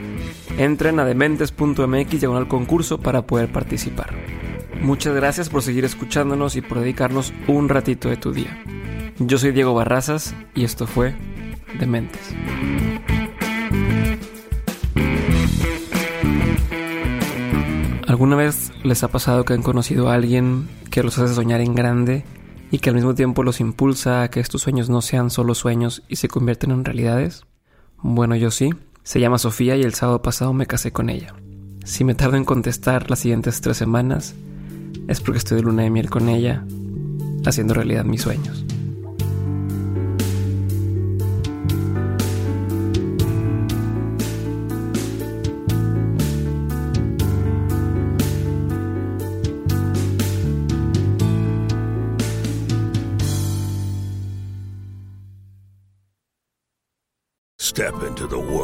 [0.58, 4.14] Entren a dementes.mx y al concurso para poder participar.
[4.80, 8.62] Muchas gracias por seguir escuchándonos y por dedicarnos un ratito de tu día.
[9.18, 11.14] Yo soy Diego Barrazas y esto fue
[11.78, 12.34] Dementes.
[18.06, 21.74] ¿Alguna vez les ha pasado que han conocido a alguien que los hace soñar en
[21.74, 22.24] grande
[22.70, 26.02] y que al mismo tiempo los impulsa a que estos sueños no sean solo sueños
[26.08, 27.44] y se convierten en realidades?
[27.98, 28.70] Bueno, yo sí.
[29.02, 31.34] Se llama Sofía y el sábado pasado me casé con ella.
[31.84, 34.34] Si me tardo en contestar las siguientes tres semanas,
[35.08, 36.64] es porque estoy de luna de miel con ella,
[37.44, 38.64] haciendo realidad mis sueños.
[57.74, 58.63] Step into the world